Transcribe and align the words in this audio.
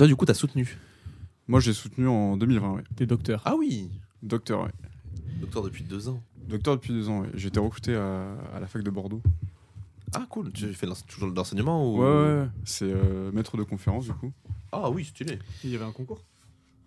toi, 0.00 0.06
du 0.06 0.16
coup, 0.16 0.24
t'as 0.24 0.32
soutenu 0.32 0.78
Moi, 1.46 1.60
j'ai 1.60 1.74
soutenu 1.74 2.08
en 2.08 2.38
2020, 2.38 2.72
ouais. 2.72 2.82
T'es 2.96 3.04
docteur. 3.04 3.42
Ah 3.44 3.54
oui 3.54 3.90
Docteur, 4.22 4.62
ouais. 4.62 4.70
Docteur 5.42 5.62
depuis 5.62 5.84
deux 5.84 6.08
ans. 6.08 6.22
Docteur 6.48 6.76
depuis 6.76 6.94
deux 6.94 7.10
ans, 7.10 7.20
ouais. 7.20 7.28
J'ai 7.34 7.48
été 7.48 7.60
recruté 7.60 7.94
à, 7.94 8.34
à 8.54 8.60
la 8.60 8.66
fac 8.66 8.82
de 8.82 8.88
Bordeaux. 8.88 9.20
Ah 10.14 10.24
cool, 10.30 10.52
tu 10.52 10.72
fais 10.72 10.86
toujours 11.06 11.30
de 11.30 11.36
l'enseignement 11.36 11.86
ou... 11.86 11.98
Ouais, 11.98 12.06
ouais, 12.06 12.40
ouais. 12.40 12.48
C'est 12.64 12.90
euh, 12.90 13.30
maître 13.32 13.58
de 13.58 13.62
conférence, 13.62 14.06
du 14.06 14.14
coup. 14.14 14.32
Ah 14.72 14.88
oui, 14.88 15.04
stylé. 15.04 15.38
Il 15.64 15.68
y 15.68 15.74
avait 15.74 15.84
un 15.84 15.92
concours? 15.92 16.24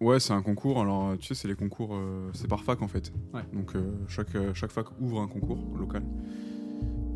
Ouais, 0.02 0.20
c'est 0.20 0.34
un 0.34 0.41
concours. 0.41 0.82
Alors, 0.82 1.09
euh, 1.09 1.16
tu 1.16 1.27
sais, 1.27 1.36
c'est 1.36 1.48
les 1.48 1.54
concours, 1.55 1.91
euh, 1.93 2.32
c'est 2.34 2.48
par 2.48 2.64
fac 2.64 2.82
en 2.82 2.88
fait. 2.88 3.14
Ouais. 3.32 3.43
Donc, 3.54 3.75
euh, 3.75 3.91
chaque, 4.07 4.36
chaque 4.55 4.71
fac 4.71 4.88
ouvre 5.00 5.21
un 5.21 5.27
concours 5.27 5.59
local. 5.77 6.02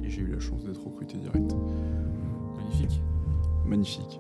Et 0.04 0.12
j'ai 0.12 0.22
eu 0.22 0.28
la 0.28 0.40
chance 0.40 0.64
d'être 0.64 0.84
recruté 0.86 1.18
direct. 1.18 1.56
Magnifique. 2.56 3.02
Magnifique. 3.66 4.20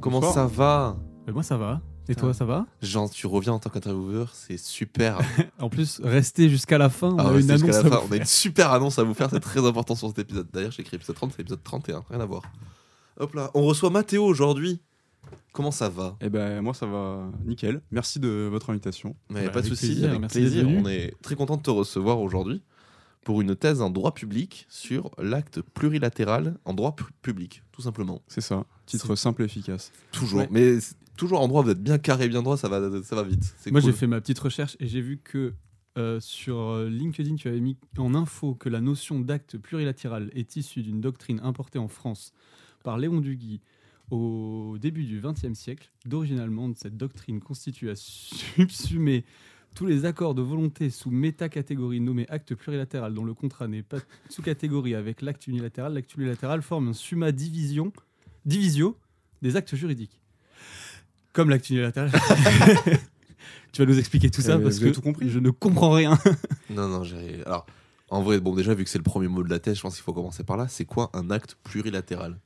Comment 0.00 0.20
Bonsoir. 0.20 0.34
ça 0.34 0.46
va 0.46 0.96
Euh, 1.28 1.32
moi 1.32 1.42
ça 1.42 1.56
va. 1.56 1.80
Et 2.08 2.14
toi 2.14 2.34
ça 2.34 2.44
va 2.44 2.66
Jean, 2.82 3.08
tu 3.08 3.26
reviens 3.26 3.52
en 3.52 3.58
tant 3.60 3.70
qu'intervieweur, 3.70 4.30
c'est 4.34 4.58
super. 4.58 5.18
En 5.60 5.68
plus, 5.68 6.00
restez 6.02 6.48
jusqu'à 6.48 6.78
la 6.78 6.88
fin. 6.88 7.10
On 7.10 7.18
Ah 7.18 7.28
a 7.30 7.38
une 7.38 7.50
annonce 7.50 7.68
la 7.70 7.78
à 7.78 7.82
fin. 7.82 7.88
vous 8.00 8.08
On 8.08 8.12
a 8.12 8.16
une 8.16 8.24
super 8.24 8.72
annonce 8.72 8.98
à 8.98 9.04
vous 9.04 9.14
faire, 9.14 9.28
c'est 9.30 9.40
très 9.40 9.64
important 9.64 9.94
sur 9.94 10.08
cet 10.08 10.18
épisode. 10.18 10.48
D'ailleurs, 10.52 10.72
j'ai 10.72 10.80
écrit 10.82 10.96
épisode 10.96 11.14
30, 11.16 11.32
c'est 11.36 11.42
épisode 11.42 11.62
31, 11.62 12.02
rien 12.10 12.20
à 12.20 12.24
voir. 12.26 12.42
Hop 13.18 13.34
là, 13.34 13.50
on 13.54 13.62
reçoit 13.62 13.90
Mathéo 13.90 14.24
aujourd'hui. 14.24 14.80
Comment 15.52 15.70
ça 15.70 15.88
va? 15.88 16.16
Et 16.20 16.30
ben, 16.30 16.62
moi, 16.62 16.72
ça 16.74 16.86
va 16.86 17.28
nickel. 17.44 17.82
Merci 17.90 18.18
de 18.20 18.48
votre 18.50 18.70
invitation. 18.70 19.14
Mais 19.28 19.44
Bah, 19.46 19.50
pas 19.50 19.60
de 19.60 19.66
avec 19.66 19.78
souci, 19.78 19.86
plaisir, 19.92 20.10
avec 20.10 20.28
plaisir. 20.28 20.66
On 20.68 20.86
est 20.88 21.14
très 21.22 21.36
content 21.36 21.56
de 21.56 21.62
te 21.62 21.70
recevoir 21.70 22.20
aujourd'hui 22.20 22.62
pour 23.24 23.40
une 23.40 23.54
thèse 23.54 23.82
en 23.82 23.90
droit 23.90 24.14
public 24.14 24.66
sur 24.68 25.10
l'acte 25.18 25.60
plurilatéral 25.60 26.58
en 26.64 26.74
droit 26.74 26.96
pu- 26.96 27.04
public, 27.22 27.62
tout 27.72 27.82
simplement. 27.82 28.22
C'est 28.28 28.40
ça. 28.40 28.64
Titre 28.86 29.14
simple 29.14 29.42
et 29.42 29.44
efficace. 29.44 29.92
Toujours. 30.12 30.40
Ouais. 30.40 30.48
Mais 30.50 30.78
toujours 31.16 31.40
en 31.40 31.48
droit, 31.48 31.62
vous 31.62 31.70
êtes 31.70 31.82
bien 31.82 31.98
carré, 31.98 32.28
bien 32.28 32.42
droit, 32.42 32.56
ça 32.56 32.68
va, 32.68 33.02
ça 33.02 33.14
va 33.16 33.22
vite. 33.22 33.54
Moi 33.70 33.80
cool. 33.80 33.90
j'ai 33.90 33.96
fait 33.96 34.06
ma 34.06 34.20
petite 34.20 34.38
recherche 34.38 34.76
et 34.80 34.86
j'ai 34.86 35.00
vu 35.02 35.18
que 35.22 35.52
euh, 35.98 36.18
sur 36.20 36.56
euh, 36.58 36.88
LinkedIn 36.88 37.34
tu 37.34 37.48
avais 37.48 37.60
mis 37.60 37.76
en 37.98 38.14
info 38.14 38.54
que 38.54 38.68
la 38.68 38.80
notion 38.80 39.20
d'acte 39.20 39.58
plurilatéral 39.58 40.30
est 40.34 40.56
issue 40.56 40.82
d'une 40.82 41.00
doctrine 41.00 41.40
importée 41.42 41.78
en 41.80 41.88
France 41.88 42.32
par 42.84 42.96
Léon 42.96 43.20
Duguy 43.20 43.60
au 44.10 44.76
début 44.80 45.04
du 45.04 45.20
XXe 45.20 45.52
siècle. 45.58 45.90
D'origine 46.06 46.38
allemande, 46.40 46.74
cette 46.76 46.96
doctrine 46.96 47.40
constitue 47.40 47.90
à 47.90 47.94
subsumer 47.96 49.24
tous 49.74 49.86
les 49.86 50.04
accords 50.04 50.34
de 50.34 50.42
volonté 50.42 50.90
sous 50.90 51.10
métacatégorie 51.10 52.00
nommée 52.00 52.26
acte 52.28 52.54
plurilatéral 52.54 53.14
dont 53.14 53.24
le 53.24 53.34
contrat 53.34 53.68
n'est 53.68 53.82
pas 53.82 53.98
sous 54.28 54.42
catégorie 54.42 54.94
avec 54.94 55.22
l'acte 55.22 55.46
unilatéral. 55.46 55.94
L'acte 55.94 56.14
unilatéral 56.14 56.62
forme 56.62 56.88
un 56.88 56.92
summa 56.92 57.32
division, 57.32 57.92
divisio 58.44 58.96
des 59.42 59.56
actes 59.56 59.74
juridiques. 59.76 60.20
Comme 61.32 61.50
l'acte 61.50 61.70
unilatéral. 61.70 62.10
tu 63.72 63.82
vas 63.82 63.86
nous 63.86 63.98
expliquer 63.98 64.30
tout 64.30 64.40
ça 64.42 64.56
Eh, 64.58 64.62
parce 64.62 64.78
que 64.78 64.88
tout 64.88 65.00
compris 65.02 65.28
je 65.30 65.38
ne 65.38 65.50
comprends 65.50 65.92
rien. 65.92 66.18
Non, 66.70 66.86
non, 66.88 67.02
j'ai. 67.02 67.42
Alors, 67.46 67.66
en 68.10 68.22
vrai, 68.22 68.38
bon, 68.38 68.54
déjà, 68.54 68.74
vu 68.74 68.84
que 68.84 68.90
c'est 68.90 68.98
le 68.98 69.02
premier 69.04 69.26
mot 69.26 69.42
de 69.42 69.50
la 69.50 69.58
thèse, 69.58 69.76
je 69.76 69.82
pense 69.82 69.96
qu'il 69.96 70.04
faut 70.04 70.12
commencer 70.12 70.44
par 70.44 70.56
là. 70.56 70.68
C'est 70.68 70.84
quoi 70.84 71.10
un 71.14 71.30
acte 71.30 71.56
plurilatéral? 71.64 72.38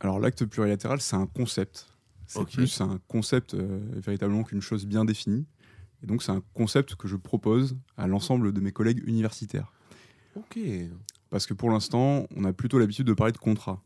Alors, 0.00 0.18
l'acte 0.20 0.46
plurilatéral, 0.46 1.02
c'est 1.02 1.16
un 1.16 1.26
concept. 1.26 1.86
C'est 2.26 2.38
Ok. 2.38 2.52
plus 2.52 2.80
un 2.80 2.98
concept 3.08 3.52
euh, 3.52 3.78
véritablement 3.96 4.42
qu'une 4.42 4.62
chose 4.62 4.86
bien 4.86 5.04
définie. 5.04 5.44
Et 6.02 6.06
donc, 6.06 6.22
c'est 6.22 6.32
un 6.32 6.42
concept 6.54 6.94
que 6.94 7.08
je 7.08 7.16
propose 7.16 7.76
à 7.96 8.06
l'ensemble 8.06 8.52
de 8.52 8.60
mes 8.60 8.72
collègues 8.72 9.02
universitaires. 9.06 9.72
Ok. 10.36 10.58
Parce 11.30 11.46
que 11.46 11.54
pour 11.54 11.70
l'instant, 11.70 12.26
on 12.36 12.44
a 12.44 12.52
plutôt 12.52 12.78
l'habitude 12.78 13.06
de 13.06 13.12
parler 13.14 13.32
de 13.32 13.38
contrat. 13.38 13.82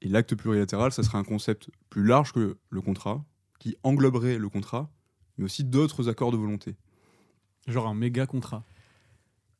Et 0.00 0.08
l'acte 0.08 0.34
plurilatéral, 0.34 0.90
ça 0.92 1.02
serait 1.02 1.18
un 1.18 1.24
concept 1.24 1.70
plus 1.90 2.04
large 2.04 2.32
que 2.32 2.56
le 2.70 2.80
contrat, 2.80 3.24
qui 3.60 3.76
engloberait 3.84 4.38
le 4.38 4.48
contrat, 4.48 4.90
mais 5.38 5.44
aussi 5.44 5.62
d'autres 5.62 6.08
accords 6.08 6.32
de 6.32 6.36
volonté. 6.36 6.74
Genre 7.68 7.86
un 7.86 7.94
méga 7.94 8.26
contrat. 8.26 8.64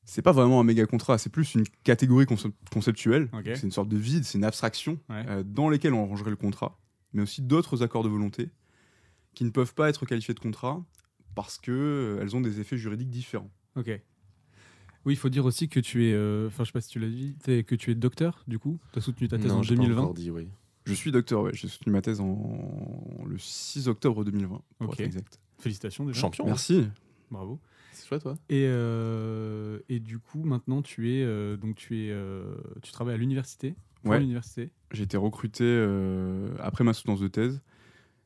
C'est 0.04 0.22
pas 0.22 0.32
vraiment 0.32 0.58
un 0.60 0.64
méga 0.64 0.84
contrat, 0.86 1.16
c'est 1.19 1.31
plus 1.31 1.54
une 1.54 1.62
catégorie 1.84 2.25
conce- 2.25 2.50
conceptuelle. 2.72 3.28
Ok. 3.32 3.42
C'est 3.54 3.62
une 3.62 3.70
sorte 3.70 3.88
de 3.88 3.97
vide, 3.97 4.25
c'est 4.25 4.36
une 4.38 4.44
abstraction 4.44 4.98
Ouais. 5.08 5.25
euh, 5.28 5.42
dans 5.44 5.69
lesquelles 5.69 5.94
on 5.94 6.06
rangerait 6.06 6.31
le 6.31 6.36
contrat, 6.36 6.76
mais 7.12 7.22
aussi 7.22 7.41
d'autres 7.42 7.84
accords 7.84 8.02
de 8.02 8.08
volonté 8.08 8.50
qui 9.34 9.44
ne 9.44 9.50
peuvent 9.50 9.75
pas 9.75 9.88
être 9.88 10.04
qualifiés 10.06 10.34
de 10.34 10.41
contrat 10.41 10.84
parce 11.34 11.59
qu'elles 11.59 12.34
ont 12.37 12.41
des 12.41 12.60
effets 12.60 12.76
juridiques 12.76 13.10
différents. 13.10 13.50
Ok. 13.76 14.00
Oui, 15.04 15.15
il 15.15 15.16
faut 15.16 15.28
dire 15.31 15.44
aussi 15.44 15.69
que 15.69 15.81
tu 15.81 16.06
es, 16.09 16.12
euh, 16.12 16.47
enfin 16.47 16.62
je 16.62 16.69
sais 16.69 16.72
pas 16.72 16.81
si 16.81 16.88
tu 16.91 17.00
l'as 17.00 17.09
dit, 17.09 17.37
que 17.44 17.75
tu 17.75 17.91
es 17.91 17.94
docteur 17.94 18.44
du 18.47 18.59
coup. 18.59 18.78
Tu 18.93 18.98
as 18.98 19.03
soutenu 19.03 19.26
ta 19.28 19.37
thèse 19.38 19.48
non, 19.48 19.59
en 19.59 19.62
j'ai 19.62 19.75
pas 19.75 19.82
2020. 19.82 20.00
encore 20.03 20.15
dit, 20.15 20.31
oui. 20.31 20.48
Je 20.84 20.94
suis 20.94 21.10
docteur, 21.12 21.43
ouais, 21.43 21.50
j'ai 21.54 21.69
soutenu 21.69 21.93
ma 21.93 22.03
thèse 22.03 22.20
en 22.20 23.25
le 23.26 23.37
6 23.38 23.88
octobre 23.88 24.25
2020, 24.25 24.60
pour 24.78 24.88
Ok. 24.88 25.00
être 25.00 25.06
exact. 25.06 25.41
Félicitations 25.59 26.04
déjà. 26.06 26.20
Champion. 26.20 26.44
Merci. 26.47 26.87
Bravo. 27.31 27.60
C'est 27.93 28.06
chouette, 28.06 28.22
toi. 28.22 28.34
Et, 28.49 28.64
euh, 28.66 29.78
et 29.88 30.00
du 30.00 30.19
coup, 30.19 30.43
maintenant, 30.44 30.82
tu 30.82 31.12
es 31.12 31.22
euh, 31.25 31.56
donc 31.56 31.76
tu 31.76 31.99
es 32.06 32.10
euh, 32.10 32.54
tu 32.82 32.91
travailles 32.93 33.14
à 33.14 33.19
l'université. 33.19 33.75
Ouais. 34.04 34.19
l'université. 34.19 34.70
J'ai 34.93 35.04
été 35.04 35.16
recruté 35.16 35.62
euh, 35.64 36.49
après 36.59 36.82
ma 36.84 36.93
soutenance 36.93 37.20
de 37.20 37.28
thèse. 37.28 37.60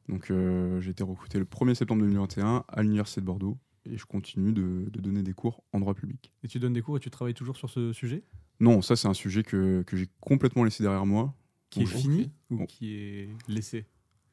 Donc 0.08 0.30
euh, 0.30 0.80
j'ai 0.80 0.90
été 0.90 1.02
recruté 1.02 1.38
le 1.38 1.44
1er 1.44 1.74
septembre 1.74 2.02
2021 2.02 2.64
à 2.68 2.82
l'université 2.82 3.20
de 3.20 3.26
Bordeaux 3.26 3.58
et 3.84 3.96
je 3.98 4.04
continue 4.06 4.52
de, 4.52 4.88
de 4.90 5.00
donner 5.00 5.22
des 5.22 5.32
cours 5.32 5.62
en 5.72 5.80
droit 5.80 5.94
public. 5.94 6.32
Et 6.44 6.48
tu 6.48 6.58
donnes 6.58 6.72
des 6.72 6.82
cours 6.82 6.96
et 6.96 7.00
tu 7.00 7.10
travailles 7.10 7.34
toujours 7.34 7.56
sur 7.56 7.70
ce 7.70 7.92
sujet? 7.92 8.22
Non, 8.60 8.82
ça 8.82 8.96
c'est 8.96 9.08
un 9.08 9.14
sujet 9.14 9.42
que, 9.42 9.82
que 9.86 9.96
j'ai 9.96 10.08
complètement 10.20 10.64
laissé 10.64 10.82
derrière 10.82 11.06
moi. 11.06 11.34
qui 11.70 11.82
est 11.82 11.86
fini 11.86 12.30
ou 12.50 12.56
Bon. 12.58 12.66
qui 12.66 12.94
est 12.94 13.28
laissé? 13.48 13.86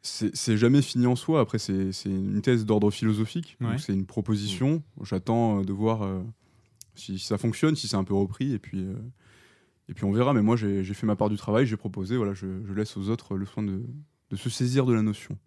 C'est 0.06 0.58
jamais 0.58 0.82
fini 0.82 1.08
en 1.08 1.16
soi. 1.16 1.40
Après, 1.40 1.58
c'est 1.60 1.92
une 2.06 2.42
thèse 2.42 2.66
d'ordre 2.66 2.92
philosophique. 2.92 3.56
Ouais. 3.62 3.78
C'est 3.78 3.94
une 3.94 4.06
proposition. 4.06 4.84
J'attends 5.02 5.62
euh, 5.62 5.64
de 5.64 5.72
voir 5.72 6.02
euh, 6.04 6.22
si 6.94 7.20
ça 7.20 7.38
fonctionne, 7.38 7.78
si 7.78 7.88
c'est 7.88 7.96
un 7.96 8.04
peu 8.04 8.14
repris. 8.14 8.52
Et 8.52 8.60
puis, 8.60 8.82
euh, 8.84 8.96
et 9.88 9.94
puis 9.94 10.04
on 10.04 10.12
verra. 10.12 10.34
Mais 10.34 10.42
moi, 10.42 10.58
j'ai 10.58 10.84
j'ai 10.84 10.94
fait 10.94 11.06
ma 11.08 11.16
part 11.16 11.30
du 11.30 11.38
travail. 11.38 11.66
J'ai 11.66 11.78
proposé. 11.78 12.18
Voilà, 12.18 12.34
je, 12.34 12.48
je 12.66 12.74
laisse 12.74 12.98
aux 12.98 13.08
autres 13.10 13.38
le 13.38 13.46
soin 13.46 13.64
de, 13.64 13.82
de 14.30 14.36
se 14.36 14.50
saisir 14.50 14.86
de 14.86 14.92
la 14.94 15.02
notion. 15.04 15.38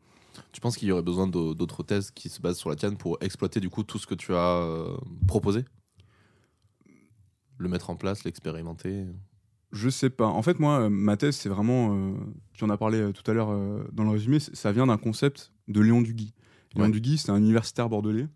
Tu 0.53 0.61
penses 0.61 0.77
qu'il 0.77 0.89
y 0.89 0.93
aurait 0.93 1.03
besoin 1.03 1.27
d'au- 1.27 1.55
d'autres 1.55 1.83
thèses 1.83 2.11
qui 2.11 2.29
se 2.29 2.41
basent 2.41 2.59
sur 2.59 2.71
la 2.71 2.77
tienne 2.77 2.97
pour 2.97 3.19
exploiter 3.21 3.61
du 3.61 3.69
coup 3.71 3.83
tout 3.83 3.99
ce 3.99 4.07
que 4.07 4.15
tu 4.15 4.35
as 4.35 4.59
euh, 4.63 4.97
proposé? 5.27 5.65
Le 7.59 7.69
mettre 7.69 7.91
en 7.91 7.97
place, 7.97 8.25
l'expérimenter? 8.25 9.05
Je 9.73 9.89
sais 9.89 10.11
pas. 10.11 10.27
En 10.27 10.43
fait, 10.43 10.59
moi, 10.61 10.81
euh, 10.83 10.89
ma 10.91 11.17
thèse, 11.17 11.37
c'est 11.37 11.49
vraiment. 11.49 11.95
euh, 11.97 12.15
tu 12.55 12.65
en 12.65 12.71
as 12.71 12.77
parlé 12.77 13.13
tout 13.13 13.29
à 13.31 13.35
l'heure 13.35 13.51
euh, 13.51 13.85
dans 13.93 14.05
le 14.05 14.11
résumé. 14.11 14.39
Ça 14.41 14.73
vient 14.73 14.87
d'un 14.87 14.99
concept 14.99 15.53
de 15.69 15.81
Léon 15.81 16.03
Duguy. 16.03 16.33
Léon. 16.75 16.89
Duguy, 16.91 17.19
c'est 17.19 17.31
un 17.31 17.37
universitaire 17.39 17.89
bordelais. 17.89 18.27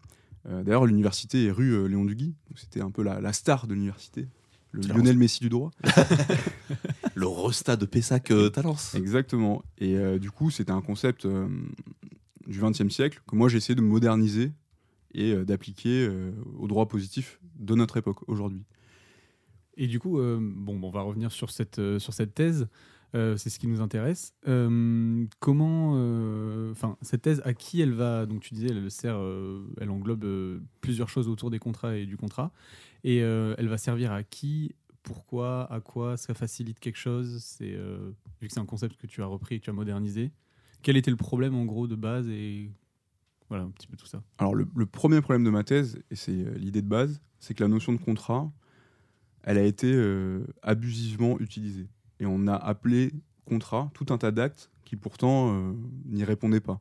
D'ailleurs, 0.49 0.87
l'université 0.87 1.45
est 1.47 1.51
rue 1.51 1.87
Léon 1.87 2.07
Duguy. 2.07 2.35
C'était 2.57 2.81
un 2.81 2.91
peu 2.91 3.03
la, 3.03 3.21
la 3.21 3.35
star 3.35 3.67
de 3.67 3.75
l'université. 3.75 4.27
Le 4.73 4.81
Lionel 4.83 5.19
Messi 5.19 5.41
du 5.41 5.51
droit. 5.51 5.71
Le 7.15 7.27
resta 7.27 7.77
de 7.77 7.85
Pessac 7.85 8.31
euh, 8.31 8.49
Talence 8.49 8.95
Exactement. 8.95 9.63
Et 9.79 9.97
euh, 9.97 10.19
du 10.19 10.31
coup, 10.31 10.51
c'était 10.51 10.71
un 10.71 10.81
concept 10.81 11.27
euh, 11.27 11.47
du 12.51 12.61
XXe 12.61 12.91
siècle 12.91 13.23
que 13.27 13.37
moi, 13.37 13.49
j'ai 13.49 13.57
essayé 13.57 13.75
de 13.75 13.81
moderniser 13.81 14.53
et 15.15 15.33
euh, 15.33 15.45
d'appliquer 15.45 16.07
euh, 16.07 16.33
au 16.59 16.69
droit 16.69 16.87
positif 16.87 17.41
de 17.59 17.75
notre 17.75 17.97
époque 17.97 18.29
aujourd'hui. 18.29 18.65
Et 19.77 19.87
du 19.87 19.99
coup, 19.99 20.19
euh, 20.19 20.39
bon, 20.41 20.79
on 20.83 20.91
va 20.91 21.01
revenir 21.01 21.33
sur 21.33 21.51
cette, 21.51 21.79
euh, 21.79 21.99
sur 21.99 22.13
cette 22.13 22.35
thèse. 22.35 22.69
C'est 23.13 23.51
ce 23.51 23.59
qui 23.59 23.67
nous 23.67 23.81
intéresse. 23.81 24.35
Comment, 25.41 25.95
enfin, 26.71 26.97
cette 27.03 27.23
thèse, 27.23 27.43
à 27.45 27.55
qui 27.55 27.81
elle 27.81 27.93
va? 27.93 28.25
Donc, 28.25 28.41
tu 28.41 28.55
disais, 28.55 28.69
elle 28.69 28.89
sert, 28.89 29.19
elle 29.81 29.91
englobe 29.91 30.25
plusieurs 30.81 31.09
choses 31.09 31.27
autour 31.27 31.51
des 31.51 31.59
contrats 31.59 31.97
et 31.97 32.07
du 32.07 32.17
contrat, 32.17 32.53
et 33.03 33.17
elle 33.17 33.67
va 33.67 33.79
servir 33.79 34.13
à 34.13 34.23
qui? 34.23 34.77
Pourquoi? 35.03 35.65
À 35.73 35.81
quoi? 35.81 36.17
Ça 36.17 36.35
facilite 36.35 36.79
quelque 36.79 36.99
chose? 36.99 37.43
C'est 37.43 37.77
vu 38.41 38.47
que 38.47 38.55
c'est 38.55 38.61
un 38.61 38.65
concept 38.65 38.97
que 38.97 39.09
tu 39.09 39.23
as 39.23 39.27
repris 39.27 39.57
et 39.57 39.59
que 39.59 39.65
tu 39.65 39.71
as 39.71 39.73
modernisé? 39.73 40.31
Quel 40.83 40.97
était 40.97 41.11
le 41.11 41.17
problème 41.17 41.55
en 41.55 41.65
gros 41.65 41.87
de 41.87 41.95
base 41.95 42.29
et 42.29 42.71
voilà 43.49 43.65
un 43.65 43.71
petit 43.71 43.89
peu 43.89 43.97
tout 43.97 44.07
ça. 44.07 44.23
Alors, 44.39 44.55
le, 44.55 44.67
le 44.75 44.87
premier 44.87 45.21
problème 45.21 45.45
de 45.45 45.51
ma 45.51 45.65
thèse, 45.65 46.01
et 46.11 46.15
c'est 46.15 46.33
euh, 46.33 46.55
l'idée 46.57 46.83
de 46.83 46.89
base, 46.89 47.21
c'est 47.41 47.53
que 47.53 47.63
la 47.63 47.69
notion 47.69 47.93
de 47.93 47.99
contrat, 47.99 48.51
elle 49.43 49.59
a 49.59 49.65
été 49.65 49.93
euh, 49.93 50.47
abusivement 50.63 51.39
utilisée. 51.41 51.89
Et 52.21 52.27
on 52.27 52.47
a 52.47 52.55
appelé 52.55 53.13
contrats, 53.45 53.91
tout 53.95 54.07
un 54.11 54.19
tas 54.19 54.31
d'actes 54.31 54.71
qui 54.85 54.97
pourtant 54.97 55.53
euh, 55.53 55.73
n'y 56.07 56.25
répondaient 56.25 56.61
pas. 56.61 56.81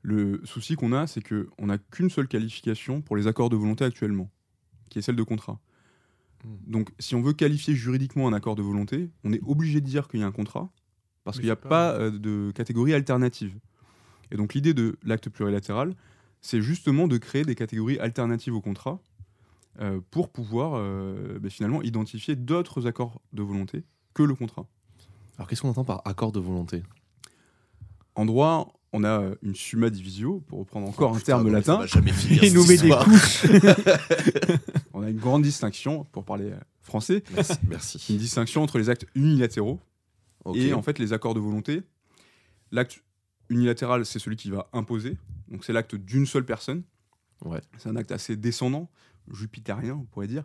Le 0.00 0.40
souci 0.44 0.76
qu'on 0.76 0.92
a, 0.92 1.06
c'est 1.06 1.22
qu'on 1.22 1.66
n'a 1.66 1.78
qu'une 1.78 2.10
seule 2.10 2.26
qualification 2.26 3.02
pour 3.02 3.16
les 3.16 3.26
accords 3.26 3.50
de 3.50 3.56
volonté 3.56 3.84
actuellement, 3.84 4.30
qui 4.88 4.98
est 4.98 5.02
celle 5.02 5.16
de 5.16 5.22
contrat. 5.22 5.60
Hmm. 6.44 6.56
Donc, 6.66 6.90
si 6.98 7.14
on 7.14 7.22
veut 7.22 7.34
qualifier 7.34 7.74
juridiquement 7.74 8.28
un 8.28 8.32
accord 8.32 8.56
de 8.56 8.62
volonté, 8.62 9.10
on 9.24 9.32
est 9.32 9.42
obligé 9.44 9.80
de 9.80 9.86
dire 9.86 10.08
qu'il 10.08 10.20
y 10.20 10.22
a 10.22 10.26
un 10.26 10.32
contrat, 10.32 10.72
parce 11.24 11.36
qu'il 11.38 11.46
n'y 11.46 11.50
a 11.50 11.56
pas 11.56 11.68
pas- 11.68 11.92
euh, 11.94 12.10
de 12.10 12.52
catégorie 12.54 12.94
alternative. 12.94 13.54
Et 14.30 14.36
donc, 14.36 14.54
l'idée 14.54 14.74
de 14.74 14.96
l'acte 15.04 15.28
plurilatéral, 15.28 15.94
c'est 16.40 16.62
justement 16.62 17.06
de 17.08 17.18
créer 17.18 17.44
des 17.44 17.54
catégories 17.54 17.98
alternatives 17.98 18.54
au 18.54 18.60
contrat 18.60 18.98
euh, 19.80 20.00
pour 20.10 20.28
pouvoir 20.30 20.72
euh, 20.76 21.38
ben, 21.40 21.50
finalement 21.50 21.82
identifier 21.82 22.34
d'autres 22.36 22.86
accords 22.86 23.20
de 23.32 23.42
volonté 23.42 23.84
que 24.14 24.22
le 24.22 24.34
contrat. 24.34 24.66
Alors 25.38 25.48
qu'est-ce 25.48 25.62
qu'on 25.62 25.70
entend 25.70 25.84
par 25.84 26.02
accord 26.04 26.32
de 26.32 26.40
volonté? 26.40 26.82
En 28.14 28.26
droit, 28.26 28.74
on 28.92 29.04
a 29.04 29.22
une 29.40 29.54
summa 29.54 29.88
divisio, 29.88 30.40
pour 30.46 30.58
reprendre 30.58 30.86
encore 30.88 31.10
un 31.14 31.18
Putain, 31.18 31.24
terme 31.38 31.44
non, 31.46 31.52
mais 31.52 31.62
ça 31.62 31.72
latin. 31.72 31.80
va 31.80 31.86
jamais 31.86 32.12
finir, 32.12 32.44
Il 32.44 32.52
nous 32.52 32.66
met 32.66 32.76
des 32.76 32.90
couches. 32.90 33.46
On 34.92 35.02
a 35.02 35.08
une 35.08 35.16
grande 35.18 35.42
distinction, 35.42 36.04
pour 36.12 36.24
parler 36.24 36.52
français, 36.82 37.22
Merci. 37.68 38.04
une 38.12 38.18
distinction 38.18 38.62
entre 38.62 38.78
les 38.78 38.90
actes 38.90 39.06
unilatéraux 39.14 39.80
Et 40.54 40.72
en 40.74 40.82
fait 40.82 40.98
les 40.98 41.12
accords 41.12 41.34
de 41.34 41.40
volonté. 41.40 41.82
L'acte 42.70 43.02
unilatéral, 43.48 44.06
c'est 44.06 44.18
celui 44.18 44.36
qui 44.36 44.50
va 44.50 44.68
imposer, 44.72 45.16
donc 45.48 45.64
c'est 45.64 45.72
l'acte 45.72 45.94
d'une 45.94 46.24
seule 46.26 46.44
personne. 46.46 46.82
Ouais. 47.44 47.60
C'est 47.76 47.88
un 47.88 47.96
acte 47.96 48.12
assez 48.12 48.36
descendant, 48.36 48.90
jupitérien, 49.30 49.94
on 49.94 50.04
pourrait 50.04 50.26
dire. 50.28 50.44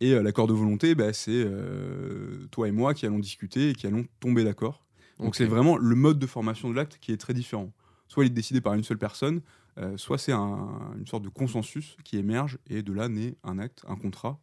Et 0.00 0.12
euh, 0.12 0.22
l'accord 0.22 0.46
de 0.46 0.52
volonté, 0.52 0.94
bah, 0.94 1.12
c'est 1.12 1.30
euh, 1.44 2.46
toi 2.50 2.68
et 2.68 2.72
moi 2.72 2.94
qui 2.94 3.06
allons 3.06 3.18
discuter 3.18 3.70
et 3.70 3.74
qui 3.74 3.86
allons 3.86 4.06
tomber 4.20 4.44
d'accord. 4.44 4.84
Donc 5.18 5.36
c'est 5.36 5.44
vraiment 5.46 5.76
le 5.76 5.94
mode 5.94 6.18
de 6.18 6.26
formation 6.26 6.68
de 6.70 6.74
l'acte 6.74 6.98
qui 7.00 7.12
est 7.12 7.16
très 7.16 7.34
différent. 7.34 7.72
Soit 8.08 8.24
il 8.24 8.28
est 8.28 8.34
décidé 8.34 8.60
par 8.60 8.74
une 8.74 8.84
seule 8.84 8.98
personne, 8.98 9.40
euh, 9.78 9.96
soit 9.96 10.18
c'est 10.18 10.32
un- 10.32 10.92
une 10.98 11.06
sorte 11.06 11.22
de 11.24 11.28
consensus 11.28 11.96
qui 12.04 12.18
émerge 12.18 12.58
et 12.68 12.82
de 12.82 12.92
là 12.92 13.08
naît 13.08 13.36
un 13.44 13.58
acte, 13.58 13.82
un 13.88 13.96
contrat 13.96 14.40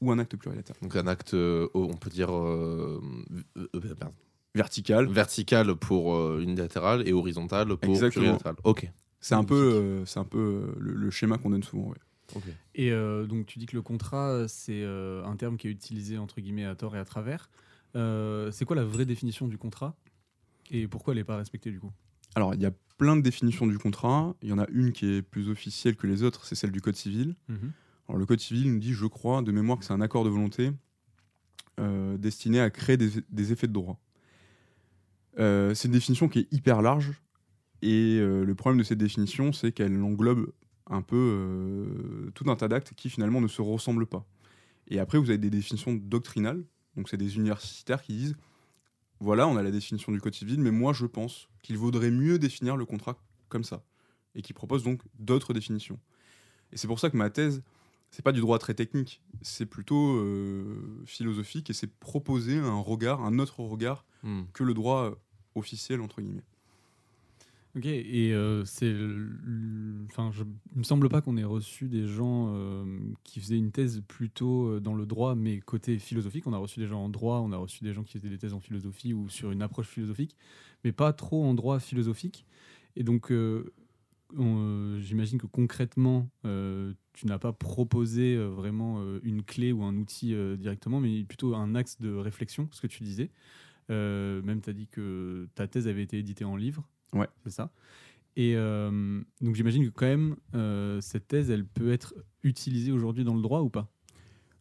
ou 0.00 0.10
un 0.12 0.18
acte 0.18 0.36
plurilatéral. 0.36 0.80
Donc 0.82 0.96
un 0.96 1.06
acte, 1.06 1.34
euh, 1.34 1.68
on 1.74 1.96
peut 1.96 2.10
dire 2.10 2.34
euh, 2.34 3.00
euh, 3.56 3.68
euh. 3.74 3.80
Vertical, 4.54 5.06
vertical 5.08 5.74
pour 5.76 6.14
euh, 6.14 6.40
unilatéral 6.40 7.06
et 7.06 7.12
horizontal 7.12 7.68
pour 7.76 7.90
Exactement. 7.90 8.22
plurilatéral. 8.22 8.56
Ok. 8.64 8.90
c'est 9.20 9.34
un 9.34 9.44
peu, 9.44 9.54
euh, 9.74 10.04
c'est 10.06 10.18
un 10.18 10.24
peu 10.24 10.38
euh, 10.38 10.74
le, 10.78 10.94
le 10.94 11.10
schéma 11.10 11.36
qu'on 11.38 11.50
donne 11.50 11.62
souvent. 11.62 11.88
ouais. 11.88 11.96
Ok. 12.34 12.44
Et 12.74 12.90
euh, 12.90 13.26
donc 13.26 13.46
tu 13.46 13.58
dis 13.58 13.66
que 13.66 13.76
le 13.76 13.82
contrat, 13.82 14.48
c'est 14.48 14.82
euh, 14.82 15.24
un 15.24 15.36
terme 15.36 15.56
qui 15.58 15.68
est 15.68 15.70
utilisé 15.70 16.16
entre 16.18 16.40
guillemets 16.40 16.64
à 16.64 16.74
tort 16.74 16.96
et 16.96 16.98
à 16.98 17.04
travers. 17.04 17.50
Euh, 17.94 18.50
c'est 18.50 18.64
quoi 18.64 18.76
la 18.76 18.84
vraie 18.84 19.04
définition 19.06 19.46
du 19.46 19.58
contrat? 19.58 19.94
Et 20.70 20.88
pourquoi 20.88 21.12
elle 21.12 21.18
n'est 21.18 21.24
pas 21.24 21.36
respectée 21.36 21.70
du 21.70 21.78
coup? 21.78 21.92
Alors 22.34 22.54
il 22.54 22.60
y 22.60 22.66
a 22.66 22.72
plein 22.98 23.14
de 23.16 23.20
définitions 23.22 23.66
du 23.66 23.78
contrat. 23.78 24.34
Il 24.42 24.48
y 24.48 24.52
en 24.52 24.58
a 24.58 24.66
une 24.70 24.92
qui 24.92 25.06
est 25.16 25.22
plus 25.22 25.48
officielle 25.50 25.96
que 25.96 26.06
les 26.06 26.22
autres, 26.22 26.44
c'est 26.46 26.54
celle 26.54 26.72
du 26.72 26.80
Code 26.80 26.96
civil. 26.96 27.36
Le 28.14 28.24
Code 28.24 28.40
civil 28.40 28.72
nous 28.72 28.78
dit, 28.78 28.92
je 28.92 29.06
crois, 29.06 29.42
de 29.42 29.50
mémoire, 29.52 29.78
que 29.78 29.84
c'est 29.84 29.92
un 29.92 30.00
accord 30.00 30.24
de 30.24 30.30
volonté 30.30 30.70
euh, 31.78 32.16
destiné 32.16 32.60
à 32.60 32.70
créer 32.70 32.96
des, 32.96 33.52
effets 33.52 33.66
de 33.66 33.72
droit. 33.72 34.00
Euh, 35.38 35.74
c'est 35.74 35.88
une 35.88 35.92
définition 35.92 36.28
qui 36.28 36.40
est 36.40 36.52
hyper 36.52 36.80
large, 36.80 37.12
et 37.82 38.18
euh, 38.18 38.44
le 38.44 38.54
problème 38.54 38.78
de 38.78 38.84
cette 38.84 38.98
définition, 38.98 39.52
c'est 39.52 39.72
qu'elle 39.72 40.02
englobe 40.02 40.52
un 40.88 41.02
peu 41.02 42.32
tout 42.34 42.48
un 42.48 42.56
tas 42.56 42.68
d'actes 42.68 42.94
qui 42.94 43.10
finalement 43.10 43.40
ne 43.40 43.48
se 43.48 43.60
ressemblent 43.60 44.06
pas. 44.06 44.24
Et 44.88 45.00
après, 45.00 45.18
vous 45.18 45.28
avez 45.28 45.38
des 45.38 45.50
définitions 45.50 45.92
doctrinales, 45.92 46.64
donc 46.96 47.08
c'est 47.08 47.16
des 47.16 47.36
universitaires 47.36 48.02
qui 48.02 48.16
disent, 48.16 48.36
voilà, 49.20 49.48
on 49.48 49.56
a 49.56 49.62
la 49.62 49.70
définition 49.70 50.12
du 50.12 50.20
Code 50.20 50.34
civil, 50.34 50.60
mais 50.60 50.70
moi 50.70 50.92
je 50.92 51.06
pense 51.06 51.48
qu'il 51.62 51.76
vaudrait 51.76 52.10
mieux 52.10 52.38
définir 52.38 52.76
le 52.76 52.86
contrat 52.86 53.18
comme 53.48 53.64
ça, 53.64 53.84
et 54.34 54.42
qui 54.42 54.52
proposent 54.52 54.84
donc 54.84 55.02
d'autres 55.18 55.52
définitions. 55.52 55.98
Et 56.72 56.76
c'est 56.76 56.86
pour 56.86 57.00
ça 57.00 57.10
que 57.10 57.16
ma 57.16 57.30
thèse, 57.30 57.62
c'est 58.10 58.22
pas 58.24 58.32
du 58.32 58.40
droit 58.40 58.58
très 58.58 58.74
technique, 58.74 59.22
c'est 59.42 59.66
plutôt 59.66 60.16
euh, 60.16 61.02
philosophique 61.04 61.68
et 61.70 61.72
c'est 61.72 61.92
proposer 61.98 62.56
un 62.58 62.78
regard, 62.80 63.22
un 63.24 63.38
autre 63.38 63.60
regard 63.60 64.04
Hmm. 64.22 64.42
que 64.54 64.64
le 64.64 64.74
droit 64.74 65.10
euh, 65.10 65.14
officiel 65.54 66.00
entre 66.00 66.20
guillemets. 66.22 66.42
Ok, 67.76 67.84
et 67.84 68.32
euh, 68.32 68.64
c'est. 68.64 68.90
Enfin, 70.10 70.30
je- 70.32 70.44
il 70.72 70.78
me 70.78 70.82
semble 70.82 71.10
pas 71.10 71.20
qu'on 71.20 71.36
ait 71.36 71.44
reçu 71.44 71.88
des 71.88 72.06
gens 72.06 72.54
euh, 72.54 72.84
qui 73.22 73.38
faisaient 73.38 73.58
une 73.58 73.70
thèse 73.70 74.02
plutôt 74.08 74.80
dans 74.80 74.94
le 74.94 75.04
droit, 75.04 75.34
mais 75.34 75.60
côté 75.60 75.98
philosophique. 75.98 76.46
On 76.46 76.54
a 76.54 76.58
reçu 76.58 76.80
des 76.80 76.86
gens 76.86 77.04
en 77.04 77.08
droit, 77.10 77.40
on 77.40 77.52
a 77.52 77.58
reçu 77.58 77.84
des 77.84 77.92
gens 77.92 78.02
qui 78.02 78.18
faisaient 78.18 78.30
des 78.30 78.38
thèses 78.38 78.54
en 78.54 78.60
philosophie 78.60 79.12
ou 79.12 79.28
sur 79.28 79.50
une 79.50 79.60
approche 79.60 79.88
philosophique, 79.88 80.34
mais 80.84 80.92
pas 80.92 81.12
trop 81.12 81.44
en 81.44 81.52
droit 81.52 81.78
philosophique. 81.78 82.46
Et 82.96 83.02
donc, 83.04 83.26
on, 83.30 83.34
euh, 83.34 83.72
j'imagine 84.32 85.38
que 85.38 85.46
concrètement, 85.46 86.28
euh, 86.44 86.92
tu 87.12 87.26
n'as 87.26 87.38
pas 87.38 87.52
proposé 87.52 88.36
euh, 88.36 88.48
vraiment 88.48 89.00
euh, 89.00 89.20
une 89.22 89.42
clé 89.42 89.72
ou 89.72 89.82
un 89.82 89.96
outil 89.96 90.34
euh, 90.34 90.56
directement, 90.56 91.00
mais 91.00 91.24
plutôt 91.24 91.54
un 91.54 91.74
axe 91.74 92.00
de 92.00 92.14
réflexion, 92.14 92.68
ce 92.72 92.80
que 92.80 92.86
tu 92.86 93.04
disais. 93.04 93.30
Euh, 93.90 94.42
même, 94.42 94.60
tu 94.60 94.70
as 94.70 94.72
dit 94.72 94.88
que 94.88 95.48
ta 95.54 95.68
thèse 95.68 95.86
avait 95.88 96.02
été 96.02 96.18
éditée 96.18 96.44
en 96.44 96.56
livre. 96.56 96.86
Ouais. 97.12 97.28
C'est 97.44 97.50
ça. 97.50 97.70
Et 98.36 98.54
euh, 98.56 99.22
donc, 99.40 99.54
j'imagine 99.54 99.84
que 99.86 99.90
quand 99.90 100.06
même, 100.06 100.36
euh, 100.54 101.00
cette 101.00 101.28
thèse, 101.28 101.50
elle 101.50 101.64
peut 101.64 101.92
être 101.92 102.14
utilisée 102.42 102.92
aujourd'hui 102.92 103.24
dans 103.24 103.34
le 103.34 103.42
droit 103.42 103.60
ou 103.60 103.70
pas? 103.70 103.88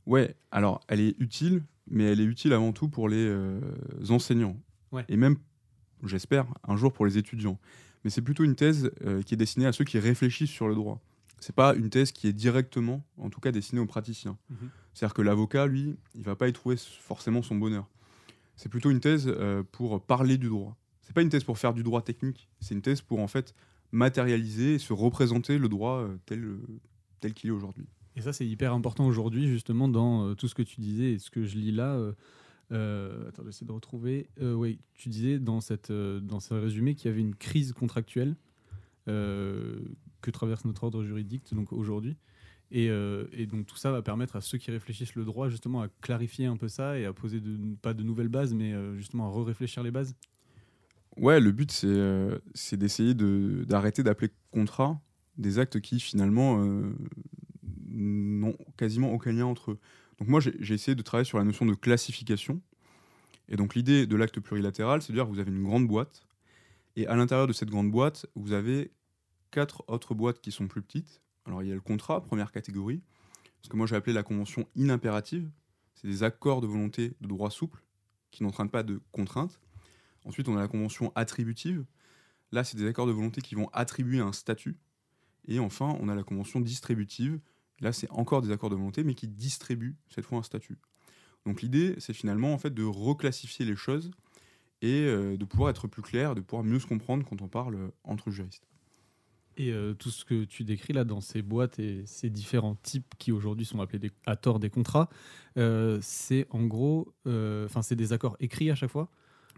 Ouais, 0.05 0.35
alors 0.51 0.81
elle 0.87 1.01
est 1.01 1.19
utile, 1.19 1.63
mais 1.87 2.03
elle 2.03 2.21
est 2.21 2.25
utile 2.25 2.53
avant 2.53 2.71
tout 2.71 2.87
pour 2.87 3.09
les 3.09 3.25
euh, 3.27 3.59
enseignants. 4.09 4.55
Ouais. 4.91 5.03
Et 5.09 5.17
même, 5.17 5.37
j'espère, 6.03 6.45
un 6.67 6.77
jour 6.77 6.93
pour 6.93 7.05
les 7.05 7.17
étudiants. 7.17 7.59
Mais 8.05 8.11
c'est 8.11 8.21
plutôt 8.21 8.43
une 8.43 8.55
thèse 8.55 8.91
euh, 9.03 9.23
qui 9.23 9.33
est 9.33 9.37
destinée 9.37 9.65
à 9.65 9.73
ceux 9.73 9.83
qui 9.83 9.97
réfléchissent 9.97 10.51
sur 10.51 10.67
le 10.67 10.75
droit. 10.75 11.01
C'est 11.39 11.55
pas 11.55 11.73
une 11.75 11.89
thèse 11.89 12.11
qui 12.11 12.27
est 12.27 12.33
directement, 12.33 13.03
en 13.17 13.31
tout 13.31 13.41
cas, 13.41 13.51
destinée 13.51 13.81
aux 13.81 13.87
praticiens. 13.87 14.37
Mhm. 14.51 14.69
C'est-à-dire 14.93 15.15
que 15.15 15.23
l'avocat, 15.23 15.65
lui, 15.65 15.97
il 16.13 16.21
va 16.21 16.35
pas 16.35 16.47
y 16.47 16.53
trouver 16.53 16.75
forcément 16.77 17.41
son 17.41 17.55
bonheur. 17.55 17.89
C'est 18.57 18.69
plutôt 18.69 18.91
une 18.91 18.99
thèse 18.99 19.25
euh, 19.27 19.63
pour 19.71 19.99
parler 20.01 20.37
du 20.37 20.49
droit. 20.49 20.77
C'est 21.01 21.13
pas 21.13 21.23
une 21.23 21.29
thèse 21.29 21.43
pour 21.43 21.57
faire 21.57 21.73
du 21.73 21.81
droit 21.81 22.03
technique. 22.03 22.47
C'est 22.59 22.75
une 22.75 22.83
thèse 22.83 23.01
pour 23.01 23.19
en 23.19 23.27
fait 23.27 23.55
matérialiser 23.91 24.75
et 24.75 24.79
se 24.79 24.93
représenter 24.93 25.57
le 25.57 25.67
droit 25.67 26.01
euh, 26.01 26.15
tel, 26.27 26.57
tel 27.21 27.33
qu'il 27.33 27.49
est 27.49 27.53
aujourd'hui. 27.53 27.87
Et 28.15 28.21
ça, 28.21 28.33
c'est 28.33 28.45
hyper 28.45 28.71
important 28.71 29.07
aujourd'hui, 29.07 29.47
justement, 29.47 29.87
dans 29.87 30.35
tout 30.35 30.47
ce 30.47 30.53
que 30.53 30.61
tu 30.61 30.79
disais 30.79 31.13
et 31.13 31.19
ce 31.19 31.31
que 31.31 31.43
je 31.43 31.57
lis 31.57 31.71
là. 31.71 31.99
Euh, 32.71 33.29
attends, 33.29 33.43
j'essaie 33.45 33.65
de 33.65 33.71
retrouver. 33.71 34.27
Euh, 34.41 34.53
oui, 34.53 34.79
tu 34.93 35.09
disais 35.09 35.39
dans, 35.39 35.61
cette, 35.61 35.91
euh, 35.91 36.19
dans 36.19 36.39
ce 36.39 36.53
résumé 36.53 36.95
qu'il 36.95 37.09
y 37.09 37.13
avait 37.13 37.21
une 37.21 37.35
crise 37.35 37.73
contractuelle 37.73 38.35
euh, 39.07 39.79
que 40.21 40.31
traverse 40.31 40.65
notre 40.65 40.83
ordre 40.83 41.03
juridique 41.03 41.53
donc 41.53 41.71
aujourd'hui. 41.71 42.15
Et, 42.71 42.89
donc 43.45 43.67
tout 43.67 43.77
ça 43.77 43.91
va 43.91 44.01
permettre 44.01 44.35
à 44.35 44.41
ceux 44.41 44.57
qui 44.57 44.69
réfléchissent 44.71 45.15
le 45.15 45.23
droit 45.23 45.47
justement 45.47 45.81
à 45.81 45.87
clarifier 46.01 46.47
un 46.47 46.57
peu 46.57 46.67
ça 46.67 46.99
et 46.99 47.05
à 47.05 47.13
poser 47.13 47.39
pas 47.81 47.93
de 47.93 48.03
nouvelles 48.03 48.27
bases, 48.27 48.53
mais 48.53 48.73
justement 48.97 49.27
à 49.27 49.29
re-réfléchir 49.29 49.81
les 49.83 49.91
bases. 49.91 50.15
Ouais, 51.15 51.39
le 51.39 51.51
but, 51.51 51.71
c'est 51.71 52.75
d'essayer 52.75 53.13
de- 53.13 53.63
d'arrêter 53.65 54.03
d'appeler 54.03 54.31
contrat 54.51 54.99
des 55.37 55.59
actes 55.59 55.79
qui, 55.79 55.99
finalement, 56.01 56.59
n'ont 57.87 58.57
quasiment 58.77 59.13
aucun 59.13 59.31
lien 59.31 59.45
entre 59.45 59.71
eux. 59.71 59.79
Donc 60.19 60.27
moi, 60.27 60.39
j'ai 60.39 60.73
essayé 60.73 60.95
de 60.95 61.01
travailler 61.01 61.25
sur 61.25 61.37
la 61.37 61.43
notion 61.43 61.65
de 61.65 61.73
classification. 61.73 62.61
Et 63.47 63.57
donc 63.57 63.75
l'idée 63.75 64.07
de 64.07 64.15
l'acte 64.15 64.39
plurilatéral, 64.39 65.01
c'est 65.01 65.13
de 65.13 65.17
dire 65.17 65.25
que 65.25 65.29
vous 65.29 65.39
avez 65.39 65.51
une 65.51 65.63
grande 65.63 65.87
boîte, 65.87 66.25
et 66.95 67.07
à 67.07 67.15
l'intérieur 67.15 67.47
de 67.47 67.53
cette 67.53 67.69
grande 67.69 67.91
boîte, 67.91 68.25
vous 68.35 68.53
avez 68.53 68.91
quatre 69.51 69.83
autres 69.87 70.15
boîtes 70.15 70.39
qui 70.41 70.51
sont 70.51 70.67
plus 70.67 70.81
petites. 70.81 71.21
Alors 71.45 71.61
il 71.61 71.69
y 71.69 71.71
a 71.71 71.75
le 71.75 71.81
contrat, 71.81 72.23
première 72.23 72.51
catégorie, 72.51 73.01
ce 73.61 73.69
que 73.69 73.77
moi 73.77 73.85
j'ai 73.85 73.95
appelé 73.95 74.13
la 74.13 74.23
convention 74.23 74.67
inimpérative. 74.75 75.49
C'est 75.93 76.07
des 76.07 76.23
accords 76.23 76.61
de 76.61 76.67
volonté 76.67 77.15
de 77.21 77.27
droit 77.27 77.51
souple 77.51 77.83
qui 78.31 78.43
n'entraînent 78.43 78.69
pas 78.69 78.83
de 78.83 79.01
contraintes. 79.11 79.59
Ensuite, 80.25 80.49
on 80.49 80.57
a 80.57 80.59
la 80.59 80.67
convention 80.67 81.11
attributive. 81.15 81.85
Là, 82.51 82.63
c'est 82.63 82.77
des 82.77 82.87
accords 82.87 83.07
de 83.07 83.11
volonté 83.11 83.41
qui 83.41 83.55
vont 83.55 83.69
attribuer 83.73 84.19
un 84.19 84.33
statut. 84.33 84.77
Et 85.47 85.59
enfin, 85.59 85.97
on 86.01 86.09
a 86.09 86.15
la 86.15 86.23
convention 86.23 86.59
distributive. 86.59 87.39
Là, 87.81 87.91
c'est 87.91 88.09
encore 88.11 88.41
des 88.41 88.51
accords 88.51 88.69
de 88.69 88.75
volonté, 88.75 89.03
mais 89.03 89.15
qui 89.15 89.27
distribuent 89.27 89.95
cette 90.09 90.25
fois 90.25 90.39
un 90.39 90.43
statut. 90.43 90.77
Donc 91.45 91.61
l'idée, 91.61 91.95
c'est 91.99 92.13
finalement 92.13 92.53
en 92.53 92.57
fait 92.57 92.73
de 92.73 92.83
reclassifier 92.83 93.65
les 93.65 93.75
choses 93.75 94.11
et 94.81 95.01
euh, 95.01 95.37
de 95.37 95.45
pouvoir 95.45 95.69
être 95.69 95.87
plus 95.87 96.01
clair, 96.01 96.35
de 96.35 96.41
pouvoir 96.41 96.63
mieux 96.63 96.79
se 96.79 96.87
comprendre 96.87 97.25
quand 97.27 97.41
on 97.41 97.47
parle 97.47 97.75
euh, 97.75 97.87
entre 98.03 98.31
juristes. 98.31 98.67
Et 99.57 99.71
euh, 99.71 99.93
tout 99.93 100.09
ce 100.09 100.25
que 100.25 100.43
tu 100.43 100.63
décris 100.63 100.91
là 100.91 101.05
dans 101.05 101.21
ces 101.21 101.41
boîtes 101.41 101.79
et 101.79 102.03
ces 102.05 102.29
différents 102.29 102.75
types 102.75 103.13
qui 103.17 103.31
aujourd'hui 103.31 103.65
sont 103.65 103.79
appelés 103.79 103.99
des- 103.99 104.11
à 104.25 104.35
tort 104.35 104.59
des 104.59 104.69
contrats, 104.69 105.07
euh, 105.57 105.99
c'est 106.01 106.45
en 106.49 106.63
gros, 106.65 107.13
enfin 107.25 107.81
c'est 107.81 107.95
des 107.95 108.11
accords 108.11 108.35
écrits 108.39 108.69
à 108.69 108.75
chaque 108.75 108.89
fois? 108.91 109.09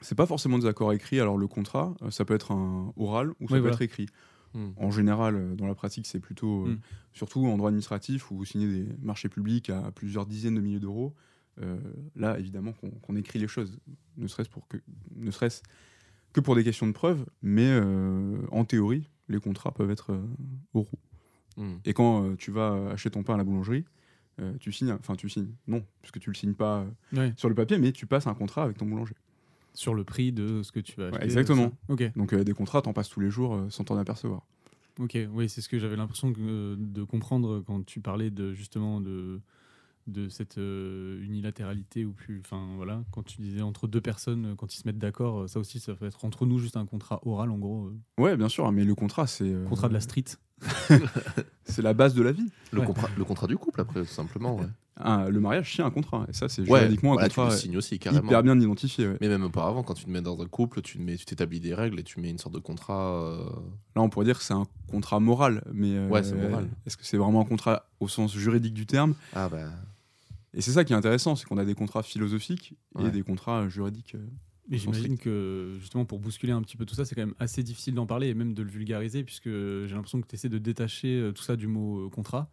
C'est 0.02 0.14
pas 0.14 0.28
forcément 0.28 0.60
des 0.60 0.68
accords 0.68 0.94
écrits. 0.94 1.20
Alors 1.20 1.38
le 1.38 1.48
contrat, 1.48 1.96
ça 2.12 2.26
peut 2.26 2.36
être 2.36 2.52
un 2.52 2.94
oral 2.98 3.30
ou 3.40 3.48
ça 3.48 3.56
Oui, 3.56 3.60
peut 3.60 3.60
voilà. 3.62 3.74
être 3.74 3.82
écrit. 3.82 4.06
Hmm. 4.58 4.72
En 4.78 4.90
général, 4.90 5.36
euh, 5.36 5.56
dans 5.56 5.68
la 5.68 5.76
pratique, 5.76 6.08
c'est 6.08 6.20
plutôt, 6.20 6.66
euh, 6.66 6.72
Mm. 6.72 6.80
surtout 7.14 7.46
en 7.46 7.58
droit 7.58 7.70
administratif, 7.70 8.32
où 8.32 8.38
vous 8.38 8.44
signez 8.46 8.68
des 8.68 8.88
marchés 9.04 9.30
publics 9.30 9.70
à 9.70 9.92
plusieurs 9.92 10.26
dizaines 10.26 10.56
de 10.56 10.62
milliers 10.62 10.80
d'euros, 10.80 11.14
euh, 11.62 11.78
là, 12.16 12.40
évidemment, 12.40 12.74
qu'on 13.04 13.16
écrit 13.16 13.38
les 13.38 13.48
choses, 13.48 13.78
ne 14.18 14.28
serait-ce 14.28 14.50
que, 14.68 14.78
ne 15.16 15.32
que 16.34 16.40
pour 16.42 16.56
des 16.56 16.64
questions 16.64 16.88
de 16.88 16.92
preuve, 16.92 17.24
mais 17.44 17.70
euh, 17.70 18.38
en 18.52 18.66
théorie, 18.66 19.08
les 19.30 19.40
contrats 19.40 19.72
peuvent 19.72 19.92
être 19.92 20.14
euh, 20.14 20.26
oraux. 20.74 21.00
Hmm. 21.56 21.76
Et 21.86 21.94
quand 21.94 22.36
tu 22.38 22.50
vas 22.50 22.90
acheter 22.92 23.12
ton 23.12 23.22
pain 23.22 23.36
à 23.36 23.38
la 23.38 23.44
boulangerie, 23.44 23.86
tu 24.60 24.72
signes, 24.72 24.92
enfin 24.92 25.16
tu 25.16 25.30
signes, 25.30 25.50
non, 25.68 25.84
puisque 26.02 26.20
tu 26.20 26.30
le 26.30 26.36
signes 26.36 26.54
pas 26.54 26.86
sur 27.38 27.50
le 27.50 27.56
papier, 27.56 27.80
mais 27.80 27.92
tu 27.92 28.06
passes 28.06 28.28
un 28.28 28.36
contrat 28.36 28.64
avec 28.64 28.78
ton 28.78 28.86
boulanger. 28.86 29.16
Sur 29.78 29.94
le 29.94 30.04
prix 30.04 30.32
de 30.32 30.64
ce 30.64 30.72
que 30.72 30.80
tu 30.80 30.96
vas 31.00 31.10
acheter. 31.10 31.24
exactement. 31.26 31.72
Ok. 31.88 32.12
Donc 32.16 32.34
euh, 32.34 32.44
des 32.44 32.54
contrats, 32.54 32.82
t'en 32.82 32.94
passes 32.94 33.10
tous 33.10 33.20
les 33.20 33.30
jours 33.30 33.54
euh, 33.54 33.70
sans 33.70 33.84
t'en 33.84 33.96
apercevoir. 33.98 34.42
Ok, 35.00 35.16
oui, 35.34 35.48
c'est 35.48 35.62
ce 35.62 35.70
que 35.70 35.78
j'avais 35.78 35.96
l'impression 35.96 36.34
que- 36.34 36.76
de 36.80 37.04
comprendre 37.04 37.62
quand 37.68 37.86
tu 37.86 38.00
parlais 38.02 38.32
de 38.32 38.54
justement 38.54 39.00
de 39.02 39.40
de 40.08 40.30
cette 40.30 40.58
euh, 40.58 41.22
unilatéralité 41.22 42.06
ou 42.06 42.14
plus, 42.14 42.40
enfin 42.40 42.66
voilà, 42.78 43.04
quand 43.12 43.24
tu 43.24 43.42
disais 43.42 43.62
entre 43.62 43.88
deux 43.88 44.00
personnes, 44.00 44.46
euh, 44.46 44.56
quand 44.56 44.74
ils 44.74 44.78
se 44.80 44.88
mettent 44.88 44.98
d'accord, 44.98 45.42
euh, 45.42 45.48
ça 45.48 45.60
aussi, 45.60 45.80
ça 45.82 45.94
peut 45.96 46.06
être 46.06 46.24
entre 46.24 46.46
nous 46.46 46.60
juste 46.60 46.78
un 46.78 46.86
contrat 46.86 47.20
oral 47.28 47.52
en 47.52 47.58
gros, 47.58 47.88
euh, 47.88 48.24
Ouais, 48.24 48.38
bien 48.38 48.48
sûr, 48.48 48.72
mais 48.72 48.86
le 48.86 48.96
contrat, 48.96 49.28
c'est 49.28 49.44
euh, 49.54 49.66
contrat 49.66 49.90
de 49.90 49.94
la 49.94 50.00
street. 50.08 50.24
c'est 51.66 51.82
la 51.82 51.94
base 51.94 52.14
de 52.16 52.22
la 52.24 52.32
vie. 52.32 52.50
Le, 52.72 52.80
Ouais. 52.80 52.86
contrat, 52.86 53.10
le 53.18 53.24
contrat 53.26 53.48
du 53.48 53.58
couple, 53.58 53.82
après, 53.82 54.00
tout 54.02 54.08
simplement. 54.08 54.56
Ouais, 54.58 54.68
Le 55.00 55.40
mariage, 55.40 55.76
c'est 55.76 55.84
un 55.84 55.92
contrat, 55.92 56.26
et 56.30 56.34
ça, 56.34 56.50
c'est 56.50 56.62
ouais 56.70 56.80
juridiquement 56.80 57.14
voilà, 57.14 57.26
un 57.28 57.30
tu 57.30 57.40
le 57.40 57.44
contrat 57.46 57.58
signes 57.58 57.78
aussi, 57.78 58.00
carrément. 58.00 58.26
hyper 58.26 58.44
bien 58.44 58.60
identifié. 58.60 59.08
ouais. 59.08 59.18
Mais 59.22 59.28
même 59.28 59.44
auparavant, 59.44 59.84
quand 59.84 59.94
tu 59.94 60.06
te 60.06 60.10
mets 60.10 60.22
dans 60.22 60.42
un 60.42 60.46
couple, 60.48 60.82
tu 60.82 60.98
te 60.98 61.04
mets- 61.04 61.18
tu 61.18 61.26
t'établis 61.26 61.60
des 61.60 61.74
règles 61.76 62.00
et 62.00 62.04
tu 62.04 62.20
mets 62.20 62.30
une 62.30 62.38
sorte 62.40 62.56
de 62.56 62.60
contrat. 62.60 63.14
euh, 63.22 63.44
Là, 63.96 64.02
on 64.02 64.10
pourrait 64.10 64.26
dire 64.26 64.38
que 64.38 64.44
c'est 64.44 64.54
un 64.56 64.66
contrat 64.90 65.20
moral, 65.20 65.64
mais 65.74 65.96
euh, 65.96 66.10
Ouais, 66.10 66.24
c'est 66.24 66.36
moral. 66.36 66.68
Est-ce 66.86 66.98
que 66.98 67.06
c'est 67.06 67.18
vraiment 67.18 67.42
un 67.42 67.46
contrat 67.46 67.86
au 68.00 68.08
sens 68.08 68.36
juridique 68.36 68.74
du 68.74 68.86
terme 68.86 69.14
Ah 69.34 69.50
bah. 69.50 69.70
Et 70.54 70.62
c'est 70.62 70.72
ça 70.72 70.84
qui 70.84 70.94
est 70.94 70.96
intéressant, 70.96 71.36
c'est 71.36 71.46
qu'on 71.46 71.58
a 71.58 71.66
des 71.66 71.76
contrats 71.76 72.02
philosophiques 72.04 72.74
et 73.00 73.04
Ouais. 73.04 73.12
des 73.12 73.22
contrats 73.22 73.68
juridiques. 73.70 74.16
euh. 74.16 74.26
Mais 74.70 74.78
j'imagine 74.78 75.18
que 75.18 75.76
justement 75.80 76.04
pour 76.04 76.20
bousculer 76.20 76.52
un 76.52 76.62
petit 76.62 76.76
peu 76.76 76.86
tout 76.86 76.96
ça, 76.96 77.06
c'est 77.06 77.16
quand 77.16 77.22
même 77.22 77.36
assez 77.40 77.64
difficile 77.64 77.94
d'en 77.94 78.06
parler 78.06 78.28
et 78.28 78.34
même 78.34 78.54
de 78.54 78.64
le 78.64 78.70
vulgariser, 78.70 79.24
puisque 79.24 79.48
j'ai 79.48 79.94
l'impression 79.94 80.20
que 80.20 80.28
tu 80.28 80.36
essaies 80.36 80.50
de 80.50 80.58
détacher 80.58 81.20
euh, 81.20 81.32
tout 81.32 81.44
ça 81.44 81.56
du 81.56 81.68
mot 81.68 82.08
euh, 82.08 82.10
contrat. 82.10 82.50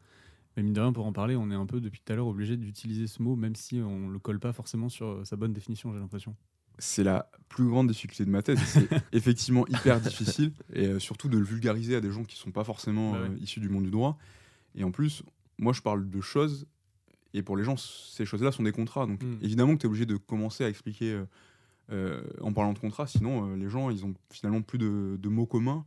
Mais 0.57 0.63
mine 0.63 0.73
de 0.73 0.81
rien, 0.81 0.93
pour 0.93 1.07
en 1.07 1.13
parler, 1.13 1.35
on 1.37 1.51
est 1.51 1.55
un 1.55 1.67
peu 1.67 1.81
depuis 1.81 2.01
tout 2.05 2.13
à 2.13 2.17
l'heure 2.17 2.27
obligé 2.29 2.57
d'utiliser 2.57 3.07
ce 3.07 3.23
mot, 3.23 3.35
même 3.37 3.57
si 3.57 3.81
on 3.81 4.09
le 4.09 4.19
colle 4.19 4.39
pas 4.39 4.53
forcément 4.53 4.89
sur 4.89 5.07
euh, 5.09 5.25
sa 5.25 5.37
bonne 5.37 5.53
définition, 5.53 5.93
j'ai 5.93 5.99
l'impression. 5.99 6.35
C'est 6.79 7.05
la 7.05 7.31
plus 7.49 7.67
grande 7.69 7.89
difficulté 7.89 8.25
de 8.25 8.31
ma 8.31 8.43
thèse. 8.43 8.59
C'est 8.65 8.89
effectivement 9.13 9.67
hyper 9.69 10.01
difficile, 10.01 10.53
et 10.73 10.87
euh, 10.87 10.99
surtout 10.99 11.29
de 11.29 11.39
le 11.39 11.45
vulgariser 11.45 11.97
à 11.97 12.01
des 12.01 12.11
gens 12.11 12.25
qui 12.25 12.37
sont 12.37 12.51
pas 12.53 12.65
forcément 12.65 13.13
Bah 13.13 13.23
ouais. 13.23 13.29
euh, 13.31 13.39
issus 13.41 13.61
du 13.61 13.69
monde 13.69 13.85
du 13.85 13.91
droit. 13.91 14.19
Et 14.77 14.85
en 14.85 14.91
plus, 14.91 15.23
moi, 15.59 15.73
je 15.73 15.81
parle 15.83 16.09
de 16.09 16.21
choses, 16.21 16.67
et 17.33 17.43
pour 17.43 17.57
les 17.57 17.65
gens, 17.65 17.77
ces 17.77 18.25
choses-là 18.25 18.51
sont 18.53 18.63
des 18.65 18.73
contrats. 18.73 19.07
Donc 19.07 19.23
Mm. 19.23 19.39
évidemment 19.43 19.75
que 19.75 19.81
tu 19.81 19.87
es 19.87 19.89
obligé 19.89 20.07
de 20.07 20.17
commencer 20.17 20.65
à 20.65 20.69
expliquer 20.69 21.21
euh, 21.93 22.23
en 22.41 22.53
parlant 22.53 22.73
de 22.73 22.79
contrat, 22.79 23.07
sinon 23.07 23.55
les 23.57 23.69
gens, 23.69 23.91
ils 23.91 24.05
ont 24.05 24.15
finalement 24.31 24.63
plus 24.63 24.79
de, 24.79 25.17
de 25.21 25.29
mots 25.29 25.47
communs, 25.47 25.85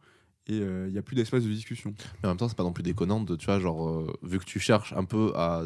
et 0.48 0.60
euh, 0.62 0.88
il 0.88 0.94
y 0.94 0.98
a 0.98 1.02
plus 1.02 1.16
d'espace 1.16 1.44
de 1.44 1.50
discussion. 1.50 1.94
Mais 2.22 2.28
en 2.28 2.32
même 2.32 2.38
temps, 2.38 2.48
c'est 2.48 2.58
pas 2.58 2.64
non 2.64 2.74
plus 2.74 2.84
déconnant 2.84 3.22
de, 3.22 3.36
tu 3.36 3.46
vois, 3.48 3.60
genre, 3.60 3.90
euh, 3.90 4.14
vu 4.24 4.40
que 4.40 4.46
tu 4.46 4.60
cherches 4.60 4.94
un 4.94 5.04
peu 5.06 5.32
à, 5.36 5.64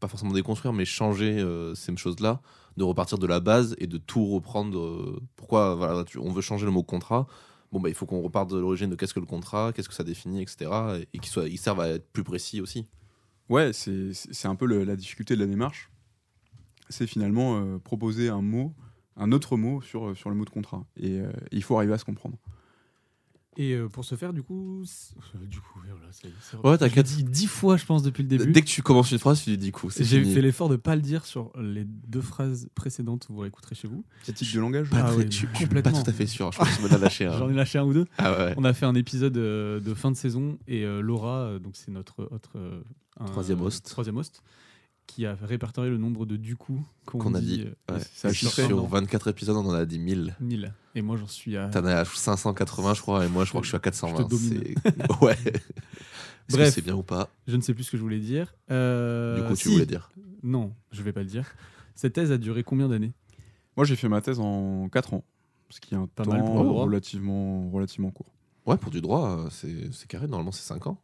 pas 0.00 0.08
forcément 0.08 0.32
déconstruire, 0.32 0.72
mais 0.72 0.84
changer 0.84 1.38
euh, 1.38 1.74
ces 1.74 1.96
choses-là, 1.96 2.40
de 2.76 2.84
repartir 2.84 3.18
de 3.18 3.26
la 3.26 3.40
base 3.40 3.74
et 3.78 3.86
de 3.86 3.98
tout 3.98 4.24
reprendre. 4.26 4.78
euh, 4.78 5.20
pourquoi, 5.36 5.74
voilà, 5.76 6.04
tu- 6.04 6.18
on 6.18 6.30
veut 6.32 6.42
changer 6.42 6.66
le 6.66 6.72
mot 6.72 6.82
contrat 6.82 7.26
Bon, 7.72 7.80
bah, 7.80 7.88
il 7.88 7.94
faut 7.94 8.06
qu'on 8.06 8.20
reparte 8.20 8.50
de 8.50 8.58
l'origine 8.58 8.88
de 8.90 8.94
qu'est-ce 8.94 9.14
que 9.14 9.18
le 9.20 9.26
contrat, 9.26 9.72
qu'est-ce 9.72 9.88
que 9.88 9.94
ça 9.96 10.04
définit, 10.04 10.42
etc. 10.42 10.70
Et, 11.00 11.08
et 11.14 11.18
qu'il 11.18 11.30
soit, 11.30 11.48
il 11.48 11.58
serve 11.58 11.80
à 11.80 11.88
être 11.88 12.06
plus 12.12 12.22
précis 12.22 12.60
aussi. 12.60 12.86
Ouais, 13.48 13.72
c'est 13.72 14.46
un 14.46 14.54
peu 14.54 14.66
le- 14.66 14.84
la 14.84 14.94
difficulté 14.96 15.34
de 15.34 15.40
la 15.40 15.46
démarche. 15.46 15.90
C'est 16.88 17.06
finalement 17.06 17.56
euh, 17.58 17.78
proposer 17.78 18.28
un 18.28 18.42
mot, 18.42 18.74
un 19.16 19.32
autre 19.32 19.56
mot 19.56 19.80
sur, 19.80 20.08
euh, 20.08 20.14
sur 20.14 20.30
le 20.30 20.36
mot 20.36 20.44
de 20.44 20.50
contrat. 20.50 20.84
Et 20.96 21.18
euh, 21.18 21.32
il 21.50 21.62
faut 21.62 21.76
arriver 21.76 21.94
à 21.94 21.98
se 21.98 22.04
comprendre. 22.04 22.36
Et 23.56 23.72
euh, 23.72 23.88
pour 23.88 24.04
ce 24.04 24.14
faire, 24.16 24.32
du 24.32 24.42
coup, 24.42 24.82
du 25.48 25.60
coup, 25.60 25.78
voilà, 25.88 26.12
ça 26.12 26.26
y 26.26 26.30
est, 26.30 26.56
Ouais, 26.64 26.72
l'ai 26.72 26.78
t'inquiète. 26.78 27.06
dit 27.06 27.22
dix 27.24 27.46
fois, 27.46 27.76
je 27.76 27.84
pense, 27.84 28.02
depuis 28.02 28.22
le 28.22 28.28
début. 28.28 28.50
Dès 28.52 28.62
que 28.62 28.66
tu 28.66 28.82
commences 28.82 29.12
une 29.12 29.18
phrase, 29.18 29.42
tu 29.42 29.50
dis 29.50 29.66
du 29.66 29.72
coup. 29.72 29.90
J'ai 29.96 30.24
fait 30.24 30.40
l'effort 30.42 30.68
de 30.68 30.76
pas 30.76 30.96
le 30.96 31.02
dire 31.02 31.24
sur 31.24 31.52
les 31.60 31.84
deux 31.84 32.20
phrases 32.20 32.68
précédentes, 32.74 33.26
vous 33.30 33.38
réécouterez 33.38 33.74
chez 33.74 33.86
vous. 33.88 34.04
Critique 34.22 34.52
de 34.54 34.60
langage 34.60 34.90
Pas 34.90 34.98
Ah 35.00 35.02
très- 35.08 35.16
ouais, 35.16 35.24
je, 35.30 35.46
je 35.52 35.56
suis 35.56 35.66
pas 35.66 35.82
tout 35.82 36.02
à 36.06 36.12
fait 36.12 36.26
sûr. 36.26 36.50
Je 36.52 36.58
pense 36.58 36.68
que 36.68 36.76
tu 36.76 36.82
m'en 36.82 36.88
as 36.88 36.98
lâché. 36.98 37.26
un. 37.26 37.32
J'en 37.38 37.48
ai 37.50 37.54
lâché 37.54 37.78
un 37.78 37.84
ou 37.84 37.92
deux. 37.94 38.06
Ah 38.18 38.32
ouais. 38.46 38.54
On 38.56 38.64
a 38.64 38.72
fait 38.72 38.86
un 38.86 38.94
épisode 38.94 39.36
euh, 39.36 39.80
de 39.80 39.94
fin 39.94 40.10
de 40.10 40.16
saison 40.16 40.58
et 40.66 40.84
euh, 40.84 41.00
Laura, 41.00 41.58
donc 41.60 41.76
c'est 41.76 41.90
notre 41.92 42.24
autre 42.32 42.50
un- 43.20 43.24
Troisième 43.26 43.60
host. 43.60 43.86
troisième 43.88 44.16
host, 44.16 44.42
qui 45.06 45.26
a 45.26 45.34
répertorié 45.34 45.90
le 45.90 45.98
nombre 45.98 46.26
de 46.26 46.36
du 46.36 46.56
coup 46.56 46.84
qu'on 47.06 47.34
a 47.34 47.40
dit, 47.40 47.58
dit. 47.58 47.64
euh, 47.90 47.94
Ouais. 47.94 48.00
ça 48.14 48.32
sur, 48.32 48.50
chiffré, 48.50 48.66
sur 48.66 48.76
non 48.78 48.86
24 48.86 49.28
épisodes, 49.28 49.56
on 49.56 49.66
en 49.68 49.72
a 49.74 49.84
dit 49.84 49.98
1000. 49.98 50.34
1000. 50.40 50.72
Et 50.94 51.02
moi 51.02 51.16
j'en 51.16 51.26
suis 51.26 51.56
à. 51.56 51.68
T'en 51.68 51.84
as 51.84 51.96
à 51.98 52.04
580, 52.04 52.94
je 52.94 53.00
crois, 53.02 53.24
et 53.24 53.28
moi, 53.28 53.44
je 53.44 53.50
crois 53.50 53.60
que 53.60 53.66
je 53.66 53.70
suis 53.70 53.76
à 53.76 53.80
420. 53.80 54.28
Je 54.30 55.24
ouais. 55.24 55.32
Est-ce 55.32 56.56
que 56.56 56.60
Bref. 56.62 56.74
c'est 56.74 56.82
bien 56.82 56.94
ou 56.94 57.02
pas 57.02 57.30
Je 57.46 57.56
ne 57.56 57.60
sais 57.62 57.72
plus 57.74 57.84
ce 57.84 57.90
que 57.92 57.96
je 57.96 58.02
voulais 58.02 58.18
dire. 58.20 58.54
Euh, 58.70 59.36
Du 59.40 59.42
coup, 59.48 59.54
tu 59.56 59.68
si. 59.68 59.72
voulais 59.72 59.86
dire. 59.86 60.10
Non, 60.42 60.72
je 60.92 61.02
vais 61.02 61.12
pas 61.12 61.20
le 61.20 61.26
dire. 61.26 61.54
Cette 61.94 62.12
thèse 62.14 62.32
a 62.32 62.38
duré 62.38 62.62
combien 62.64 62.88
d'années 62.88 63.12
Moi, 63.76 63.86
j'ai 63.86 63.96
fait 63.96 64.08
ma 64.08 64.20
thèse 64.20 64.40
en 64.40 64.88
4 64.90 65.14
ans, 65.14 65.24
ce 65.70 65.80
qui 65.80 65.94
est 65.94 65.96
un 65.96 66.06
Pas 66.06 66.24
temps 66.24 66.32
mal 66.32 66.44
pour 66.44 66.62
le 66.62 66.68
droit. 66.68 66.84
relativement, 66.84 67.70
relativement 67.70 68.10
court. 68.10 68.32
Ouais, 68.66 68.76
pour 68.76 68.90
du 68.90 69.00
droit, 69.00 69.30
euh, 69.38 69.48
c'est 69.50 69.92
c'est 69.92 70.06
carré. 70.08 70.26
Normalement, 70.26 70.52
c'est 70.52 70.62
5 70.66 70.86
ans. 70.86 70.98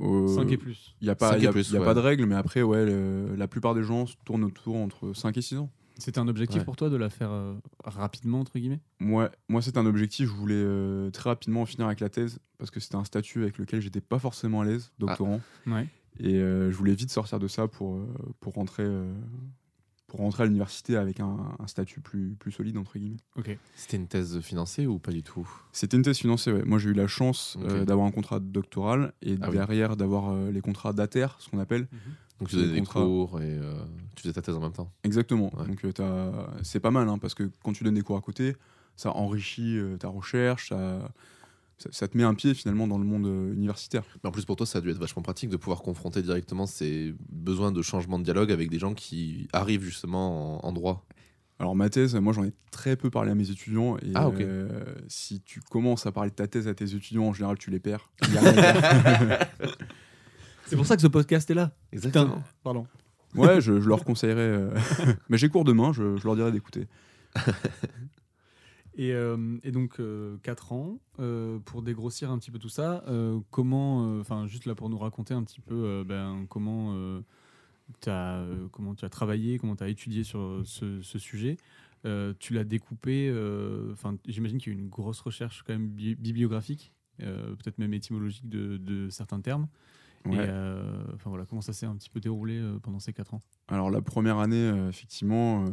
Euh, 0.00 0.26
5 0.28 0.50
et 0.52 0.56
plus. 0.56 0.94
Il 1.00 1.04
n'y 1.04 1.10
a, 1.10 1.14
pas, 1.14 1.38
y 1.38 1.46
a- 1.46 1.52
plus, 1.52 1.70
y 1.70 1.76
a 1.76 1.80
ouais. 1.80 1.84
pas 1.84 1.94
de 1.94 2.00
règle, 2.00 2.24
mais 2.26 2.34
après, 2.34 2.62
ouais, 2.62 2.84
le- 2.84 3.34
la 3.36 3.48
plupart 3.48 3.74
des 3.74 3.82
gens 3.82 4.06
se 4.06 4.14
tournent 4.24 4.44
autour 4.44 4.76
entre 4.76 5.12
5 5.12 5.36
et 5.36 5.42
6 5.42 5.56
ans. 5.58 5.70
C'était 5.98 6.20
un 6.20 6.28
objectif 6.28 6.60
Ouais. 6.60 6.64
pour 6.64 6.76
toi 6.76 6.90
de 6.90 6.96
la 6.96 7.10
faire 7.10 7.30
euh, 7.32 7.54
rapidement, 7.84 8.40
entre 8.40 8.56
guillemets? 8.58 8.80
Moi, 9.00 9.30
moi 9.48 9.60
c'est 9.62 9.76
un 9.76 9.84
objectif. 9.84 10.28
Je 10.28 10.32
voulais 10.32 10.54
euh, 10.56 11.10
très 11.10 11.28
rapidement 11.30 11.62
en 11.62 11.66
finir 11.66 11.86
avec 11.88 11.98
la 11.98 12.08
thèse 12.08 12.38
parce 12.56 12.70
que 12.70 12.78
c'était 12.78 12.94
un 12.94 13.04
statut 13.04 13.42
avec 13.42 13.58
lequel 13.58 13.80
j'étais 13.80 14.00
pas 14.00 14.20
forcément 14.20 14.60
à 14.60 14.64
l'aise, 14.64 14.92
doctorant. 15.00 15.40
Ouais. 15.66 15.88
Et 16.20 16.34
euh, 16.36 16.70
je 16.70 16.76
voulais 16.76 16.94
vite 16.94 17.10
sortir 17.10 17.40
de 17.40 17.48
ça 17.48 17.66
pour, 17.66 17.96
euh, 17.96 18.06
pour, 18.38 18.54
rentrer, 18.54 18.84
euh, 18.84 19.12
pour 20.08 20.20
rentrer 20.20 20.42
à 20.42 20.46
l'université 20.46 20.96
avec 20.96 21.20
un, 21.20 21.36
un 21.58 21.66
statut 21.66 22.00
plus, 22.00 22.34
plus 22.38 22.50
solide, 22.50 22.76
entre 22.78 22.98
guillemets. 22.98 23.18
Ok. 23.36 23.56
C'était 23.76 23.98
une 23.98 24.08
thèse 24.08 24.40
financée 24.40 24.86
ou 24.86 24.98
pas 24.98 25.12
du 25.12 25.22
tout? 25.22 25.48
C'était 25.70 25.96
une 25.98 26.02
thèse 26.02 26.18
financée, 26.18 26.50
ouais. 26.50 26.64
Moi, 26.64 26.78
j'ai 26.78 26.88
eu 26.90 26.94
la 26.94 27.06
chance 27.06 27.56
euh, 27.62 27.84
d'avoir 27.84 28.06
un 28.06 28.10
contrat 28.10 28.40
doctoral 28.40 29.12
et 29.22 29.36
Ah 29.40 29.48
oui. 29.50 29.56
derrière 29.56 29.96
d'avoir 29.96 30.30
euh, 30.32 30.50
les 30.50 30.62
contrats 30.62 30.92
d'ATER, 30.94 31.28
ce 31.38 31.50
qu'on 31.50 31.58
appelle. 31.58 31.86
Donc, 32.40 32.48
tu 32.48 32.56
faisais 32.56 32.72
des 32.72 32.78
contrat. 32.78 33.02
cours 33.02 33.40
et 33.42 33.44
euh, 33.58 33.74
tu 34.14 34.22
faisais 34.22 34.32
ta 34.32 34.40
thèse 34.42 34.54
en 34.56 34.60
même 34.60 34.72
temps. 34.72 34.90
Exactement. 35.04 35.52
Ouais. 35.58 35.66
Donc, 35.66 35.84
euh, 36.00 36.46
c'est 36.62 36.80
pas 36.80 36.90
mal, 36.90 37.06
hein, 37.08 37.18
parce 37.18 37.34
que 37.34 37.50
quand 37.62 37.72
tu 37.74 37.84
donnes 37.84 37.94
des 37.94 38.02
cours 38.02 38.16
à 38.16 38.22
côté, 38.22 38.56
ça 38.96 39.10
enrichit 39.10 39.76
euh, 39.76 39.96
ta 39.98 40.08
recherche, 40.08 40.70
ça, 40.70 41.10
ça, 41.78 41.88
ça 41.92 42.08
te 42.08 42.16
met 42.16 42.24
un 42.24 42.34
pied 42.34 42.54
finalement 42.54 42.86
dans 42.88 42.98
le 42.98 43.04
monde 43.04 43.26
euh, 43.26 43.52
universitaire. 43.54 44.02
Mais 44.22 44.28
en 44.28 44.32
plus, 44.32 44.44
pour 44.44 44.56
toi, 44.56 44.66
ça 44.66 44.78
a 44.78 44.80
dû 44.80 44.90
être 44.90 44.98
vachement 44.98 45.22
pratique 45.22 45.48
de 45.50 45.56
pouvoir 45.56 45.82
confronter 45.82 46.22
directement 46.22 46.66
ces 46.66 47.14
besoins 47.30 47.72
de 47.72 47.82
changement 47.82 48.18
de 48.18 48.24
dialogue 48.24 48.50
avec 48.52 48.68
des 48.70 48.78
gens 48.78 48.94
qui 48.94 49.48
arrivent 49.52 49.82
justement 49.84 50.64
en, 50.64 50.68
en 50.68 50.72
droit. 50.72 51.06
Alors 51.60 51.74
ma 51.74 51.90
thèse, 51.90 52.14
moi 52.14 52.32
j'en 52.32 52.44
ai 52.44 52.52
très 52.70 52.94
peu 52.94 53.10
parlé 53.10 53.32
à 53.32 53.34
mes 53.34 53.50
étudiants 53.50 53.96
et 53.98 54.12
Ah, 54.14 54.28
ok. 54.28 54.40
euh, 54.40 54.68
si 55.08 55.40
tu 55.40 55.60
commences 55.60 56.06
à 56.06 56.12
parler 56.12 56.30
de 56.30 56.34
ta 56.36 56.46
thèse 56.46 56.68
à 56.68 56.74
tes 56.74 56.94
étudiants, 56.94 57.24
en 57.24 57.32
général 57.32 57.58
tu 57.58 57.70
les 57.72 57.80
perds. 57.80 58.12
C'est 60.66 60.76
pour 60.76 60.86
ça 60.86 60.94
que 60.96 61.02
ce 61.02 61.08
podcast 61.08 61.50
est 61.50 61.54
là. 61.54 61.72
Exactement. 61.92 62.42
Pardon. 62.62 62.86
ouais, 63.34 63.60
je, 63.60 63.80
je 63.80 63.88
leur 63.88 64.04
conseillerais. 64.04 64.40
euh, 64.40 64.70
Mais 65.28 65.36
j'ai 65.38 65.48
cours 65.48 65.64
demain, 65.64 65.92
je, 65.92 66.16
je 66.16 66.24
leur 66.24 66.36
dirais 66.36 66.52
d'écouter. 66.52 66.86
Et, 68.98 69.12
euh, 69.12 69.56
et 69.62 69.70
donc, 69.70 70.00
4 70.42 70.72
ans, 70.72 70.98
euh, 71.20 71.60
pour 71.60 71.82
dégrossir 71.82 72.30
un 72.32 72.38
petit 72.38 72.50
peu 72.50 72.58
tout 72.58 72.68
ça, 72.68 73.04
euh, 73.06 73.38
comment, 73.50 74.18
enfin, 74.18 74.46
juste 74.46 74.66
là 74.66 74.74
pour 74.74 74.90
nous 74.90 74.98
raconter 74.98 75.34
un 75.34 75.44
petit 75.44 75.60
peu 75.60 75.74
euh, 75.76 76.04
ben, 76.04 76.46
comment, 76.48 76.94
euh, 76.94 77.20
euh, 78.08 78.66
comment 78.72 78.96
tu 78.96 79.04
as 79.04 79.08
travaillé, 79.08 79.58
comment 79.58 79.76
tu 79.76 79.84
as 79.84 79.88
étudié 79.88 80.24
sur 80.24 80.62
ce, 80.64 81.00
sujet. 81.00 81.56
Euh, 82.06 82.34
tu 82.40 82.54
l'as 82.54 82.64
découpé, 82.64 83.28
euh, 83.28 83.92
enfin, 83.92 84.16
j'imagine 84.26 84.58
qu'il 84.58 84.72
y 84.72 84.76
a 84.76 84.78
eu 84.78 84.82
une 84.82 84.88
grosse 84.88 85.20
recherche 85.20 85.62
quand 85.64 85.72
même 85.72 85.88
bi- 85.88 86.16
bibliographique, 86.16 86.92
euh, 87.22 87.54
peut-être 87.54 87.78
même 87.78 87.94
étymologique 87.94 88.48
de 88.48 89.08
certains 89.10 89.40
termes. 89.40 89.68
Et 90.34 90.36
euh, 90.48 91.02
enfin 91.14 91.30
voilà, 91.30 91.44
comment 91.46 91.60
ça 91.62 91.72
s'est 91.72 91.86
un 91.86 91.94
petit 91.96 92.10
peu 92.10 92.20
déroulé 92.20 92.58
euh, 92.58 92.78
pendant 92.80 92.98
ces 93.00 93.12
4 93.12 93.34
ans? 93.34 93.42
Alors 93.68 93.90
la 93.90 94.00
première 94.00 94.38
année, 94.38 94.56
euh, 94.56 94.88
effectivement, 94.88 95.64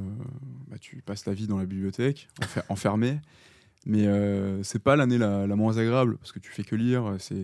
bah, 0.67 0.77
tu 0.79 1.01
passes 1.05 1.24
ta 1.24 1.33
vie 1.33 1.47
dans 1.47 1.57
la 1.57 1.65
bibliothèque, 1.65 2.27
enfer- 2.41 2.63
enfermé. 2.69 3.19
Mais 3.88 4.07
euh, 4.07 4.63
c'est 4.63 4.79
pas 4.81 4.95
l'année 4.95 5.17
la, 5.19 5.45
la 5.45 5.55
moins 5.55 5.77
agréable 5.77 6.17
parce 6.17 6.31
que 6.31 6.39
tu 6.39 6.51
fais 6.51 6.63
que 6.63 6.75
lire, 6.75 7.15
c'est- 7.19 7.43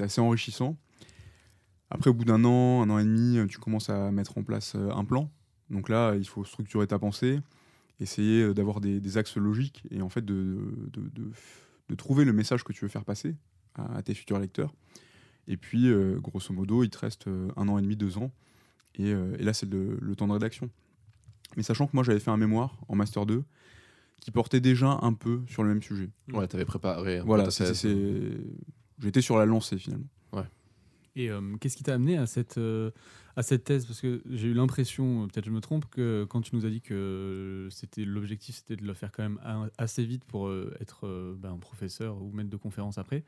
assez 0.00 0.20
enrichissant. 0.20 0.76
Après, 1.90 2.10
au 2.10 2.14
bout 2.14 2.24
d'un 2.24 2.44
an, 2.44 2.82
un 2.82 2.90
an 2.90 2.98
et 2.98 3.04
demi, 3.04 3.38
tu 3.48 3.58
commences 3.58 3.88
à 3.90 4.10
mettre 4.10 4.36
en 4.38 4.42
place 4.42 4.74
un 4.74 5.04
plan. 5.04 5.30
Donc 5.70 5.88
là, 5.88 6.14
il 6.16 6.26
faut 6.26 6.44
structurer 6.44 6.86
ta 6.86 6.98
pensée, 6.98 7.40
essayer 8.00 8.52
d'avoir 8.54 8.80
des, 8.80 9.00
des 9.00 9.18
axes 9.18 9.36
logiques 9.36 9.82
et 9.90 10.00
en 10.02 10.08
fait 10.08 10.24
de, 10.24 10.86
de, 10.92 11.02
de- 11.08 11.30
de 11.88 11.94
trouver 11.94 12.24
le 12.26 12.32
message 12.34 12.64
que 12.64 12.72
tu 12.72 12.84
veux 12.84 12.88
faire 12.90 13.04
passer 13.04 13.34
à, 13.74 13.96
à 13.96 14.02
tes 14.02 14.12
futurs 14.14 14.38
lecteurs. 14.38 14.74
Et 15.48 15.56
puis, 15.56 15.88
euh, 15.88 16.18
grosso 16.20 16.52
modo, 16.52 16.84
il 16.84 16.90
te 16.90 16.98
reste 16.98 17.26
euh, 17.26 17.48
un 17.56 17.68
an 17.68 17.78
et 17.78 17.82
demi, 17.82 17.96
deux 17.96 18.18
ans. 18.18 18.30
Et, 18.96 19.12
euh, 19.12 19.34
et 19.38 19.42
là, 19.42 19.52
c'est 19.54 19.68
le, 19.68 19.98
le 20.00 20.14
temps 20.14 20.26
de 20.28 20.32
rédaction. 20.32 20.70
Mais 21.56 21.62
sachant 21.62 21.86
que 21.86 21.92
moi, 21.94 22.02
j'avais 22.04 22.20
fait 22.20 22.30
un 22.30 22.36
mémoire 22.36 22.78
en 22.88 22.94
Master 22.96 23.24
2 23.26 23.42
qui 24.20 24.30
portait 24.30 24.60
déjà 24.60 24.98
un 25.02 25.12
peu 25.14 25.40
sur 25.46 25.62
le 25.62 25.70
même 25.70 25.82
sujet. 25.82 26.10
Ouais, 26.32 26.46
t'avais 26.48 26.64
préparé. 26.66 27.18
un 27.18 27.24
Voilà, 27.24 27.44
c'est- 27.74 27.74
j'étais 28.98 29.20
sur 29.22 29.38
la 29.38 29.46
lancée 29.46 29.78
finalement. 29.78 30.08
Et 31.16 31.30
euh, 31.30 31.40
qu'est-ce 31.60 31.76
qui 31.76 31.82
t'a 31.82 31.94
amené 31.94 32.16
à 32.16 32.26
cette, 32.26 32.58
euh, 32.58 32.90
à 33.36 33.42
cette 33.42 33.64
thèse? 33.64 33.86
Parce 33.86 34.00
que 34.00 34.22
j'ai 34.30 34.48
eu 34.48 34.54
l'impression, 34.54 35.24
euh, 35.24 35.26
peut-être 35.26 35.46
je 35.46 35.50
me 35.50 35.60
trompe, 35.60 35.86
que 35.90 36.26
quand 36.28 36.40
tu 36.42 36.54
nous 36.54 36.66
as 36.66 36.70
dit 36.70 36.80
que 36.80 37.68
c'était 37.70 38.04
l'objectif, 38.04 38.56
c'était 38.56 38.76
de 38.76 38.86
le 38.86 38.94
faire 38.94 39.10
quand 39.12 39.22
même 39.22 39.38
assez 39.78 40.04
vite 40.04 40.24
pour 40.24 40.52
être 40.80 41.34
ben, 41.38 41.56
professeur 41.58 42.22
ou 42.22 42.30
maître 42.32 42.50
de 42.50 42.56
conférence 42.56 42.98
après. 42.98 43.24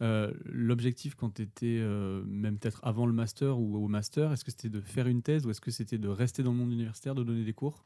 l'objectif 0.00 1.14
quand 1.14 1.34
tu 1.34 1.42
étais 1.42 1.80
même 2.26 2.58
peut-être 2.58 2.80
avant 2.84 3.06
le 3.06 3.12
master 3.12 3.58
ou 3.58 3.76
au 3.76 3.88
master, 3.88 4.32
est-ce 4.32 4.44
que 4.44 4.50
c'était 4.50 4.68
de 4.68 4.80
faire 4.80 5.06
une 5.06 5.22
thèse 5.22 5.46
ou 5.46 5.50
est-ce 5.50 5.60
que 5.60 5.70
c'était 5.70 5.98
de 5.98 6.08
rester 6.08 6.42
dans 6.42 6.52
le 6.52 6.58
monde 6.58 6.72
universitaire, 6.72 7.14
de 7.14 7.22
donner 7.22 7.44
des 7.44 7.52
cours? 7.52 7.84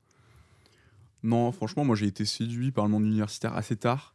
Non, 1.23 1.53
franchement, 1.53 1.85
moi 1.85 1.97
j'ai 1.97 2.07
été 2.07 2.25
séduit 2.25 2.71
par 2.71 2.85
le 2.85 2.91
monde 2.91 3.05
universitaire 3.05 3.55
assez 3.55 3.77
tard. 3.77 4.15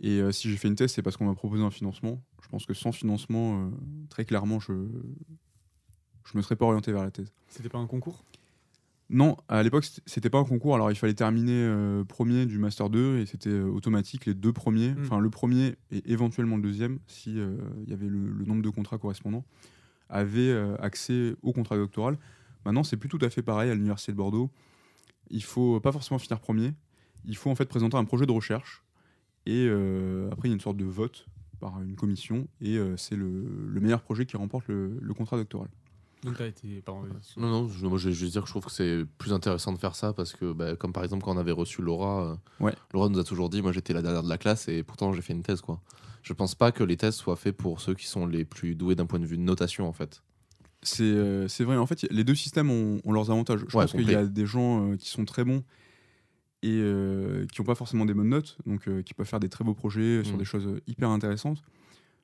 Et 0.00 0.20
euh, 0.20 0.30
si 0.32 0.50
j'ai 0.50 0.56
fait 0.56 0.68
une 0.68 0.74
thèse, 0.74 0.92
c'est 0.92 1.02
parce 1.02 1.16
qu'on 1.16 1.24
m'a 1.24 1.34
proposé 1.34 1.62
un 1.62 1.70
financement. 1.70 2.22
Je 2.42 2.48
pense 2.48 2.66
que 2.66 2.74
sans 2.74 2.92
financement, 2.92 3.66
euh, 3.66 3.70
très 4.08 4.24
clairement, 4.24 4.60
je 4.60 4.72
je 6.24 6.36
me 6.36 6.42
serais 6.42 6.56
pas 6.56 6.66
orienté 6.66 6.90
vers 6.92 7.04
la 7.04 7.10
thèse. 7.12 7.32
C'était 7.48 7.68
pas 7.68 7.78
un 7.78 7.86
concours? 7.86 8.24
Non, 9.10 9.36
à 9.48 9.62
l'époque, 9.62 9.84
c'était- 10.06 10.28
pas 10.28 10.38
un 10.38 10.44
concours. 10.44 10.74
Alors, 10.74 10.90
il 10.90 10.96
fallait 10.96 11.14
terminer 11.14 11.52
euh, 11.54 12.02
premier 12.02 12.46
du 12.46 12.58
Master 12.58 12.90
2 12.90 13.18
et 13.18 13.26
c'était 13.26 13.60
automatique 13.60 14.26
les 14.26 14.34
deux 14.34 14.52
premiers. 14.52 14.90
Mm. 14.90 15.02
Enfin, 15.02 15.20
le 15.20 15.30
premier 15.30 15.76
et 15.92 16.02
éventuellement 16.10 16.56
le 16.56 16.62
deuxième, 16.62 16.98
si 17.06 17.38
euh, 17.38 17.56
il 17.84 17.90
y 17.90 17.92
avait 17.92 18.08
le, 18.08 18.18
le 18.32 18.44
nombre 18.44 18.62
de 18.62 18.70
contrats 18.70 18.98
correspondants, 18.98 19.44
avaient 20.08 20.52
accès 20.80 21.34
au 21.42 21.52
contrat 21.52 21.76
doctoral. 21.76 22.16
Maintenant, 22.64 22.84
c'est 22.84 22.96
plus 22.96 23.08
tout 23.08 23.18
à 23.22 23.30
fait 23.30 23.42
pareil 23.42 23.70
à 23.70 23.74
l'Université 23.74 24.12
de 24.12 24.16
Bordeaux. 24.16 24.50
Il 25.30 25.42
faut 25.42 25.80
pas 25.80 25.92
forcément 25.92 26.18
finir 26.18 26.40
premier. 26.40 26.74
Il 27.24 27.36
faut 27.36 27.50
en 27.50 27.54
fait 27.54 27.66
présenter 27.66 27.96
un 27.96 28.04
projet 28.04 28.26
de 28.26 28.32
recherche 28.32 28.84
et 29.46 29.66
euh, 29.68 30.28
après, 30.32 30.48
il 30.48 30.50
y 30.50 30.52
a 30.52 30.54
une 30.54 30.60
sorte 30.60 30.76
de 30.76 30.84
vote 30.84 31.26
par 31.60 31.80
une 31.82 31.96
commission 31.96 32.46
et 32.60 32.76
euh, 32.76 32.96
c'est 32.96 33.16
le, 33.16 33.46
le 33.68 33.80
meilleur 33.80 34.02
projet 34.02 34.26
qui 34.26 34.36
remporte 34.36 34.68
le, 34.68 34.98
le 35.00 35.14
contrat 35.14 35.36
doctoral. 35.38 35.68
Donc 36.22 36.36
tu 36.36 36.42
as 36.42 36.46
été. 36.46 36.82
pardon. 36.84 37.02
Non, 37.36 37.48
non, 37.48 37.68
je, 37.68 37.86
moi 37.86 37.98
je 37.98 38.08
vais 38.08 38.14
juste 38.14 38.32
dire 38.32 38.42
que 38.42 38.48
je 38.48 38.52
trouve 38.52 38.64
que 38.64 38.72
c'est 38.72 39.04
plus 39.18 39.32
intéressant 39.32 39.72
de 39.72 39.78
faire 39.78 39.94
ça 39.94 40.12
parce 40.12 40.32
que, 40.32 40.52
bah, 40.52 40.74
comme 40.76 40.92
par 40.92 41.04
exemple, 41.04 41.22
quand 41.24 41.34
on 41.34 41.38
avait 41.38 41.52
reçu 41.52 41.82
Laura, 41.82 42.32
euh, 42.32 42.64
Ouais. 42.64 42.74
Laura 42.92 43.08
nous 43.08 43.18
a 43.18 43.24
toujours 43.24 43.48
dit 43.48 43.62
Moi 43.62 43.72
j'étais 43.72 43.92
la 43.92 44.02
dernière 44.02 44.22
de 44.22 44.28
la 44.28 44.38
classe 44.38 44.66
et 44.68 44.82
pourtant 44.82 45.12
j'ai 45.12 45.22
fait 45.22 45.32
une 45.34 45.42
thèse. 45.42 45.60
quoi. 45.60 45.80
Je 46.22 46.32
pense 46.32 46.54
pas 46.56 46.72
que 46.72 46.82
les 46.82 46.96
thèses 46.96 47.14
soient 47.14 47.36
faites 47.36 47.56
pour 47.56 47.80
ceux 47.80 47.94
qui 47.94 48.06
sont 48.06 48.26
les 48.26 48.44
plus 48.44 48.74
doués 48.74 48.96
d'un 48.96 49.06
point 49.06 49.20
de 49.20 49.26
vue 49.26 49.36
de 49.36 49.42
notation 49.42 49.86
en 49.88 49.92
fait. 49.92 50.22
C'est 50.82 51.02
euh, 51.04 51.46
vrai, 51.60 51.76
en 51.76 51.86
fait, 51.86 52.06
les 52.10 52.24
deux 52.24 52.34
systèmes 52.34 52.70
ont, 52.70 53.00
ont 53.04 53.12
leurs 53.12 53.30
avantages. 53.30 53.60
Je 53.68 53.76
Ouais, 53.76 53.84
pense 53.84 53.92
qu'il 53.92 54.10
y 54.10 54.14
a 54.14 54.24
des 54.26 54.46
gens 54.46 54.90
euh, 54.92 54.96
qui 54.96 55.08
sont 55.08 55.24
très 55.24 55.44
bons 55.44 55.62
et 56.62 56.80
euh, 56.82 57.46
qui 57.46 57.60
n'ont 57.60 57.66
pas 57.66 57.74
forcément 57.74 58.04
des 58.06 58.14
bonnes 58.14 58.30
notes, 58.30 58.56
donc 58.66 58.88
euh, 58.88 59.02
qui 59.02 59.14
peuvent 59.14 59.26
faire 59.26 59.40
des 59.40 59.48
très 59.48 59.64
beaux 59.64 59.74
projets 59.74 60.24
sur 60.24 60.36
Mm. 60.36 60.38
des 60.38 60.44
choses 60.44 60.66
euh, 60.66 60.80
hyper 60.86 61.10
intéressantes. 61.10 61.62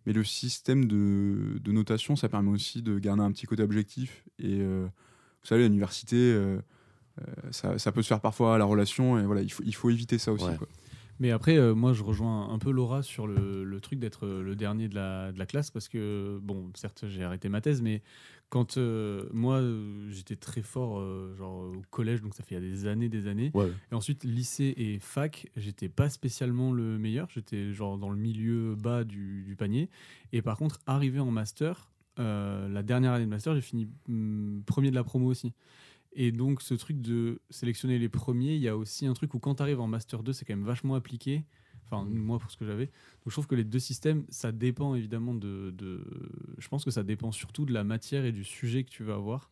Mais 0.07 0.13
le 0.13 0.25
système 0.25 0.87
de, 0.87 1.59
de 1.61 1.73
notation, 1.73 2.17
ça 2.17 2.29
permet 2.29 2.51
aussi 2.51 2.83
de 2.83 2.99
garder 2.99 3.23
un 3.23 3.31
petit 3.31 3.47
côté 3.47 3.63
objectif. 3.63 4.25
Et 4.39 4.59
euh, 4.61 4.87
vous 5.43 5.47
savez, 5.47 5.65
à 5.65 5.69
l'université, 5.69 6.37
ça, 7.51 7.79
ça 7.79 7.93
peut 7.93 8.03
se 8.03 8.09
faire 8.09 8.21
parfois 8.21 8.55
à 8.55 8.59
la 8.59 8.65
relation, 8.65 9.19
et 9.19 9.23
voilà, 9.25 9.43
il 9.43 9.53
faut, 9.53 9.63
il 9.65 9.75
faut 9.75 9.91
éviter 9.91 10.19
ça 10.19 10.33
aussi. 10.33 10.45
Ouais. 10.47 10.57
quoi. 10.57 10.67
Mais 11.21 11.31
après, 11.31 11.57
euh, 11.57 11.75
moi, 11.75 11.93
je 11.93 12.03
rejoins 12.03 12.49
un 12.49 12.59
peu 12.59 12.73
Laura 12.73 13.03
sur 13.03 13.27
le, 13.29 13.63
le 13.65 13.81
truc 13.81 14.01
d'être 14.01 14.27
le 14.27 14.57
dernier 14.57 14.89
de 14.89 14.95
la, 14.97 15.31
de 15.31 15.39
la 15.39 15.47
classe 15.47 15.71
parce 15.71 15.89
que, 15.89 16.41
bon, 16.43 16.71
certes, 16.75 17.05
j'ai 17.07 17.23
arrêté 17.23 17.49
ma 17.49 17.61
thèse, 17.61 17.81
mais 17.83 18.03
quand 18.53 18.77
euh, 18.77 19.25
moi, 19.33 19.63
euh, 19.63 20.11
j'étais 20.11 20.37
très 20.37 20.61
fort 20.61 20.99
euh, 20.99 21.35
genre, 21.39 21.73
au 21.75 21.83
collège, 21.89 22.21
donc 22.21 22.35
ça 22.35 22.43
fait 22.43 22.55
il 22.55 22.63
y 22.63 22.67
a 22.67 22.71
des 22.71 22.87
années, 22.87 23.09
des 23.09 23.27
années. 23.27 23.51
Ouais. 23.55 23.73
Et 23.91 23.95
ensuite, 23.95 24.25
lycée 24.25 24.75
et 24.77 24.99
fac, 24.99 25.49
j'étais 25.57 25.89
pas 25.89 26.11
spécialement 26.11 26.71
le 26.71 26.99
meilleur, 26.99 27.31
j'étais 27.31 27.73
genre 27.73 27.97
dans 27.97 28.11
le 28.11 28.19
milieu 28.19 28.75
bas 28.75 29.05
du, 29.05 29.43
du 29.45 29.57
panier. 29.57 29.89
Et 30.35 30.43
par 30.43 30.59
contre, 30.59 30.81
arrivé 30.87 31.19
en 31.19 31.31
master, 31.31 31.91
la 32.19 32.83
dernière 32.83 33.13
année 33.13 33.25
de 33.25 33.31
master, 33.31 33.55
j'ai 33.55 33.63
fini 33.63 33.89
hum, 34.11 34.63
premier 34.67 34.91
de 34.91 34.97
la 34.97 35.03
promo 35.03 35.29
aussi. 35.29 35.55
Et 36.13 36.31
donc, 36.31 36.61
ce 36.61 36.75
truc 36.75 37.01
de 37.01 37.41
sélectionner 37.49 37.99
les 37.99 38.11
premiers, 38.11 38.55
il 38.55 38.61
y 38.61 38.69
a 38.69 38.77
aussi 38.77 39.07
un 39.07 39.15
truc 39.15 39.33
où 39.33 39.39
quand 39.39 39.55
tu 39.55 39.63
arrives 39.63 39.81
en 39.81 39.87
Master 39.87 40.23
2, 40.23 40.35
c'est 40.35 40.45
quand 40.45 40.55
même 40.55 40.67
vachement 40.67 40.95
appliqué. 40.95 41.47
Enfin, 41.85 42.05
moi, 42.05 42.39
pour 42.39 42.51
ce 42.51 42.57
que 42.57 42.65
j'avais. 42.65 42.87
Donc, 42.87 43.27
je 43.29 43.33
trouve 43.33 43.47
que 43.47 43.55
les 43.55 43.65
deux 43.65 43.79
systèmes, 43.79 44.25
ça 44.31 44.53
dépend 44.53 44.95
évidemment 44.95 45.35
de, 45.35 45.71
de- 45.77 46.05
Je 46.59 46.69
pense 46.69 46.85
que 46.85 46.91
ça 46.91 47.03
dépend 47.03 47.33
surtout 47.33 47.67
de 47.67 47.73
la 47.73 47.85
matière 47.85 48.25
et 48.25 48.33
du 48.33 48.45
sujet 48.45 48.85
que 48.85 48.91
tu 48.91 49.05
vas 49.05 49.15
avoir. 49.15 49.51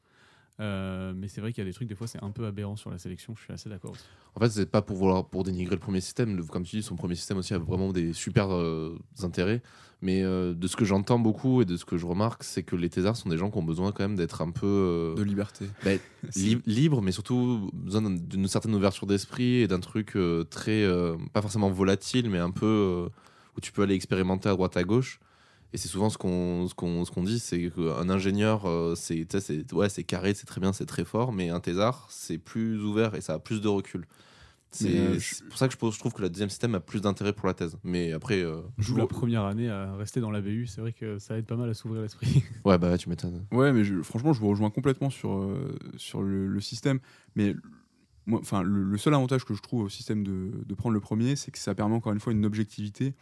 Euh, 0.59 1.13
mais 1.17 1.29
c'est 1.29 1.41
vrai 1.41 1.53
qu'il 1.53 1.63
y 1.65 1.67
a 1.67 1.71
des 1.71 1.75
trucs, 1.75 1.89
des 1.89 1.95
fois, 1.95 2.07
c'est 2.07 2.23
un 2.23 2.31
peu 2.31 2.45
aberrant 2.47 2.77
sur 2.77 2.91
la 2.91 2.99
sélection. 2.99 3.35
Je 3.37 3.43
suis 3.45 3.53
assez 3.53 3.69
d'accord 3.71 3.93
aussi. 3.93 4.05
En 4.35 4.41
fait, 4.41 4.51
c'est 4.51 4.67
pas 4.71 4.83
pour 4.83 4.97
vouloir 4.97 5.25
pour 5.27 5.43
dénigrer 5.45 5.75
le 5.75 5.81
premier 5.81 6.01
système. 6.01 6.37
Le- 6.37 6.43
Comme 6.45 6.65
tu 6.65 6.77
dis, 6.77 6.83
son 6.83 6.97
premier 6.97 7.15
système 7.15 7.39
aussi 7.39 7.55
a 7.55 7.59
vraiment 7.59 7.93
des 7.93 8.13
super 8.13 8.53
euh, 8.53 8.99
intérêts. 9.23 9.63
Mais 10.03 10.23
euh, 10.23 10.55
de 10.55 10.67
ce 10.67 10.77
que 10.77 10.85
j'entends 10.85 11.19
beaucoup 11.19 11.61
et 11.63 11.65
de 11.67 11.77
ce 11.77 11.85
que 11.85 11.97
je 11.99 12.07
remarque, 12.07 12.43
c'est 12.45 12.63
que 12.63 12.75
les 12.77 12.89
thésards 12.89 13.17
sont 13.17 13.29
des 13.29 13.37
gens 13.37 13.51
qui 13.51 13.59
ont 13.59 13.63
besoin 13.63 13.93
quand 13.93 14.03
même 14.05 14.17
d'être 14.17 14.41
un 14.43 14.51
peu 14.51 14.67
euh, 14.67 15.15
De 15.15 15.23
liberté. 15.23 15.67
bah, 15.85 15.91
C'est- 16.31 16.41
li- 16.41 16.63
libres, 16.67 17.01
mais 17.03 17.13
surtout 17.13 17.71
besoin 17.75 18.03
d'un- 18.03 18.11
d'une 18.17 18.47
certaine 18.49 18.75
ouverture 18.75 19.07
d'esprit 19.07 19.57
et 19.63 19.69
d'un 19.69 19.81
truc 19.81 20.17
euh, 20.17 20.45
très 20.45 20.85
euh, 20.85 21.17
pas 21.33 21.43
forcément 21.43 21.71
volatile, 21.71 22.29
mais 22.31 22.39
un 22.39 22.51
peu 22.51 22.67
euh, 22.67 23.09
où 23.57 23.61
tu 23.61 23.73
peux 23.73 23.83
aller 23.83 23.95
expérimenter 23.95 24.49
à 24.49 24.53
droite 24.53 24.77
à 24.77 24.85
gauche. 24.85 25.21
Et 25.73 25.79
c'est 25.79 25.89
souvent 25.89 26.11
ce 26.11 26.19
qu'on 26.19 26.67
ce 26.69 26.75
qu'on 26.75 27.05
ce 27.05 27.11
qu'on 27.11 27.23
dit, 27.23 27.39
c'est 27.39 27.71
qu'un 27.71 28.09
ingénieur, 28.11 28.67
euh, 28.67 28.95
c'est 28.97 29.27
ouais, 29.73 29.89
c'est 29.89 30.05
carré, 30.05 30.35
c'est 30.35 30.47
très 30.47 30.61
bien, 30.61 30.73
c'est 30.73 30.87
très 30.87 31.05
fort, 31.05 31.33
mais 31.33 31.49
un 31.51 31.61
thésard, 31.61 32.07
c'est 32.11 32.39
plus 32.39 32.83
ouvert 32.83 33.15
et 33.15 33.21
ça 33.21 33.35
a 33.35 33.39
plus 33.39 33.61
de 33.61 33.69
recul. 33.69 34.07
C'est 34.73 34.89
euh, 34.97 35.19
pour 35.49 35.59
ça 35.59 35.67
que 35.67 35.73
je, 35.73 35.79
pense- 35.79 35.95
je 35.95 35.99
trouve 35.99 36.13
que 36.13 36.23
le 36.23 36.29
deuxième 36.31 36.49
système 36.49 36.77
a 36.77 36.81
plus 36.81 37.01
d'intérêt 37.01 37.33
pour 37.33 37.49
la 37.49 37.55
thèse. 37.55 37.77
Mais 37.83 38.13
après, 38.13 38.41
euh, 38.41 38.61
Joue 38.79 38.97
la 38.97 39.07
première 39.07 39.43
année 39.45 39.69
à 39.69 39.97
rester 39.97 40.21
dans 40.21 40.31
la 40.31 40.41
BU, 40.41 40.67
c'est 40.69 40.81
vrai 40.81 40.93
que 40.93 41.19
ça 41.19 41.37
aide 41.37 41.47
pas 41.47 41.57
mal 41.57 41.69
à 41.69 41.75
s'ouvrir 41.75 42.03
l'esprit. 42.03 42.45
ouais, 42.65 42.79
bah 42.79 42.97
tu 42.97 43.09
m'étonnes. 43.09 43.45
Ouais, 43.51 43.73
mais 43.73 43.83
je- 43.83 44.01
franchement, 44.03 44.33
je 44.33 44.39
vous 44.41 44.49
rejoins 44.49 44.71
complètement 44.71 45.11
sur, 45.11 45.33
euh, 45.39 45.77
sur 45.97 46.23
le, 46.23 46.47
le 46.47 46.61
système. 46.61 47.01
Mais 47.35 47.55
enfin, 48.39 48.63
le, 48.63 48.83
le 48.83 48.99
seul 48.99 49.15
avantage 49.15 49.45
que 49.45 49.55
je 49.55 49.63
trouve 49.63 49.83
au 49.85 49.89
système 49.89 50.23
de, 50.25 50.51
de 50.65 50.75
prendre 50.75 50.93
le 50.95 51.01
premier, 51.01 51.37
c'est 51.37 51.51
que 51.51 51.59
ça 51.59 51.75
permet 51.75 51.95
encore 51.95 52.13
une 52.13 52.21
fois 52.21 52.33
une 52.33 52.45
objectivité 52.45 53.15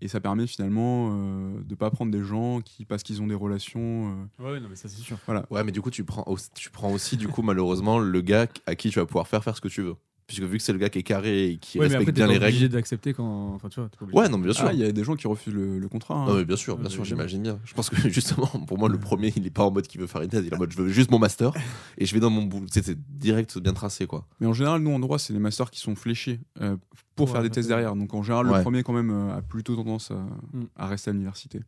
et 0.00 0.08
ça 0.08 0.20
permet 0.20 0.46
finalement 0.46 1.10
euh, 1.12 1.62
de 1.62 1.74
pas 1.74 1.90
prendre 1.90 2.10
des 2.12 2.22
gens 2.22 2.60
qui, 2.60 2.84
parce 2.84 3.02
qu'ils 3.02 3.22
ont 3.22 3.26
des 3.26 3.34
relations. 3.34 4.26
euh, 4.40 4.52
Ouais, 4.52 4.60
non, 4.60 4.68
mais 4.68 4.76
ça 4.76 4.88
c'est 4.88 5.00
sûr. 5.00 5.18
Ouais, 5.50 5.64
mais 5.64 5.72
du 5.72 5.80
coup, 5.80 5.90
tu 5.90 6.04
prends, 6.04 6.24
aussi- 6.26 6.50
tu 6.54 6.70
prends 6.70 6.92
aussi, 6.92 7.16
du 7.16 7.28
coup, 7.28 7.42
malheureusement, 7.42 7.98
le 7.98 8.20
gars 8.20 8.46
à 8.66 8.74
qui 8.74 8.90
tu 8.90 8.98
vas 8.98 9.06
pouvoir 9.06 9.28
faire 9.28 9.42
faire 9.42 9.56
ce 9.56 9.60
que 9.60 9.68
tu 9.68 9.82
veux. 9.82 9.94
Puisque 10.26 10.42
vu 10.44 10.56
que 10.56 10.62
c'est 10.62 10.72
le 10.72 10.78
gars 10.78 10.88
qui 10.88 10.98
est 11.00 11.02
carré 11.02 11.48
et 11.50 11.56
qui 11.58 11.78
Ouais, 11.78 11.82
mais 11.84 11.86
après, 11.96 11.98
respecte 11.98 12.16
bien 12.16 12.26
les 12.26 12.36
obligé 12.36 12.60
règles. 12.62 12.72
d'accepter 12.72 13.12
quand. 13.12 13.52
Enfin, 13.54 13.68
tu 13.68 13.78
vois, 13.78 13.90
obligé. 14.00 14.18
Ouais, 14.18 14.28
non, 14.30 14.38
mais 14.38 14.44
bien 14.44 14.54
sûr. 14.54 14.64
Ah, 14.66 14.72
il 14.72 14.78
y 14.78 14.84
a 14.84 14.90
des 14.90 15.04
gens 15.04 15.16
qui 15.16 15.26
refusent 15.26 15.52
le, 15.52 15.78
le 15.78 15.88
contrat. 15.88 16.14
hein. 16.14 16.24
Non, 16.26 16.34
mais 16.36 16.46
bien 16.46 16.56
sûr, 16.56 16.76
bien 16.76 16.84
Ouais, 16.86 16.90
sûr, 16.90 17.04
j'imagine 17.04 17.42
bien. 17.42 17.58
Je 17.66 17.74
pense 17.74 17.90
que 17.90 17.96
justement, 18.08 18.46
pour 18.66 18.78
moi, 18.78 18.88
le 18.88 18.98
premier, 18.98 19.32
il 19.36 19.46
est 19.46 19.50
pas 19.50 19.64
en 19.64 19.70
mode 19.70 19.86
qui 19.86 19.98
veut 19.98 20.06
faire 20.06 20.22
une 20.22 20.30
thèse. 20.30 20.44
Il 20.46 20.50
est 20.52 20.54
en 20.54 20.58
mode 20.58 20.72
je 20.72 20.78
veux 20.78 20.88
juste 20.88 21.10
mon 21.10 21.18
master 21.18 21.52
et 21.98 22.06
je 22.06 22.14
vais 22.14 22.20
dans 22.20 22.30
mon 22.30 22.42
boulot. 22.42 22.64
C'est 22.70 22.82
c'est 22.84 22.98
direct, 23.18 23.58
bien 23.58 23.74
tracé, 23.74 24.06
quoi. 24.06 24.26
Mais 24.40 24.46
en 24.46 24.54
général, 24.54 24.80
nous 24.80 24.92
en 24.92 24.98
droit, 24.98 25.18
c'est 25.18 25.34
les 25.34 25.38
masters 25.38 25.70
qui 25.70 25.80
sont 25.80 25.94
fléchés 25.94 26.40
euh, 26.62 26.76
pour 27.16 27.26
Ouais, 27.26 27.32
faire 27.32 27.42
des 27.42 27.48
ouais, 27.48 27.52
thèses 27.54 27.68
derrière. 27.68 27.94
Donc 27.94 28.14
en 28.14 28.22
général, 28.22 28.46
Ouais. 28.48 28.56
le 28.56 28.62
premier, 28.62 28.82
quand 28.82 28.94
même, 28.94 29.10
euh, 29.10 29.36
a 29.36 29.42
plutôt 29.42 29.76
tendance 29.76 30.10
à, 30.10 30.14
Mm. 30.54 30.64
à 30.76 30.86
rester 30.86 31.10
à 31.10 31.12
l'université. 31.12 31.60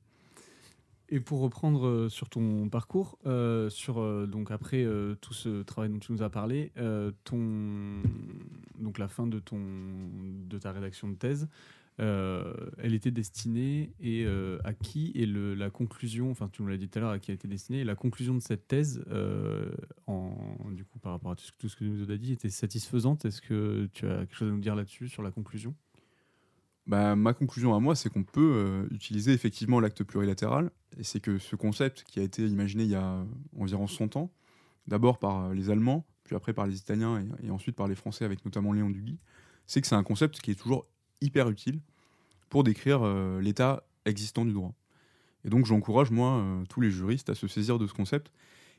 Et 1.08 1.20
pour 1.20 1.40
reprendre 1.40 1.86
euh, 1.86 2.08
sur 2.08 2.28
ton 2.28 2.68
parcours, 2.68 3.16
euh, 3.26 3.70
sur 3.70 4.00
euh, 4.00 4.26
donc 4.26 4.50
après 4.50 4.84
tout 5.20 5.34
ce 5.34 5.62
travail 5.62 5.90
dont 5.90 5.98
tu 5.98 6.12
nous 6.12 6.22
as 6.22 6.30
parlé, 6.30 6.72
ton 7.24 8.02
donc 8.78 8.98
la 8.98 9.08
fin 9.08 9.26
de 9.26 9.38
ton 9.38 9.60
de 10.48 10.58
ta 10.58 10.72
rédaction 10.72 11.08
de 11.08 11.14
thèse, 11.14 11.48
elle 11.98 12.94
était 12.94 13.10
destinée 13.10 13.92
et 14.00 14.26
à 14.64 14.74
qui 14.74 15.12
et 15.14 15.26
le, 15.26 15.54
la 15.54 15.70
conclusion, 15.70 16.30
enfin 16.30 16.48
tu 16.48 16.62
nous 16.62 16.68
l'as 16.68 16.76
dit 16.76 16.88
tout 16.88 16.98
à 16.98 17.02
l'heure, 17.02 17.10
à 17.10 17.18
qui 17.18 17.30
elle 17.30 17.36
était 17.36 17.48
destinée, 17.48 17.80
et 17.80 17.84
la 17.84 17.94
conclusion 17.94 18.34
de 18.34 18.40
cette 18.40 18.66
thèse, 18.66 19.04
en 20.06 20.32
du 20.72 20.84
coup 20.84 20.98
par 20.98 21.12
rapport 21.12 21.32
à 21.32 21.36
tout 21.36 21.68
ce, 21.68 21.76
que 21.76 21.84
tu 21.84 21.90
nous 21.90 22.10
as 22.10 22.16
dit, 22.16 22.32
était 22.32 22.50
satisfaisante? 22.50 23.24
Est-ce 23.24 23.40
que 23.40 23.88
tu 23.92 24.06
as 24.06 24.18
quelque 24.18 24.36
chose 24.36 24.48
à 24.48 24.52
nous 24.52 24.60
dire 24.60 24.74
là-dessus 24.74 25.08
sur 25.08 25.22
la 25.22 25.30
conclusion? 25.30 25.74
Bah, 26.86 27.16
ma 27.16 27.34
conclusion 27.34 27.74
à 27.74 27.80
moi, 27.80 27.96
c'est 27.96 28.10
qu'on 28.10 28.22
peut 28.22 28.86
utiliser 28.92 29.32
effectivement 29.32 29.80
l'acte 29.80 30.04
plurilatéral, 30.04 30.70
et 30.98 31.04
c'est 31.04 31.20
que 31.20 31.38
ce 31.38 31.56
concept 31.56 32.04
qui 32.04 32.20
a 32.20 32.22
été 32.22 32.46
imaginé 32.46 32.84
il 32.84 32.90
y 32.90 32.94
a 32.94 33.24
environ 33.58 33.86
100 33.86 34.16
ans, 34.16 34.30
d'abord 34.86 35.18
par 35.18 35.46
euh, 35.46 35.54
les 35.54 35.70
Allemands, 35.70 36.06
puis 36.24 36.34
après 36.36 36.52
par 36.52 36.66
les 36.66 36.78
Italiens, 36.78 37.24
et, 37.42 37.50
ensuite 37.50 37.76
par 37.76 37.88
les 37.88 37.94
Français, 37.94 38.24
avec 38.24 38.44
notamment 38.44 38.72
Léon 38.72 38.90
Duguy, 38.90 39.18
c'est 39.66 39.80
que 39.80 39.86
c'est 39.86 39.94
un 39.94 40.02
concept 40.02 40.40
qui 40.40 40.50
est 40.50 40.54
toujours 40.54 40.86
hyper 41.20 41.48
utile 41.48 41.80
pour 42.48 42.64
décrire 42.64 43.00
euh, 43.02 43.40
l'état 43.40 43.84
existant 44.04 44.44
du 44.44 44.52
droit. 44.52 44.74
Et 45.44 45.50
donc 45.50 45.66
j'encourage, 45.66 46.10
moi, 46.10 46.38
euh, 46.38 46.64
tous 46.68 46.80
les 46.80 46.90
juristes 46.90 47.28
à 47.30 47.34
se 47.34 47.46
saisir 47.46 47.78
de 47.78 47.86
ce 47.86 47.92
concept. 47.92 48.32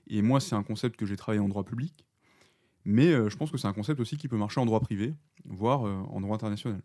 Et 0.07 0.21
moi, 0.21 0.39
c'est 0.39 0.55
un 0.55 0.63
concept 0.63 0.95
que 0.95 1.05
j'ai 1.05 1.17
travaillé 1.17 1.41
en 1.41 1.49
droit 1.49 1.65
public, 1.65 2.05
mais 2.85 3.11
je 3.29 3.35
pense 3.35 3.51
que 3.51 3.57
c'est 3.57 3.67
un 3.67 3.73
concept 3.73 3.99
aussi 3.99 4.15
qui 4.15 4.29
peut 4.29 4.37
marcher 4.37 4.61
en 4.61 4.65
droit 4.65 4.79
privé, 4.79 5.13
voire 5.43 5.81
en 5.81 6.21
droit 6.21 6.33
international. 6.33 6.81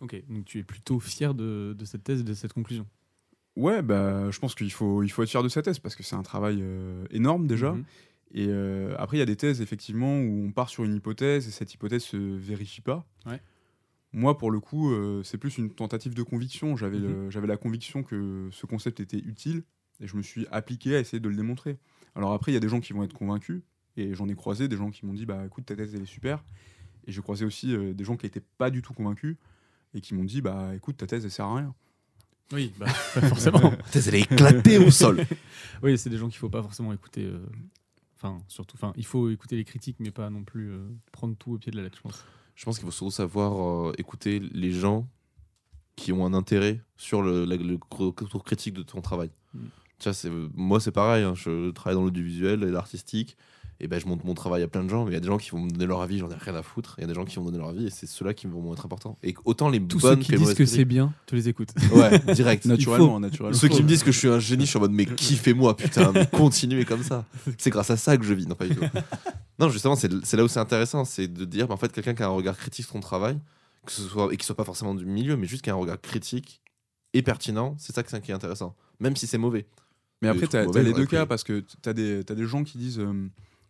Ok, 0.00 0.20
donc 0.28 0.44
tu 0.44 0.58
es 0.58 0.64
plutôt 0.64 0.98
fier 0.98 1.34
de, 1.34 1.76
de 1.78 1.84
cette 1.84 2.02
thèse 2.02 2.22
et 2.22 2.24
de 2.24 2.34
cette 2.34 2.52
conclusion. 2.52 2.84
Ouais, 3.58 3.82
bah, 3.82 4.30
je 4.30 4.38
pense 4.38 4.54
qu'il 4.54 4.70
faut, 4.70 5.02
il 5.02 5.08
faut 5.08 5.24
être 5.24 5.28
fier 5.28 5.42
de 5.42 5.48
sa 5.48 5.62
thèse 5.62 5.80
parce 5.80 5.96
que 5.96 6.04
c'est 6.04 6.14
un 6.14 6.22
travail 6.22 6.60
euh, 6.62 7.04
énorme 7.10 7.48
déjà. 7.48 7.72
Mhm. 7.72 7.84
Et 8.30 8.46
euh, 8.48 8.94
après, 8.98 9.16
il 9.16 9.20
y 9.20 9.22
a 9.22 9.26
des 9.26 9.34
thèses, 9.34 9.60
effectivement, 9.60 10.20
où 10.20 10.44
on 10.46 10.52
part 10.52 10.68
sur 10.68 10.84
une 10.84 10.94
hypothèse 10.94 11.48
et 11.48 11.50
cette 11.50 11.74
hypothèse 11.74 12.04
se 12.04 12.16
vérifie 12.16 12.82
pas. 12.82 13.04
Ouais. 13.26 13.40
Moi, 14.12 14.38
pour 14.38 14.52
le 14.52 14.60
coup, 14.60 14.92
euh, 14.92 15.24
c'est 15.24 15.38
plus 15.38 15.58
une 15.58 15.70
tentative 15.70 16.14
de 16.14 16.22
conviction. 16.22 16.76
J'avais 16.76 16.98
Mhm. 17.00 17.30
j'avais 17.32 17.48
la 17.48 17.56
conviction 17.56 18.04
que 18.04 18.48
ce 18.52 18.64
concept 18.64 19.00
était 19.00 19.18
utile 19.18 19.64
et 19.98 20.06
je 20.06 20.16
me 20.16 20.22
suis 20.22 20.46
appliqué 20.52 20.94
à 20.94 21.00
essayer 21.00 21.18
de 21.18 21.28
le 21.28 21.34
démontrer. 21.34 21.78
Alors 22.14 22.32
après, 22.34 22.52
il 22.52 22.54
y 22.54 22.58
a 22.58 22.60
des 22.60 22.68
gens 22.68 22.78
qui 22.80 22.92
vont 22.92 23.02
être 23.02 23.12
convaincus 23.12 23.62
et 23.96 24.14
j'en 24.14 24.28
ai 24.28 24.36
croisé 24.36 24.68
des 24.68 24.76
gens 24.76 24.90
qui 24.90 25.04
m'ont 25.04 25.14
dit 25.14 25.26
bah 25.26 25.44
écoute, 25.44 25.66
ta 25.66 25.74
thèse 25.74 25.96
elle 25.96 26.02
est 26.02 26.06
super. 26.06 26.44
Et 27.08 27.12
j'ai 27.12 27.22
croisé 27.22 27.44
aussi 27.44 27.76
des 27.94 28.04
gens 28.04 28.16
qui 28.16 28.26
n'étaient 28.26 28.44
pas 28.58 28.70
du 28.70 28.82
tout 28.82 28.94
convaincus 28.94 29.36
et 29.94 30.00
qui 30.00 30.14
m'ont 30.14 30.24
dit 30.24 30.42
bah 30.42 30.76
écoute, 30.76 30.96
ta 30.96 31.08
thèse 31.08 31.24
elle 31.24 31.30
sert 31.32 31.46
à 31.46 31.56
rien. 31.56 31.74
Oui, 32.52 32.72
bah, 32.78 32.86
forcément. 32.92 33.72
Elle 33.94 34.14
est 34.14 34.20
éclatée 34.20 34.78
au 34.78 34.90
sol. 34.90 35.24
Oui, 35.82 35.96
c'est 35.96 36.10
des 36.10 36.16
gens 36.18 36.28
qu'il 36.28 36.38
faut 36.38 36.48
pas 36.48 36.62
forcément 36.62 36.92
écouter. 36.92 37.24
euh, 37.24 37.38
Enfin, 38.16 38.42
surtout, 38.48 38.74
enfin, 38.76 38.92
il 38.96 39.06
faut 39.06 39.30
écouter 39.30 39.54
les 39.54 39.62
critiques, 39.64 39.96
mais 40.00 40.10
pas 40.10 40.28
non 40.28 40.42
plus 40.42 40.72
euh, 40.72 40.88
prendre 41.12 41.36
tout 41.36 41.52
au 41.52 41.58
pied 41.58 41.70
de 41.70 41.76
la 41.76 41.84
lettre, 41.84 41.98
je 41.98 42.02
pense. 42.02 42.24
Je 42.56 42.64
pense 42.64 42.76
qu'il 42.78 42.84
faut 42.84 42.90
surtout 42.90 43.12
savoir 43.12 43.88
euh, 43.90 43.92
écouter 43.96 44.40
les 44.40 44.72
gens 44.72 45.08
qui 45.94 46.10
ont 46.12 46.26
un 46.26 46.34
intérêt 46.34 46.80
sur 46.96 47.22
le, 47.22 47.44
la- 47.44 47.54
le 47.56 47.78
retour 47.92 48.42
critique 48.42 48.74
de 48.74 48.82
ton 48.82 49.00
travail. 49.00 49.30
Mm. 49.54 49.58
Tu 50.00 50.04
vois, 50.04 50.14
c'est- 50.14 50.30
moi, 50.54 50.80
c'est 50.80 50.90
pareil. 50.90 51.22
hein, 51.22 51.34
je 51.36 51.70
travaille 51.70 51.94
dans 51.94 52.02
l'audiovisuel 52.02 52.64
et 52.64 52.70
l'artistique. 52.72 53.36
Et 53.80 53.86
ben, 53.86 54.00
je 54.00 54.06
montre 54.06 54.26
mon 54.26 54.34
travail 54.34 54.62
à 54.64 54.68
plein 54.68 54.82
de 54.82 54.88
gens, 54.88 55.04
mais 55.04 55.12
il 55.12 55.14
y 55.14 55.16
a 55.16 55.20
des 55.20 55.28
gens 55.28 55.38
qui 55.38 55.50
vont 55.50 55.60
me 55.60 55.70
donner 55.70 55.86
leur 55.86 56.00
avis, 56.00 56.18
j'en 56.18 56.28
ai 56.30 56.34
rien 56.34 56.54
à 56.56 56.62
foutre. 56.62 56.96
Il 56.98 57.02
y 57.02 57.04
a 57.04 57.06
des 57.06 57.14
gens 57.14 57.24
qui 57.24 57.36
vont 57.36 57.42
me 57.42 57.46
donner 57.46 57.58
leur 57.58 57.68
avis, 57.68 57.86
et 57.86 57.90
c'est 57.90 58.06
ceux-là 58.06 58.34
qui 58.34 58.48
vont 58.48 58.72
être 58.72 58.84
importants. 58.84 59.16
Et 59.22 59.36
autant 59.44 59.68
les 59.68 59.80
Tous 59.80 60.00
ceux 60.00 60.08
bonnes 60.08 60.18
qui 60.18 60.32
que 60.32 60.36
les 60.36 60.38
disent 60.38 60.54
que 60.54 60.66
c'est 60.66 60.84
bien, 60.84 61.12
tu 61.26 61.36
les 61.36 61.48
écoutes. 61.48 61.70
Ouais, 61.92 62.18
direct. 62.34 62.64
Naturellement, 62.64 63.20
naturellement. 63.20 63.56
Ceux 63.56 63.68
qui 63.68 63.82
me 63.82 63.88
disent 63.88 64.02
que 64.02 64.10
je 64.10 64.18
suis 64.18 64.28
un 64.28 64.40
génie, 64.40 64.64
je 64.64 64.70
suis 64.70 64.78
en 64.78 64.80
mode 64.80 64.90
mais 64.90 65.06
kiffez-moi, 65.06 65.76
putain, 65.76 66.10
mais 66.12 66.26
continuez 66.26 66.84
comme 66.84 67.04
ça. 67.04 67.24
C'est 67.56 67.70
grâce 67.70 67.90
à 67.90 67.96
ça 67.96 68.16
que 68.16 68.24
je 68.24 68.34
vis, 68.34 68.46
non 68.46 68.56
pas 68.56 68.66
du 68.66 68.74
tout. 68.74 68.84
Non, 69.60 69.68
justement, 69.68 69.96
c'est 69.96 70.10
c'est 70.24 70.36
là 70.36 70.44
où 70.44 70.48
c'est 70.48 70.60
intéressant, 70.60 71.04
c'est 71.04 71.28
de 71.28 71.44
dire, 71.44 71.68
bah, 71.68 71.74
en 71.74 71.76
fait, 71.76 71.92
quelqu'un 71.92 72.14
qui 72.14 72.22
a 72.22 72.26
un 72.26 72.30
regard 72.30 72.56
critique 72.56 72.84
sur 72.84 72.94
ton 72.94 73.00
travail, 73.00 73.38
que 73.86 73.92
ce 73.92 74.02
soit 74.02 74.32
et 74.32 74.36
qui 74.36 74.44
soit 74.44 74.56
pas 74.56 74.64
forcément 74.64 74.94
du 74.94 75.06
milieu, 75.06 75.36
mais 75.36 75.46
juste 75.46 75.62
qui 75.62 75.70
a 75.70 75.74
un 75.74 75.76
regard 75.76 76.00
critique 76.00 76.62
et 77.12 77.22
pertinent, 77.22 77.74
c'est 77.78 77.94
ça 77.94 78.02
qui 78.02 78.30
est 78.30 78.34
intéressant, 78.34 78.74
même 79.00 79.16
si 79.16 79.26
c'est 79.26 79.38
mauvais. 79.38 79.66
Mais 80.20 80.28
après, 80.28 80.48
tu 80.48 80.56
as, 80.56 80.64
les 80.82 80.92
deux 80.92 81.06
cas 81.06 81.26
parce 81.26 81.44
que 81.44 81.60
tu 81.60 81.88
as 81.88 81.92
des, 81.92 82.24
t'as 82.24 82.34
des 82.34 82.46
gens 82.46 82.64
qui 82.64 82.78
disent 82.78 82.98
euh, 82.98 83.28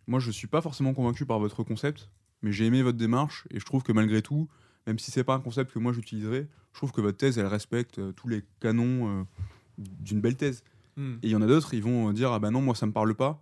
Moi, 0.08 0.18
je 0.18 0.32
suis 0.32 0.48
pas 0.48 0.60
forcément 0.60 0.92
convaincu 0.94 1.24
par 1.24 1.38
votre 1.38 1.62
concept, 1.62 2.10
mais 2.42 2.50
j'ai 2.50 2.66
aimé 2.66 2.82
votre 2.82 2.98
démarche 2.98 3.46
et 3.50 3.60
je 3.60 3.64
trouve 3.64 3.84
que 3.84 3.92
malgré 3.92 4.22
tout, 4.22 4.48
même 4.86 4.98
si 4.98 5.12
c'est 5.12 5.22
pas 5.22 5.34
un 5.34 5.40
concept 5.40 5.72
que 5.72 5.78
moi 5.78 5.92
j'utiliserais, 5.92 6.48
je 6.72 6.78
trouve 6.78 6.90
que 6.90 7.00
votre 7.00 7.18
thèse, 7.18 7.38
elle 7.38 7.46
respecte 7.46 7.98
euh, 8.00 8.12
tous 8.12 8.26
les 8.26 8.42
canons 8.58 9.20
euh, 9.20 9.24
d'une 9.76 10.20
belle 10.20 10.36
thèse. 10.36 10.64
Et 10.98 11.28
il 11.28 11.30
y 11.30 11.36
en 11.36 11.42
a 11.42 11.46
d'autres, 11.46 11.74
ils 11.74 11.82
vont 11.82 12.10
dire 12.12 12.32
Ah 12.32 12.40
bah 12.40 12.50
non, 12.50 12.60
moi 12.60 12.74
ça 12.74 12.84
me 12.84 12.90
parle 12.90 13.14
pas. 13.14 13.40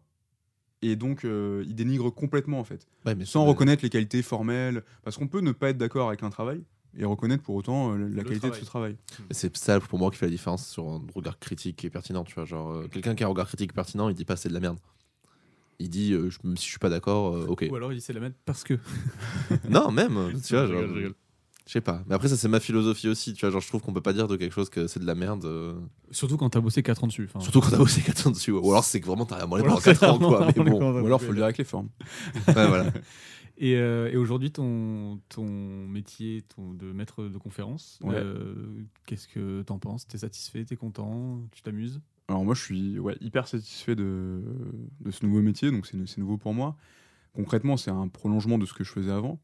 Et 0.82 0.94
donc, 0.94 1.24
euh, 1.24 1.64
ils 1.66 1.74
dénigrent 1.74 2.14
complètement 2.14 2.60
en 2.60 2.64
fait, 2.64 2.86
Ouais, 3.06 3.14
mais 3.14 3.24
sans 3.24 3.44
reconnaître 3.46 3.82
les 3.82 3.88
qualités 3.88 4.22
formelles. 4.22 4.82
Parce 5.02 5.16
qu'on 5.16 5.26
peut 5.26 5.40
ne 5.40 5.52
pas 5.52 5.70
être 5.70 5.78
d'accord 5.78 6.08
avec 6.08 6.22
un 6.22 6.30
travail 6.30 6.62
et 6.98 7.04
reconnaître 7.04 7.42
pour 7.42 7.54
autant 7.54 7.92
euh, 7.92 7.96
la 7.98 8.22
Le 8.22 8.22
qualité 8.22 8.50
de 8.50 8.54
ce 8.54 8.64
travail. 8.64 8.96
C'est 9.30 9.56
ça 9.56 9.80
pour 9.80 9.98
moi 9.98 10.10
qui 10.10 10.16
fait 10.16 10.26
la 10.26 10.30
différence 10.30 10.68
sur 10.68 10.88
un 10.88 11.02
regard 11.14 11.38
critique 11.38 11.84
et 11.84 11.90
pertinent. 11.90 12.24
Tu 12.24 12.34
vois, 12.34 12.44
genre 12.44 12.72
euh, 12.72 12.88
quelqu'un 12.88 13.14
qui 13.14 13.22
a 13.22 13.26
un 13.26 13.30
regard 13.30 13.46
critique 13.46 13.72
pertinent, 13.72 14.08
il 14.08 14.14
dit 14.14 14.24
pas 14.24 14.36
c'est 14.36 14.48
de 14.48 14.54
la 14.54 14.60
merde. 14.60 14.78
Il 15.78 15.90
dit 15.90 16.12
euh, 16.12 16.30
je- 16.30 16.38
même 16.44 16.56
si 16.56 16.64
je 16.64 16.70
suis 16.70 16.78
pas 16.78 16.88
d'accord, 16.88 17.34
euh, 17.36 17.46
ok. 17.48 17.66
Ou 17.70 17.76
alors 17.76 17.92
il 17.92 17.98
essaie 17.98 18.12
de 18.12 18.18
la 18.18 18.24
mettre 18.28 18.36
parce 18.44 18.64
que. 18.64 18.74
Non, 19.68 19.90
même, 19.90 20.32
tu 20.44 20.54
vois, 20.54 20.66
Je 20.66 20.72
genre, 20.72 20.80
rigole, 20.80 20.88
je 20.88 20.94
rigole. 20.94 21.14
je 21.66 21.72
sais 21.72 21.80
pas. 21.80 22.02
Mais 22.06 22.14
après 22.14 22.28
ça 22.28 22.36
c'est 22.36 22.48
ma 22.48 22.60
philosophie 22.60 23.08
aussi. 23.08 23.34
Tu 23.34 23.40
vois, 23.42 23.50
genre 23.50 23.60
je 23.60 23.68
trouve 23.68 23.82
qu'on 23.82 23.92
peut 23.92 24.00
pas 24.00 24.12
dire 24.14 24.26
de 24.28 24.36
quelque 24.36 24.52
chose 24.54 24.70
que 24.70 24.86
c'est 24.86 25.00
de 25.00 25.06
la 25.06 25.14
merde. 25.14 25.44
euh, 25.44 25.74
Surtout 26.10 26.36
quand 26.38 26.48
t'as 26.50 26.60
bossé 26.60 26.82
4 26.82 27.04
ans 27.04 27.08
dessus. 27.08 27.24
enfin. 27.28 27.40
Surtout 27.40 27.60
quand 27.60 27.70
t'as 27.70 27.76
bossé 27.78 28.00
4 28.00 28.26
ans 28.26 28.30
dessus. 28.30 28.52
Ou 28.52 28.70
alors 28.70 28.84
c'est 28.84 29.00
que 29.00 29.06
vraiment 29.06 29.26
t'as 29.26 29.36
rien 29.36 29.46
branlé 29.46 29.62
Ou 29.62 29.66
alors 29.66 29.82
pendant 29.82 29.92
4 29.92 30.00
c'est 30.00 30.06
ans, 30.06 30.18
quoi. 30.18 30.46
Mais 30.56 30.64
bon. 30.70 31.00
Ou 31.02 31.06
alors, 31.06 31.20
faut 31.20 31.28
le 31.30 31.36
dire 31.36 31.44
avec 31.44 31.58
les 31.58 31.64
formes. 31.64 31.88
ouais, 32.48 32.52
voilà. 32.68 32.86
Et, 33.58 33.76
euh, 33.76 34.10
et 34.12 34.18
aujourd'hui, 34.18 34.50
ton, 34.52 35.18
ton 35.30 35.46
métier 35.46 36.42
ton, 36.54 36.74
de 36.74 36.92
maître 36.92 37.24
de 37.24 37.38
conférence, 37.38 37.98
Ouais. 38.02 38.14
euh, 38.14 38.54
qu'est-ce 39.06 39.26
que 39.28 39.62
t'en 39.62 39.78
penses? 39.78 40.06
T'es 40.06 40.18
satisfait? 40.18 40.62
T'es 40.66 40.76
content? 40.76 41.40
Tu 41.52 41.62
t'amuses? 41.62 42.02
Alors 42.28 42.44
moi, 42.44 42.54
je 42.54 42.62
suis 42.62 42.98
ouais, 42.98 43.16
hyper 43.20 43.46
satisfait 43.46 43.94
de, 43.94 44.42
de 45.00 45.10
ce 45.10 45.24
nouveau 45.24 45.42
métier, 45.42 45.70
donc 45.70 45.86
c'est 45.86 46.18
nouveau 46.18 46.38
pour 46.38 46.54
moi. 46.54 46.76
Concrètement, 47.34 47.76
c'est 47.76 47.90
un 47.90 48.08
prolongement 48.08 48.58
de 48.58 48.66
ce 48.66 48.74
que 48.74 48.84
je 48.84 48.90
faisais 48.90 49.12
avant. 49.12 49.38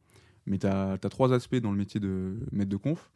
Mais 0.46 0.58
tu 0.58 0.66
as, 0.66 0.98
trois 0.98 1.32
aspects 1.32 1.56
dans 1.56 1.70
le 1.70 1.76
métier 1.76 2.00
de 2.00 2.40
maître 2.50 2.70
de 2.70 2.76
conf. 2.76 3.10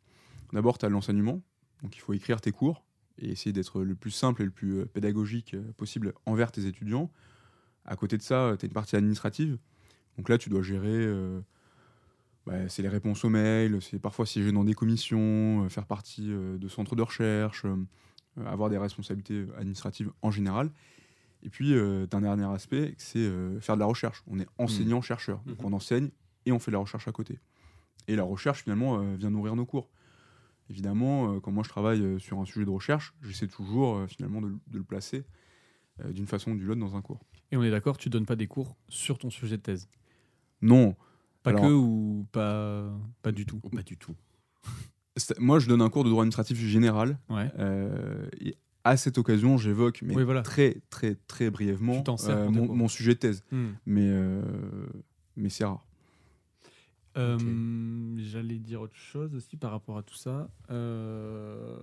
D'abord, 0.52 0.78
tu 0.78 0.86
as 0.86 0.88
l'enseignement, 0.88 1.42
donc 1.82 1.96
il 1.96 2.00
faut 2.00 2.12
écrire 2.12 2.40
tes 2.40 2.52
cours 2.52 2.84
et 3.18 3.30
essayer 3.30 3.52
d'être 3.52 3.82
le 3.82 3.96
plus 3.96 4.12
simple 4.12 4.42
et 4.42 4.44
le 4.44 4.52
plus 4.52 4.78
euh, 4.78 4.86
pédagogique 4.86 5.54
euh, 5.54 5.72
possible 5.76 6.12
envers 6.26 6.52
tes 6.52 6.66
étudiants. 6.66 7.10
À 7.84 7.96
côté 7.96 8.16
de 8.16 8.22
ça, 8.22 8.54
tu 8.58 8.66
as 8.66 8.68
une 8.68 8.72
partie 8.72 8.94
administrative. 8.94 9.58
Donc 10.16 10.28
là, 10.28 10.38
tu 10.38 10.50
dois 10.50 10.62
gérer... 10.62 10.88
euh, 10.88 11.40
bah, 12.46 12.68
c'est 12.68 12.82
les 12.82 12.88
réponses 12.88 13.24
aux 13.24 13.28
mails, 13.28 13.82
c'est 13.82 13.98
parfois 13.98 14.24
siéger 14.24 14.52
dans 14.52 14.62
des 14.62 14.74
commissions, 14.74 15.64
euh, 15.64 15.68
faire 15.68 15.86
partie 15.86 16.30
euh, 16.30 16.58
de 16.58 16.68
centres 16.68 16.94
de 16.94 17.02
recherche, 17.02 17.64
euh, 17.64 17.70
euh, 17.70 17.84
avoir 18.44 18.68
des 18.70 18.78
responsabilités 18.78 19.46
administratives 19.56 20.10
en 20.22 20.30
général. 20.30 20.70
Et 21.42 21.48
puis, 21.50 21.74
euh, 21.74 22.06
un 22.12 22.20
dernier 22.20 22.44
aspect, 22.46 22.94
c'est 22.98 23.18
euh, 23.20 23.60
faire 23.60 23.76
de 23.76 23.80
la 23.80 23.86
recherche. 23.86 24.22
On 24.26 24.38
est 24.40 24.48
enseignant-chercheur. 24.58 25.40
Donc, 25.46 25.60
Mhm. 25.60 25.66
on 25.66 25.72
enseigne 25.74 26.10
et 26.44 26.52
on 26.52 26.58
fait 26.58 26.70
de 26.70 26.76
la 26.76 26.80
recherche 26.80 27.06
à 27.08 27.12
côté. 27.12 27.38
Et 28.08 28.16
la 28.16 28.22
recherche, 28.24 28.62
finalement, 28.64 28.98
euh, 29.00 29.16
vient 29.16 29.30
nourrir 29.30 29.54
nos 29.56 29.66
cours. 29.66 29.88
Évidemment, 30.70 31.34
euh, 31.34 31.40
quand 31.40 31.52
moi 31.52 31.62
je 31.62 31.68
travaille 31.68 32.00
euh, 32.02 32.18
sur 32.18 32.38
un 32.40 32.44
sujet 32.44 32.64
de 32.64 32.70
recherche, 32.70 33.14
j'essaie 33.22 33.46
toujours, 33.46 33.96
euh, 33.98 34.06
finalement, 34.08 34.40
de, 34.40 34.48
le- 34.48 34.58
de 34.66 34.78
le 34.78 34.84
placer 34.84 35.24
euh, 36.04 36.12
d'une 36.12 36.26
façon 36.26 36.52
ou 36.52 36.56
d'une 36.56 36.70
autre 36.70 36.80
dans 36.80 36.96
un 36.96 37.02
cours. 37.02 37.20
Et 37.52 37.56
on 37.56 37.62
est 37.62 37.70
d'accord, 37.70 37.96
tu 37.96 38.10
donnes 38.10 38.26
pas 38.26 38.34
des 38.36 38.48
cours 38.48 38.76
sur 38.88 39.18
ton 39.18 39.30
sujet 39.30 39.56
de 39.56 39.62
thèse? 39.62 39.88
Non, 40.62 40.96
Pas 41.42 41.50
Alors- 41.50 41.62
que 41.62 41.72
ou 41.72 42.26
pas, 42.32 42.90
pas 43.22 43.30
du 43.30 43.46
tout? 43.46 43.60
Ou 43.62 43.68
pas 43.70 43.82
du 43.84 43.96
tout. 43.96 44.16
Moi 45.38 45.58
je 45.58 45.68
donne 45.68 45.82
un 45.82 45.88
cours 45.88 46.04
de 46.04 46.10
droit 46.10 46.22
administratif 46.22 46.58
général. 46.58 47.18
Ouais. 47.28 47.50
euh, 47.58 48.26
et 48.40 48.56
à 48.84 48.96
cette 48.96 49.18
occasion, 49.18 49.58
j'évoque, 49.58 50.00
mais 50.02 50.14
Oui, 50.14 50.22
voilà. 50.22 50.42
très, 50.42 50.80
très, 50.90 51.16
très 51.26 51.50
brièvement, 51.50 52.04
euh, 52.28 52.48
mon, 52.50 52.86
sujet 52.86 53.14
de 53.14 53.18
thèse. 53.18 53.42
Hmm. 53.50 53.70
Mais, 53.84 54.08
euh, 54.08 54.42
mais 55.36 55.48
c'est 55.48 55.64
rare. 55.64 55.84
Euh, 57.16 57.36
J'allais 58.18 58.58
dire 58.58 58.82
autre 58.82 58.96
chose 58.96 59.34
aussi 59.34 59.56
par 59.56 59.72
rapport 59.72 59.98
à 59.98 60.02
tout 60.02 60.14
ça. 60.14 60.48
Euh, 60.70 61.78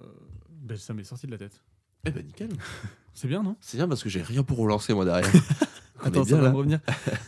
ben, 0.50 0.78
ça 0.78 0.94
m'est 0.94 1.04
sorti 1.04 1.26
de 1.26 1.32
la 1.32 1.38
tête. 1.38 1.62
Eh 2.06 2.12
ben 2.12 2.26
nickel. 2.26 2.50
C'est 3.14 3.28
bien, 3.28 3.44
non? 3.44 3.56
C'est 3.60 3.78
bien 3.78 3.88
parce 3.88 4.02
que 4.02 4.10
j'ai 4.10 4.22
rien 4.22 4.44
pour 4.44 4.58
relancer 4.58 4.94
moi 4.94 5.06
derrière. 5.06 5.32
Attends, 6.00 6.24
bien, 6.24 6.26
ça 6.26 6.38
va 6.38 6.44
là. 6.44 6.52
me 6.52 6.56
revenir. 6.56 6.80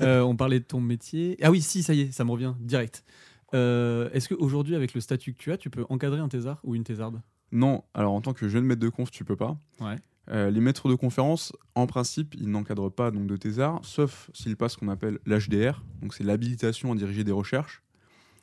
Euh, 0.02 0.22
on 0.22 0.36
parlait 0.36 0.60
de 0.60 0.66
ton 0.66 0.82
métier. 0.82 1.38
Ah 1.42 1.52
oui, 1.52 1.62
si, 1.62 1.84
ça 1.84 1.94
y 1.94 2.02
est, 2.02 2.12
ça 2.12 2.26
me 2.26 2.32
revient 2.32 2.54
direct. 2.60 3.04
Euh, 3.54 4.10
Est-ce 4.12 4.34
qu'aujourd'hui, 4.34 4.76
avec 4.76 4.94
le 4.94 5.02
statut 5.02 5.34
que 5.34 5.38
tu 5.38 5.52
as, 5.52 5.58
tu 5.58 5.70
peux 5.70 5.86
encadrer 5.90 6.20
un 6.20 6.28
thésard 6.28 6.60
ou 6.64 6.76
une 6.76 6.84
thésarde? 6.84 7.22
Non, 7.52 7.84
alors 7.94 8.14
en 8.14 8.22
tant 8.22 8.34
que 8.34 8.48
jeune 8.48 8.66
maître 8.66 8.82
de 8.82 8.90
conf, 8.90 9.12
tu 9.12 9.24
peux 9.24 9.36
pas. 9.36 9.58
Ouais. 9.80 9.96
Euh, 10.32 10.50
les 10.50 10.60
maîtres 10.60 10.90
de 10.90 10.96
conférence, 10.96 11.54
en 11.76 11.86
principe, 11.86 12.34
ils 12.36 12.50
n'encadrent 12.50 12.90
pas 12.92 13.12
donc 13.12 13.28
de 13.28 13.38
thésards, 13.38 13.80
sauf 13.84 14.32
s'ils 14.34 14.58
passent 14.58 14.74
ce 14.74 14.78
qu'on 14.80 14.88
appelle 14.88 15.20
l'HDR, 15.28 15.84
donc 16.02 16.16
c'est 16.16 16.24
l'habilitation 16.24 16.92
à 16.92 16.96
diriger 16.96 17.24
des 17.24 17.32
recherches. 17.32 17.84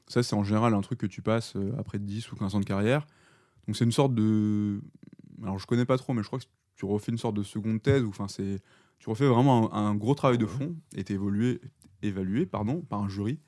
Ça, 0.06 0.22
c'est 0.22 0.36
en 0.36 0.44
général 0.44 0.74
un 0.74 0.80
truc 0.80 1.00
que 1.00 1.06
tu 1.06 1.22
passes 1.22 1.54
euh, 1.56 1.72
après 1.78 1.98
10 1.98 2.30
ou 2.30 2.36
15 2.36 2.54
ans 2.54 2.60
de 2.60 2.64
carrière. 2.64 3.06
Donc 3.66 3.76
c'est 3.76 3.84
une 3.84 3.92
sorte 3.92 4.14
de... 4.14 4.80
Alors 5.42 5.58
je 5.58 5.66
connais 5.66 5.84
pas 5.84 5.98
trop, 5.98 6.12
mais 6.12 6.22
je 6.22 6.28
crois 6.28 6.38
que 6.38 6.44
tu 6.76 6.84
refais 6.84 7.10
une 7.10 7.18
sorte 7.18 7.34
de 7.36 7.42
seconde 7.42 7.82
thèse, 7.82 8.04
ou 8.04 8.08
enfin 8.10 8.28
c'est... 8.28 8.60
Tu 8.98 9.10
refais 9.10 9.26
vraiment 9.26 9.74
un, 9.74 9.86
un 9.88 9.94
gros 9.96 10.14
travail 10.14 10.38
de 10.38 10.46
fond 10.46 10.76
et 10.94 11.02
t'es 11.02 11.18
évalué 12.02 12.46
pardon, 12.46 12.82
par 12.82 13.02
un 13.02 13.08
jury. 13.08 13.40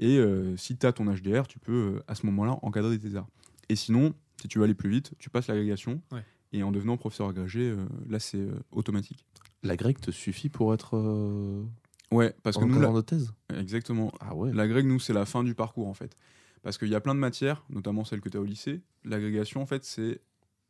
Et 0.00 0.16
euh, 0.18 0.56
si 0.56 0.76
tu 0.76 0.86
as 0.86 0.92
ton 0.92 1.04
HDR, 1.04 1.46
tu 1.46 1.58
peux 1.60 1.96
euh, 1.98 2.02
à 2.08 2.14
ce 2.16 2.26
moment-là 2.26 2.58
encadrer 2.62 2.96
des 2.96 2.98
thésards. 3.02 3.28
Et 3.68 3.76
sinon, 3.76 4.14
si 4.40 4.48
tu 4.48 4.58
veux 4.58 4.64
aller 4.64 4.74
plus 4.74 4.90
vite, 4.90 5.12
tu 5.18 5.30
passes 5.30 5.46
l'agrégation. 5.46 6.02
Ouais. 6.10 6.24
Et 6.52 6.62
en 6.64 6.72
devenant 6.72 6.96
professeur 6.96 7.28
agrégé, 7.28 7.60
euh, 7.70 7.84
là, 8.08 8.18
c'est 8.18 8.38
euh, 8.40 8.58
automatique. 8.72 9.24
La 9.62 9.76
grecque 9.76 10.00
te 10.00 10.10
suffit 10.10 10.48
pour 10.48 10.74
être 10.74 10.96
euh, 10.96 11.62
Ouais, 12.10 12.34
parce 12.42 12.56
que 12.56 12.64
nous, 12.64 12.80
la- 12.80 12.90
de 12.90 13.00
thèse? 13.02 13.32
Exactement. 13.56 14.10
Ah 14.20 14.34
ouais. 14.34 14.52
L'agrég, 14.52 14.84
nous, 14.86 14.98
c'est 14.98 15.12
la 15.12 15.26
fin 15.26 15.44
du 15.44 15.54
parcours, 15.54 15.86
en 15.86 15.94
fait. 15.94 16.16
Parce 16.62 16.76
qu'il 16.78 16.88
y 16.88 16.94
a 16.94 17.00
plein 17.00 17.14
de 17.14 17.20
matières, 17.20 17.62
notamment 17.70 18.04
celles 18.04 18.20
que 18.20 18.28
tu 18.28 18.36
as 18.36 18.40
au 18.40 18.44
lycée. 18.44 18.80
L'agrégation, 19.04 19.62
en 19.62 19.66
fait, 19.66 19.84
c'est 19.84 20.20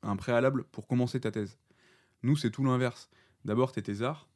un 0.02 0.16
préalable 0.16 0.64
pour 0.64 0.86
commencer 0.86 1.20
ta 1.20 1.30
thèse. 1.30 1.56
Nous, 2.22 2.36
c'est 2.36 2.50
tout 2.50 2.62
l'inverse. 2.64 3.08
D'abord, 3.44 3.72
tu 3.72 3.78
es 3.78 3.82
thésard, 3.82 4.28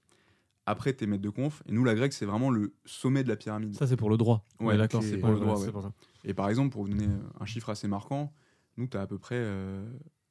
après, 0.67 0.95
tu 0.95 1.05
es 1.05 1.07
maître 1.07 1.23
de 1.23 1.31
conf. 1.31 1.63
Et 1.67 1.73
nous, 1.73 1.85
l'agrég, 1.85 2.13
c'est 2.13 2.27
vraiment 2.27 2.51
le 2.51 2.75
sommet 2.85 3.23
de 3.23 3.29
la 3.29 3.37
pyramide. 3.37 3.75
Ça, 3.75 3.87
c'est 3.87 3.97
pour 3.97 4.11
le 4.11 4.17
droit. 4.17 4.45
Ouais, 4.61 4.77
d'accord, 4.77 5.03
c'est 5.03 5.19
pour 5.19 5.31
le 5.31 5.41
droit, 5.41 5.57
c'est 5.57 5.67
ouais. 5.67 5.73
pour 5.73 5.83
ça. 5.83 5.93
Et 6.25 6.35
par 6.35 6.49
exemple, 6.49 6.71
pour 6.71 6.83
vous 6.83 6.89
donner 6.89 7.09
un 7.39 7.45
chiffre 7.45 7.71
assez 7.71 7.89
marquant, 7.89 8.33
nous, 8.77 8.87
tu 8.87 8.97
as 8.97 9.03
à 9.03 9.07
peu 9.07 9.19
près 9.19 9.37
euh, 9.39 9.85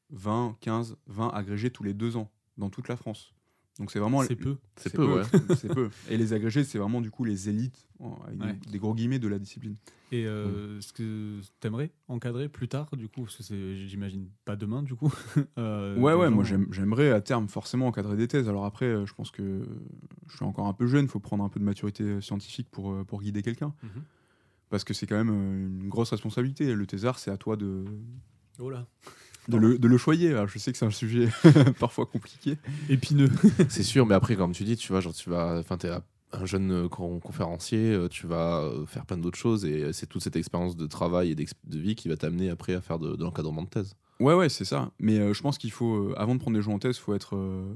20, 0.10 0.58
15, 0.60 0.98
20 1.08 1.30
agrégés 1.30 1.70
tous 1.70 1.84
les 1.84 1.94
deux 1.94 2.18
ans 2.18 2.32
dans 2.58 2.70
toute 2.70 2.88
la 2.88 2.98
France. 2.98 3.34
Donc 3.80 3.90
c'est 3.92 3.98
vraiment 4.00 4.22
C'est 4.22 4.36
peu. 4.36 4.58
C'est 4.78 4.94
peu, 4.94 5.06
ouais. 5.16 5.24
c'est 5.58 5.74
peu. 5.74 5.90
Et 6.10 6.18
les 6.18 6.34
agrégés, 6.34 6.64
c'est 6.64 6.78
vraiment 6.78 7.02
du 7.02 7.10
coup 7.10 7.24
les 7.26 7.50
élites, 7.50 7.88
avec 8.26 8.38
des- 8.38 8.46
Ouais. 8.46 8.60
des, 8.72 8.78
gros 8.78 8.94
guillemets 8.94 9.18
de 9.20 9.28
la 9.28 9.40
discipline. 9.40 9.78
Et 10.12 10.28
euh, 10.28 10.78
est-ce 10.78 10.94
que 10.94 11.42
t'aimerais 11.60 11.92
encadrer 12.08 12.50
plus 12.50 12.68
tard, 12.68 12.96
du 12.96 13.08
coup 13.10 13.24
Parce 13.24 13.38
que 13.38 13.42
c'est, 13.44 13.88
j'imagine, 13.88 14.30
pas 14.46 14.56
demain, 14.56 14.84
du 14.84 14.94
coup. 14.94 15.12
euh, 15.58 15.98
Ouais, 15.98 16.14
ouais, 16.14 16.26
gens- 16.28 16.32
moi 16.36 16.44
j'aime- 16.44 16.68
j'aimerais 16.72 17.10
à 17.12 17.20
terme 17.22 17.48
forcément 17.50 17.88
encadrer 17.88 18.16
des 18.16 18.28
thèses. 18.28 18.48
Alors 18.48 18.66
après, 18.66 18.86
euh, 18.86 19.06
je 19.08 19.14
pense 19.16 19.32
que 19.32 19.66
je 20.28 20.36
suis 20.36 20.46
encore 20.46 20.68
un 20.68 20.74
peu 20.74 20.86
jeune, 20.86 21.06
il 21.06 21.10
faut 21.10 21.20
prendre 21.20 21.44
un 21.44 21.50
peu 21.50 21.60
de 21.60 21.66
maturité 21.66 22.04
euh, 22.04 22.22
scientifique 22.22 22.68
pour, 22.70 22.92
euh, 22.92 23.04
pour 23.04 23.22
guider 23.24 23.42
quelqu'un. 23.42 23.74
Mhm. 23.82 24.04
Parce 24.70 24.84
que 24.84 24.94
c'est 24.94 25.08
quand 25.08 25.16
même 25.18 25.30
euh, 25.32 25.68
une 25.84 25.90
grosse 25.90 26.12
responsabilité. 26.12 26.76
Le 26.76 26.86
thésard, 26.86 27.18
c'est 27.18 27.32
à 27.32 27.38
toi 27.38 27.56
de, 27.58 27.84
Oh 28.60 28.70
là. 28.70 28.86
De, 29.48 29.58
le, 29.58 29.78
de 29.78 29.88
le 29.88 29.98
choyer. 29.98 30.30
Alors, 30.32 30.48
je 30.48 30.58
sais 30.60 30.72
que 30.72 30.78
c'est 30.78 30.86
un 30.86 30.90
sujet 30.92 31.28
parfois 31.80 32.06
compliqué. 32.06 32.58
Épineux. 32.90 33.30
C'est 33.70 33.84
sûr, 33.84 34.06
mais 34.06 34.16
après, 34.16 34.36
comme 34.36 34.52
tu 34.54 34.64
dis, 34.64 34.76
tu 34.78 34.92
vois, 34.92 35.02
genre, 35.02 35.14
tu 35.14 35.30
vas. 35.30 35.58
Enfin, 35.60 35.78
t'es 35.78 35.90
un 35.90 36.46
jeune 36.46 36.72
euh, 36.72 36.88
con- 36.90 37.20
conférencier, 37.20 37.92
euh, 37.94 38.08
tu 38.08 38.26
vas 38.26 38.62
euh, 38.62 38.86
faire 38.88 39.06
plein 39.06 39.18
d'autres 39.18 39.38
choses 39.38 39.66
et 39.66 39.94
c'est 39.94 40.08
toute 40.08 40.24
cette 40.24 40.36
expérience 40.36 40.76
de 40.76 40.88
travail 40.88 41.30
et 41.32 41.36
de 41.36 41.78
vie 41.80 41.94
qui 41.96 42.08
va 42.10 42.18
t'amener 42.18 42.50
après 42.50 42.74
à 42.74 42.82
faire 42.82 42.98
de, 42.98 43.16
de 43.16 43.24
l'encadrement 43.24 43.62
de 43.62 43.68
thèse. 43.70 43.94
Ouais, 44.20 44.34
ouais, 44.34 44.50
c'est 44.50 44.66
ça. 44.66 44.92
Mais 45.00 45.20
euh, 45.20 45.34
je 45.34 45.42
pense 45.44 45.58
qu'il 45.60 45.72
faut, 45.72 46.10
euh, 46.10 46.14
avant 46.18 46.34
de 46.34 46.40
prendre 46.40 46.58
des 46.58 46.64
gens 46.64 46.74
en 46.74 46.80
thèse, 46.80 46.98
faut 46.98 47.14
être. 47.14 47.36
euh, 47.36 47.76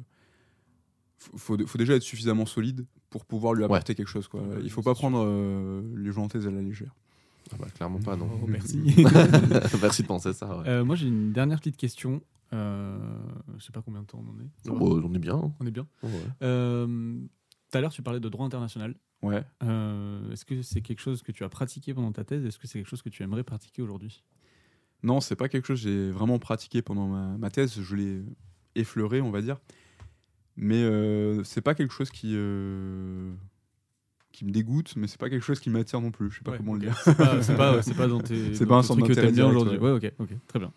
faut, 1.36 1.58
faut- 1.68 1.78
déjà 1.78 1.96
être 1.96 2.02
suffisamment 2.04 2.46
solide 2.46 2.86
pour 3.10 3.26
pouvoir 3.26 3.54
lui 3.54 3.64
apporter 3.64 3.96
quelque 3.96 4.08
chose. 4.08 4.28
Quoi. 4.28 4.42
Ouais, 4.42 4.58
Il 4.64 4.70
faut 4.72 4.82
pas 4.82 4.94
sûr. 4.94 5.02
prendre 5.02 5.24
euh, 5.26 5.82
les 5.96 6.12
gens 6.12 6.24
en 6.24 6.28
thèse 6.28 6.48
à 6.48 6.52
la 6.52 6.62
légère. 6.62 6.96
Ah 7.54 7.56
bah, 7.60 7.68
clairement 7.74 8.00
pas, 8.00 8.16
non. 8.16 8.30
Oh, 8.44 8.46
merci. 8.48 8.78
Merci 9.82 10.02
de 10.04 10.08
penser 10.08 10.34
ça. 10.34 10.58
Ouais. 10.60 10.68
Euh, 10.68 10.84
moi, 10.86 10.96
j'ai 10.96 11.08
une 11.08 11.32
dernière 11.32 11.60
petite 11.60 11.78
question. 11.78 12.22
Euh, 12.54 12.98
je 13.58 13.64
sais 13.66 13.72
pas 13.72 13.82
combien 13.82 14.02
de 14.02 14.06
temps 14.08 14.24
on 14.26 14.32
en 14.32 14.40
est. 14.40 14.78
Bon, 14.78 15.02
on 15.04 15.14
est 15.14 15.20
bien. 15.20 15.36
hein. 15.36 15.54
On 15.60 15.66
est 15.66 15.72
bien. 15.72 15.88
Ouais. 16.04 16.10
Euh, 16.44 17.18
Tout 17.72 17.78
à 17.78 17.82
l'heure, 17.82 17.92
tu 17.92 18.02
parlais 18.02 18.20
de 18.20 18.30
droit 18.30 18.46
international. 18.46 18.96
Ouais. 19.22 19.44
Euh, 19.64 20.32
Est-ce 20.32 20.46
que 20.46 20.62
c'est 20.62 20.82
quelque 20.82 21.00
chose 21.02 21.22
que 21.24 21.32
tu 21.32 21.44
as 21.44 21.50
pratiqué 21.50 21.94
pendant 21.94 22.12
ta 22.12 22.24
thèse? 22.24 22.46
Est-ce 22.46 22.60
que 22.60 22.68
c'est 22.68 22.80
quelque 22.80 22.90
chose 22.90 23.02
que 23.02 23.10
tu 23.10 23.24
aimerais 23.24 23.44
pratiquer 23.44 23.82
aujourd'hui? 23.82 24.24
Non, 25.04 25.20
c'est 25.22 25.36
pas 25.36 25.48
quelque 25.50 25.66
chose 25.66 25.84
que 25.84 25.90
j'ai 25.90 26.12
vraiment 26.12 26.40
pratiqué 26.40 26.82
pendant 26.82 27.08
ma, 27.08 27.38
ma 27.38 27.50
thèse. 27.50 27.80
Je 27.82 27.96
l'ai 27.96 28.22
effleuré, 28.76 29.22
on 29.22 29.32
va 29.32 29.42
dire. 29.42 29.58
Mais 30.56 30.82
euh, 30.84 31.44
c'est 31.44 31.62
pas 31.62 31.76
quelque 31.76 31.94
chose 31.94 32.10
qui, 32.10 32.32
euh, 32.36 33.32
qui 34.38 34.46
me 34.46 34.52
dégoûte, 34.52 34.94
mais 34.96 35.08
c'est 35.08 35.20
pas 35.20 35.32
quelque 35.32 35.44
chose 35.44 35.60
qui 35.60 35.72
m'attire 35.72 36.00
non 36.00 36.12
plus. 36.12 36.30
Je 36.30 36.38
sais 36.38 36.44
pas 36.44 36.52
Ouais, 36.52 36.58
comment 36.58 36.76
le 36.76 36.80
dire. 36.80 36.96
C'est 37.00 37.18
pas, 37.18 37.42
c'est 37.42 37.58
pas, 37.58 37.82
c'est 37.82 37.96
pas 37.96 38.08
dans 38.08 38.22
tes. 38.22 38.54
C'est 38.54 38.66
dans 38.66 38.82
pas 38.82 38.94
un 38.94 38.96
trucs 38.96 39.08
que 39.08 39.14
t'aimes 39.14 39.34
bien 39.34 39.48
aujourd'hui. 39.48 39.80
Ouais. 39.80 39.90
ok, 39.90 40.12
ok, 40.20 40.30
très 40.48 40.60
bien. 40.60 40.72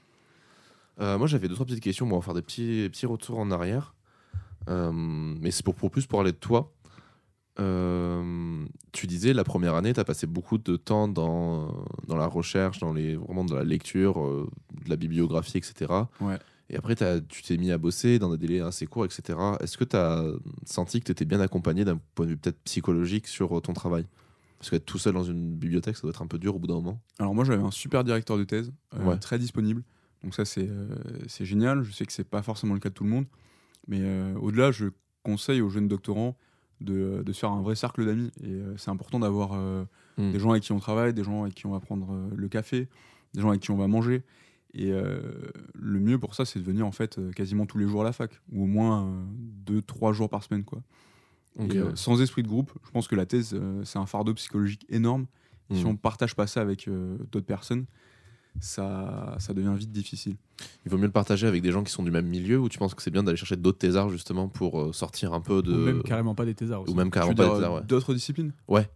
Euh, 1.00 1.18
moi, 1.18 1.26
j'avais 1.26 1.46
deux, 1.46 1.54
trois 1.54 1.66
petites 1.66 1.82
questions. 1.82 2.06
Bon, 2.06 2.16
on 2.16 2.18
va 2.20 2.24
faire 2.24 2.32
des 2.32 2.40
petits, 2.40 2.88
petits 2.90 3.04
retours 3.04 3.38
en 3.38 3.50
arrière. 3.50 3.94
Euh, 4.70 4.90
mais 4.94 5.50
c'est 5.50 5.62
pour, 5.62 5.74
pour 5.74 5.90
plus 5.90 6.06
parler 6.06 6.32
de 6.32 6.38
toi. 6.38 6.72
Euh, 7.58 8.64
tu 8.92 9.06
disais, 9.06 9.34
la 9.34 9.44
première 9.44 9.74
année, 9.74 9.92
tu 9.92 10.00
as 10.00 10.04
passé 10.04 10.26
beaucoup 10.26 10.56
de 10.56 10.76
temps 10.76 11.06
dans, 11.06 11.84
dans 12.08 12.16
la 12.16 12.26
recherche, 12.28 12.78
dans 12.78 12.94
les, 12.94 13.16
vraiment 13.16 13.44
dans 13.44 13.56
la 13.56 13.64
lecture, 13.64 14.24
euh, 14.24 14.48
de 14.84 14.88
la 14.88 14.96
bibliographie, 14.96 15.58
etc. 15.58 15.92
Ouais. 16.22 16.38
Et 16.72 16.76
après, 16.76 16.94
tu 17.28 17.42
t'es 17.42 17.56
mis 17.56 17.72
à 17.72 17.78
bosser 17.78 18.18
dans 18.20 18.30
des 18.30 18.38
délais 18.38 18.60
assez 18.60 18.86
courts, 18.86 19.04
etc. 19.04 19.36
Est-ce 19.60 19.76
que 19.76 19.84
tu 19.84 19.96
as 19.96 20.24
senti 20.64 21.00
que 21.00 21.04
tu 21.06 21.12
étais 21.12 21.24
bien 21.24 21.40
accompagné 21.40 21.84
d'un 21.84 21.98
point 22.14 22.26
de 22.26 22.30
vue 22.30 22.36
peut-être 22.36 22.62
psychologique 22.62 23.26
sur 23.26 23.58
euh, 23.58 23.60
ton 23.60 23.72
travail? 23.72 24.06
Parce 24.58 24.70
qu'être 24.70 24.84
tout 24.86 24.98
seul 24.98 25.14
dans 25.14 25.24
une 25.24 25.54
bibliothèque, 25.56 25.96
ça 25.96 26.02
doit 26.02 26.10
être 26.10 26.22
un 26.22 26.26
peu 26.28 26.38
dur 26.38 26.54
au 26.54 26.58
bout 26.58 26.68
d'un 26.68 26.74
moment. 26.74 27.00
Alors 27.18 27.34
moi 27.34 27.44
j'avais 27.44 27.62
un 27.62 27.70
super 27.70 28.04
directeur 28.04 28.38
de 28.38 28.44
thèse, 28.44 28.72
euh, 28.94 29.04
Ouais. 29.04 29.18
très 29.18 29.38
disponible. 29.38 29.82
Donc 30.22 30.34
ça 30.34 30.44
c'est 30.44 30.68
euh, 30.68 30.86
c'est 31.28 31.44
génial. 31.46 31.82
Je 31.82 31.92
sais 31.92 32.04
que 32.06 32.12
c'est 32.12 32.28
pas 32.28 32.42
forcément 32.42 32.74
le 32.74 32.80
cas 32.80 32.90
de 32.90 32.94
tout 32.94 33.04
le 33.04 33.10
monde, 33.10 33.24
mais 33.88 34.00
euh, 34.02 34.34
au-delà 34.36 34.70
je 34.70 34.86
conseille 35.24 35.62
aux 35.62 35.70
jeunes 35.70 35.88
doctorants 35.88 36.36
de, 36.82 37.22
de 37.24 37.32
se 37.32 37.40
faire 37.40 37.50
un 37.50 37.62
vrai 37.62 37.74
cercle 37.74 38.04
d'amis. 38.06 38.30
Et 38.44 38.60
c'est 38.76 38.90
important 38.90 39.18
d'avoir 39.18 39.52
euh, 39.54 39.84
Mm. 40.18 40.32
des 40.32 40.38
gens 40.38 40.50
avec 40.50 40.62
qui 40.64 40.72
on 40.72 40.78
travaille, 40.80 41.14
des 41.14 41.24
gens 41.24 41.42
avec 41.44 41.54
qui 41.54 41.66
on 41.66 41.70
va 41.70 41.80
prendre 41.80 42.28
le 42.36 42.48
café, 42.48 42.88
des 43.32 43.40
gens 43.40 43.48
avec 43.48 43.62
qui 43.62 43.70
on 43.70 43.76
va 43.76 43.86
manger. 43.86 44.22
Et 44.74 44.92
euh, 44.92 45.20
le 45.74 45.98
mieux 45.98 46.18
pour 46.18 46.34
ça 46.34 46.44
c'est 46.44 46.60
de 46.60 46.64
venir 46.64 46.86
en 46.86 46.92
fait 46.92 47.18
euh, 47.18 47.32
quasiment 47.32 47.66
tous 47.66 47.78
les 47.78 47.88
jours 47.88 48.02
à 48.02 48.04
la 48.04 48.12
fac, 48.12 48.30
ou 48.52 48.62
au 48.62 48.66
moins 48.66 49.04
euh, 49.04 49.22
deux 49.66 49.82
trois 49.82 50.12
jours 50.12 50.28
par 50.28 50.42
semaine 50.44 50.64
quoi. 50.64 50.80
Et, 51.58 51.78
euh, 51.78 51.96
sans 51.96 52.22
esprit 52.22 52.44
de 52.44 52.48
groupe, 52.48 52.72
je 52.86 52.90
pense 52.92 53.08
que 53.08 53.16
la 53.16 53.26
thèse 53.26 53.50
euh, 53.54 53.82
c'est 53.84 53.98
un 53.98 54.06
fardeau 54.06 54.32
psychologique 54.34 54.86
énorme. 54.88 55.26
Si 55.72 55.84
Mm. 55.84 55.88
on 55.88 55.96
partage 55.96 56.34
pas 56.36 56.46
ça 56.46 56.60
avec 56.60 56.88
euh, 56.88 57.16
d'autres 57.32 57.46
personnes, 57.46 57.86
ça, 58.58 59.36
ça 59.38 59.54
devient 59.54 59.74
vite 59.76 59.92
difficile. 59.92 60.36
Il 60.84 60.90
vaut 60.90 60.98
mieux 60.98 61.06
le 61.06 61.12
partager 61.12 61.46
avec 61.46 61.62
des 61.62 61.70
gens 61.72 61.82
qui 61.84 61.92
sont 61.92 62.02
du 62.02 62.10
même 62.10 62.26
milieu 62.26 62.58
ou 62.58 62.68
tu 62.68 62.78
penses 62.78 62.94
que 62.94 63.02
c'est 63.02 63.10
bien 63.10 63.22
d'aller 63.22 63.36
chercher 63.36 63.56
d'autres 63.56 63.78
thésards 63.78 64.08
justement 64.10 64.48
pour 64.48 64.80
euh, 64.80 64.92
sortir 64.92 65.32
un 65.32 65.40
peu 65.40 65.62
de. 65.62 65.72
Ou 65.72 65.84
même 65.84 66.02
carrément 66.02 66.34
pas 66.34 66.44
des 66.44 66.54
thésards 66.54 66.82
aussi. 66.82 66.92
Ou 66.92 66.96
même 66.96 67.10
carrément 67.10 67.34
pas 67.34 67.48
des 67.48 67.54
thésards, 67.54 67.74
ouais. 67.74 67.82
D'autres 67.84 68.14
disciplines? 68.14 68.52
Ouais. 68.68 68.88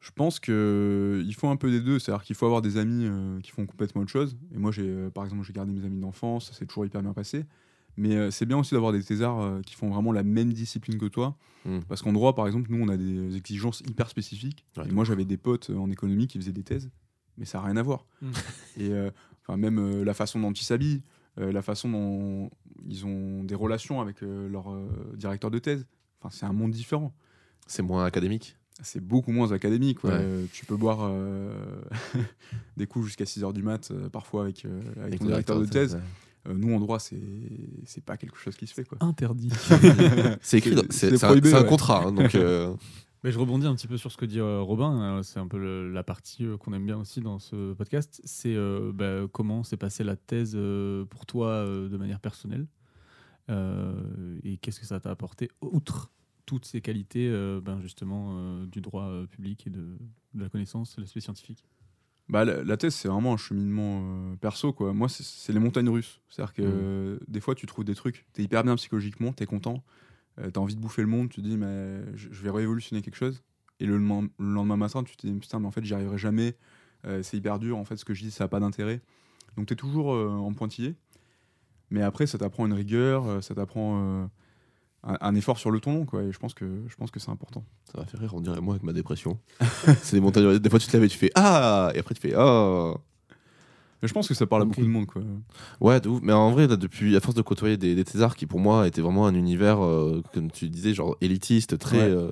Je 0.00 0.10
pense 0.12 0.38
que 0.38 1.22
il 1.26 1.34
faut 1.34 1.48
un 1.48 1.56
peu 1.56 1.70
des 1.70 1.80
deux. 1.80 1.98
C'est-à-dire 1.98 2.24
qu'il 2.24 2.36
faut 2.36 2.46
avoir 2.46 2.62
des 2.62 2.76
amis 2.76 3.04
euh, 3.06 3.40
qui 3.40 3.50
font 3.50 3.66
complètement 3.66 4.02
autre 4.02 4.10
chose. 4.10 4.36
Et 4.54 4.58
moi, 4.58 4.70
j'ai, 4.70 4.88
euh, 4.88 5.10
par 5.10 5.24
exemple, 5.24 5.42
j'ai 5.44 5.52
gardé 5.52 5.72
mes 5.72 5.84
amis 5.84 6.00
d'enfance, 6.00 6.48
ça 6.48 6.52
s'est 6.52 6.66
toujours 6.66 6.86
hyper 6.86 7.02
bien 7.02 7.12
passé. 7.12 7.44
Mais 7.96 8.14
euh, 8.14 8.30
c'est 8.30 8.46
bien 8.46 8.56
aussi 8.56 8.74
d'avoir 8.74 8.92
des 8.92 9.02
thésards 9.02 9.40
euh, 9.40 9.60
qui 9.60 9.74
font 9.74 9.90
vraiment 9.90 10.12
la 10.12 10.22
même 10.22 10.52
discipline 10.52 10.98
que 10.98 11.06
toi. 11.06 11.36
Mm. 11.64 11.80
Parce 11.88 12.00
qu'en 12.02 12.12
droit, 12.12 12.34
par 12.34 12.46
exemple, 12.46 12.70
nous, 12.70 12.80
on 12.80 12.88
a 12.88 12.96
des 12.96 13.36
exigences 13.36 13.82
hyper 13.88 14.08
spécifiques. 14.08 14.64
Ouais, 14.76 14.88
et 14.88 14.92
moi, 14.92 15.04
j'avais 15.04 15.24
des 15.24 15.36
potes 15.36 15.70
euh, 15.70 15.76
en 15.76 15.90
économie 15.90 16.28
qui 16.28 16.38
faisaient 16.38 16.52
des 16.52 16.62
thèses, 16.62 16.90
mais 17.36 17.44
ça 17.44 17.58
n'a 17.58 17.64
rien 17.64 17.76
à 17.76 17.82
voir. 17.82 18.06
Mm. 18.22 18.30
Et 18.76 18.90
euh, 18.92 19.10
enfin, 19.42 19.56
même 19.56 19.78
euh, 19.80 20.04
la 20.04 20.14
façon 20.14 20.38
dont 20.38 20.52
ils 20.52 20.64
s'habillent, 20.64 21.02
euh, 21.40 21.52
la 21.52 21.62
façon 21.62 21.88
dont 21.90 22.50
ils 22.86 23.04
ont 23.04 23.42
des 23.44 23.54
relations 23.54 24.00
avec 24.00 24.22
euh, 24.22 24.48
leur 24.48 24.72
euh, 24.72 24.88
directeur 25.16 25.50
de 25.50 25.58
thèse, 25.58 25.86
enfin, 26.20 26.30
c'est 26.30 26.46
un 26.46 26.52
monde 26.52 26.70
différent. 26.70 27.12
C'est 27.66 27.82
moins 27.82 28.04
académique. 28.04 28.56
C'est 28.80 29.00
beaucoup 29.00 29.32
moins 29.32 29.50
académique. 29.52 30.04
ouais. 30.04 30.10
Euh, 30.12 30.46
tu 30.52 30.64
peux 30.64 30.76
boire 30.76 31.00
euh, 31.02 31.52
des 32.76 32.86
coups 32.86 33.06
jusqu'à 33.06 33.24
6h 33.24 33.52
du 33.52 33.62
mat, 33.62 33.90
euh, 33.90 34.08
parfois 34.08 34.42
avec, 34.42 34.64
euh, 34.64 34.80
avec 35.02 35.18
ton 35.20 35.26
directeur 35.26 35.60
de 35.60 35.66
thèse. 35.66 36.00
Euh, 36.48 36.54
nous, 36.54 36.72
en 36.74 36.78
droit, 36.78 36.98
c'est 37.00 37.20
c'est 37.84 38.04
pas 38.04 38.16
quelque 38.16 38.38
chose 38.38 38.56
qui 38.56 38.66
se 38.68 38.74
fait. 38.74 38.84
Quoi. 38.84 38.98
Interdit. 39.00 39.50
C'est 40.40 40.58
écrit, 40.58 40.74
dans- 40.76 40.82
C'est 40.90 41.12
un, 41.24 41.64
contrat. 41.64 42.04
hein, 42.06 42.12
donc, 42.12 42.34
euh, 42.36 42.72
Mais 43.24 43.32
je 43.32 43.38
rebondis 43.40 43.66
un 43.66 43.74
petit 43.74 43.88
peu 43.88 43.96
sur 43.96 44.12
ce 44.12 44.16
que 44.16 44.24
dit 44.24 44.38
euh, 44.38 44.60
Robin. 44.60 45.20
C'est 45.24 45.40
un 45.40 45.48
peu 45.48 45.58
le- 45.58 45.92
la 45.92 46.04
partie 46.04 46.44
euh, 46.44 46.56
qu'on 46.56 46.72
aime 46.72 46.86
bien 46.86 46.96
aussi 46.98 47.20
dans 47.20 47.40
ce 47.40 47.72
podcast. 47.72 48.20
C'est 48.24 48.54
euh, 48.54 48.92
bah, 48.94 49.26
comment 49.32 49.64
s'est 49.64 49.76
passée 49.76 50.04
la 50.04 50.14
thèse 50.14 50.52
euh, 50.54 51.04
pour 51.06 51.26
toi 51.26 51.48
euh, 51.48 51.88
de 51.88 51.96
manière 51.96 52.20
personnelle 52.20 52.66
Euh, 53.50 54.38
et 54.44 54.58
qu'est-ce 54.58 54.78
que 54.78 54.86
ça 54.86 55.00
t'a 55.00 55.10
apporté 55.10 55.50
outre 55.62 56.10
toutes 56.48 56.64
ces 56.64 56.80
qualités 56.80 57.28
euh, 57.28 57.60
ben, 57.60 57.78
justement 57.82 58.30
euh, 58.32 58.66
du 58.66 58.80
droit 58.80 59.04
euh, 59.04 59.26
public 59.26 59.66
et 59.66 59.70
de, 59.70 59.98
de 60.32 60.42
la 60.42 60.48
connaissance, 60.48 60.96
de 60.96 61.02
l'aspect 61.02 61.20
scientifique. 61.20 61.62
Bah, 62.30 62.46
la, 62.46 62.76
thèse, 62.78 62.94
c'est 62.94 63.08
vraiment 63.08 63.34
un 63.34 63.36
cheminement 63.36 64.00
euh, 64.02 64.36
perso. 64.36 64.72
Quoi. 64.72 64.94
Moi, 64.94 65.10
c'est- 65.10 65.52
les 65.52 65.58
montagnes 65.58 65.90
russes. 65.90 66.22
C'est-à-dire 66.28 66.54
que 66.54 66.62
Mm. 66.62 66.66
euh, 66.66 67.18
des 67.28 67.40
fois, 67.40 67.54
tu 67.54 67.66
trouves 67.66 67.84
des 67.84 67.94
trucs, 67.94 68.24
t'es 68.32 68.42
hyper 68.42 68.64
bien 68.64 68.76
psychologiquement, 68.76 69.32
t'es 69.32 69.44
content, 69.44 69.84
euh, 70.38 70.50
t'as 70.50 70.60
envie 70.60 70.74
de 70.74 70.80
bouffer 70.80 71.02
le 71.02 71.08
monde, 71.08 71.28
tu 71.28 71.42
te 71.42 71.46
dis, 71.46 71.58
mais 71.58 72.00
je, 72.16 72.28
vais 72.42 72.50
révolutionner 72.50 73.02
quelque 73.02 73.16
chose. 73.16 73.42
Et 73.78 73.84
le 73.84 73.98
lendemain, 73.98 74.28
le 74.38 74.54
lendemain 74.54 74.76
matin, 74.78 75.04
tu 75.04 75.16
te 75.16 75.26
dis, 75.26 75.32
putain, 75.34 75.60
mais 75.60 75.66
en 75.66 75.70
fait, 75.70 75.84
j'y 75.84 75.92
arriverai 75.92 76.16
jamais, 76.16 76.56
c'est 77.22 77.36
hyper 77.36 77.58
dur, 77.58 77.78
en 77.78 77.84
fait, 77.84 77.96
ce 77.96 78.04
que 78.04 78.12
je 78.12 78.24
dis, 78.24 78.30
ça 78.30 78.44
n'a 78.44 78.48
pas 78.48 78.58
d'intérêt. 78.58 79.00
Donc, 79.56 79.66
t'es 79.66 79.76
toujours 79.76 80.14
euh, 80.14 80.30
en 80.30 80.52
pointillé. 80.54 80.96
Mais 81.90 82.02
après, 82.02 82.26
ça 82.26 82.36
t'apprend 82.38 82.66
une 82.66 82.72
rigueur, 82.72 83.42
ça 83.42 83.54
t'apprend 83.54 84.28
un, 85.04 85.16
un 85.20 85.34
effort 85.34 85.58
sur 85.58 85.70
le 85.70 85.80
ton 85.80 85.92
long, 85.94 86.04
quoi. 86.06 86.22
Et 86.22 86.32
je 86.32 86.38
pense 86.38 86.54
que, 86.54 86.64
je 86.88 86.96
pense 86.96 87.10
que 87.10 87.20
c'est 87.20 87.30
important. 87.30 87.64
ça 87.92 87.98
va 88.00 88.06
faire 88.06 88.20
rire, 88.20 88.34
on 88.34 88.40
dirait 88.40 88.60
moi 88.60 88.74
avec 88.74 88.82
ma 88.82 88.92
dépression. 88.92 89.38
c'est 90.02 90.16
des 90.16 90.20
montagnes. 90.20 90.58
Des 90.58 90.70
fois, 90.70 90.78
tu 90.78 90.86
te 90.88 90.92
lèves 90.96 91.04
et 91.04 91.08
tu 91.08 91.18
fais 91.18 91.30
Ah 91.34 91.90
Et 91.94 91.98
après, 91.98 92.14
tu 92.14 92.20
fais 92.20 92.34
Ah 92.36 92.94
Mais 94.02 94.08
je 94.08 94.14
pense 94.14 94.28
que 94.28 94.34
ça 94.34 94.46
parle 94.46 94.62
à 94.62 94.64
beaucoup 94.64 94.82
de 94.82 94.86
monde, 94.86 95.06
quoi. 95.06 95.22
Ouais, 95.80 96.00
de 96.00 96.08
ouf. 96.08 96.20
Mais 96.22 96.32
en 96.32 96.50
vrai, 96.52 96.66
là, 96.66 96.76
depuis, 96.76 97.16
à 97.16 97.20
force 97.20 97.34
de 97.34 97.42
côtoyer 97.42 97.76
des, 97.76 97.94
des 97.94 98.04
thésards 98.04 98.36
qui, 98.36 98.46
pour 98.46 98.60
moi, 98.60 98.86
étaient 98.86 99.00
vraiment 99.02 99.26
un 99.26 99.34
univers, 99.34 99.82
euh, 99.84 100.22
comme 100.34 100.50
tu 100.50 100.68
disais, 100.68 100.94
genre 100.94 101.16
élitiste, 101.20 101.78
très. 101.78 101.98
Ouais. 101.98 102.02
euh, 102.16 102.30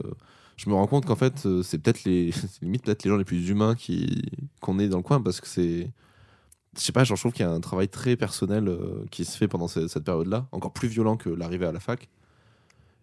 je 0.57 0.71
me 0.71 0.75
rends 0.75 0.87
compte 0.87 1.05
qu'en 1.07 1.17
fait, 1.17 1.45
euh, 1.47 1.63
c'est 1.63 1.79
peut-être 1.79 2.05
les. 2.05 2.31
limite 2.63 2.83
peut-être 2.85 3.05
les 3.05 3.11
gens 3.11 3.17
les 3.17 3.25
plus 3.25 3.49
humains 3.49 3.75
qui 3.75 4.23
qu'on 4.61 4.79
est 4.79 4.89
dans 4.89 4.97
le 4.99 5.03
coin 5.03 5.21
parce 5.21 5.41
que 5.41 5.47
c'est. 5.49 5.91
Je 6.77 6.83
sais 6.83 6.93
pas, 6.93 7.05
genre, 7.05 7.17
je 7.17 7.23
trouve 7.23 7.33
qu'il 7.33 7.45
y 7.45 7.49
a 7.49 7.53
un 7.53 7.61
travail 7.61 7.89
très 7.89 8.17
personnel 8.17 8.69
euh, 8.69 9.05
qui 9.11 9.25
se 9.25 9.37
fait 9.37 9.49
pendant 9.49 9.67
ce- 9.67 9.89
cette 9.89 10.05
période-là, 10.05 10.47
encore 10.53 10.73
plus 10.75 10.89
violent 10.89 11.17
que 11.17 11.31
l'arrivée 11.31 11.65
à 11.67 11.73
la 11.73 11.81
fac. 11.81 12.09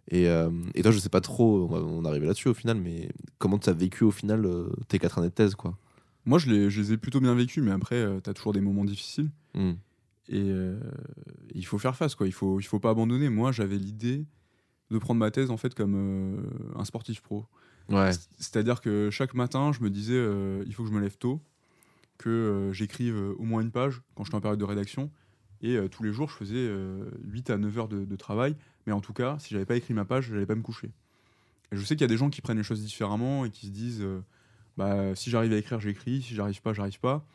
Et, 0.09 0.27
euh, 0.27 0.49
et 0.75 0.81
toi, 0.81 0.91
je 0.91 0.99
sais 0.99 1.09
pas 1.09 1.21
trop, 1.21 1.67
on 1.71 1.75
on 1.75 2.05
est 2.05 2.07
arrivé 2.07 2.25
là-dessus 2.27 2.49
au 2.49 2.53
final, 2.53 2.77
mais 2.79 3.09
comment 3.37 3.57
tu 3.57 3.69
as 3.69 3.73
vécu 3.73 4.03
au 4.03 4.11
final 4.11 4.45
euh, 4.45 4.69
tes 4.87 4.99
quatre 4.99 5.17
années 5.17 5.29
de 5.29 5.33
thèse, 5.33 5.55
quoi 5.55 5.77
Moi, 6.25 6.39
je 6.39 6.49
les, 6.49 6.69
je 6.69 6.81
les 6.81 6.93
ai 6.93 6.97
plutôt 6.97 7.19
bien 7.21 7.33
vécus, 7.35 7.63
mais 7.63 7.71
après, 7.71 8.05
tu 8.23 8.29
as 8.29 8.33
toujours 8.33 8.53
des 8.53 8.61
moments 8.61 8.85
difficiles. 8.85 9.31
Hmm. 9.53 9.73
Et 10.29 10.41
euh, 10.49 10.79
il 11.53 11.65
faut 11.65 11.77
faire 11.77 11.95
face, 11.95 12.15
quoi. 12.15 12.27
Il 12.27 12.31
faut, 12.33 12.59
il 12.59 12.63
faut 12.63 12.79
pas 12.79 12.89
abandonner. 12.89 13.29
Moi, 13.29 13.51
j'avais 13.51 13.77
l'idée 13.77 14.25
de 14.91 14.97
prendre 14.97 15.19
ma 15.19 15.31
thèse 15.31 15.49
en 15.49 15.57
fait 15.57 15.73
comme 15.73 15.95
euh, 15.95 16.41
un 16.79 16.85
sportif 16.85 17.21
pro. 17.21 17.45
Ouais, 17.89 18.11
C'est-à-dire 18.39 18.79
que 18.79 19.09
chaque 19.09 19.33
matin, 19.33 19.71
je 19.73 19.81
me 19.81 19.89
disais, 19.89 20.15
euh, 20.15 20.63
il 20.65 20.73
faut 20.73 20.83
que 20.83 20.89
je 20.89 20.93
me 20.93 21.01
lève 21.01 21.17
tôt, 21.17 21.41
que 22.17 22.29
euh, 22.29 22.71
j'écrive 22.73 23.15
euh, 23.15 23.33
au 23.37 23.43
moins 23.43 23.61
une 23.61 23.71
page 23.71 24.01
quand 24.15 24.23
je 24.23 24.29
suis 24.29 24.37
en 24.37 24.41
période 24.41 24.59
de 24.59 24.65
rédaction, 24.65 25.11
Et 25.61 25.75
euh, 25.75 25.87
tous 25.89 26.03
les 26.03 26.13
jours, 26.13 26.29
je 26.29 26.35
faisais 26.35 26.55
euh, 26.55 27.09
8 27.25 27.49
à 27.49 27.57
9 27.57 27.77
heures 27.79 27.87
de, 27.89 28.05
de 28.05 28.15
travail. 28.15 28.55
Mais 28.88 28.93
en 28.93 29.02
tout 29.02 29.13
cas, 29.13 29.38
si 29.39 29.54
j'avais 29.54 29.65
pas 29.65 29.76
écrit 29.76 29.93
ma 29.93 30.06
page, 30.06 30.28
j'allais 30.30 30.46
pas 30.46 30.56
me 30.56 30.62
coucher. 30.62 30.91
Et 31.72 31.78
je 31.78 31.82
sais 31.84 31.96
qu'il 31.96 32.02
y 32.02 32.06
a 32.06 32.08
des 32.08 32.17
gens 32.17 32.30
qui 32.30 32.41
prennent 32.41 32.58
les 32.58 32.63
choses 32.63 32.82
différemment 32.84 33.46
et 33.46 33.50
qui 33.50 33.67
se 33.67 33.72
disent 33.72 34.02
euh, 34.02 34.19
bah, 34.78 35.15
si 35.15 35.30
j'arrive 35.30 35.54
à 35.54 35.58
écrire, 35.58 35.80
j'écris. 35.80 36.22
Si 36.22 36.36
j'arrive 36.36 36.62
pas, 36.62 36.74
j'arrive 36.74 37.00
pas. 37.00 37.26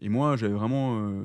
Et 0.00 0.08
moi, 0.08 0.36
j'avais 0.36 0.52
vraiment 0.54 0.98
euh, 1.00 1.22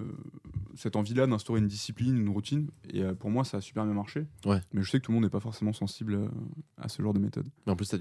cette 0.76 0.96
envie-là 0.96 1.28
d'instaurer 1.28 1.60
une 1.60 1.68
discipline, 1.68 2.18
une 2.18 2.30
routine. 2.30 2.70
Et 2.92 3.04
euh, 3.04 3.14
pour 3.14 3.30
moi, 3.30 3.44
ça 3.44 3.58
a 3.58 3.62
super 3.62 3.84
bien 3.86 3.94
marché. 3.94 4.26
Ouais. 4.46 4.60
Mais 4.74 4.82
je 4.82 4.90
sais 4.90 5.00
que 5.00 5.06
tout 5.06 5.12
le 5.12 5.16
monde 5.16 5.26
n'est 5.26 5.30
pas 5.30 5.40
forcément 5.40 5.74
sensible 5.74 6.28
à 6.78 6.90
ce 6.90 7.02
genre 7.04 7.14
de 7.14 7.20
méthode. 7.20 7.48
Mais 7.68 7.72
en 7.74 7.76
plus, 7.76 7.94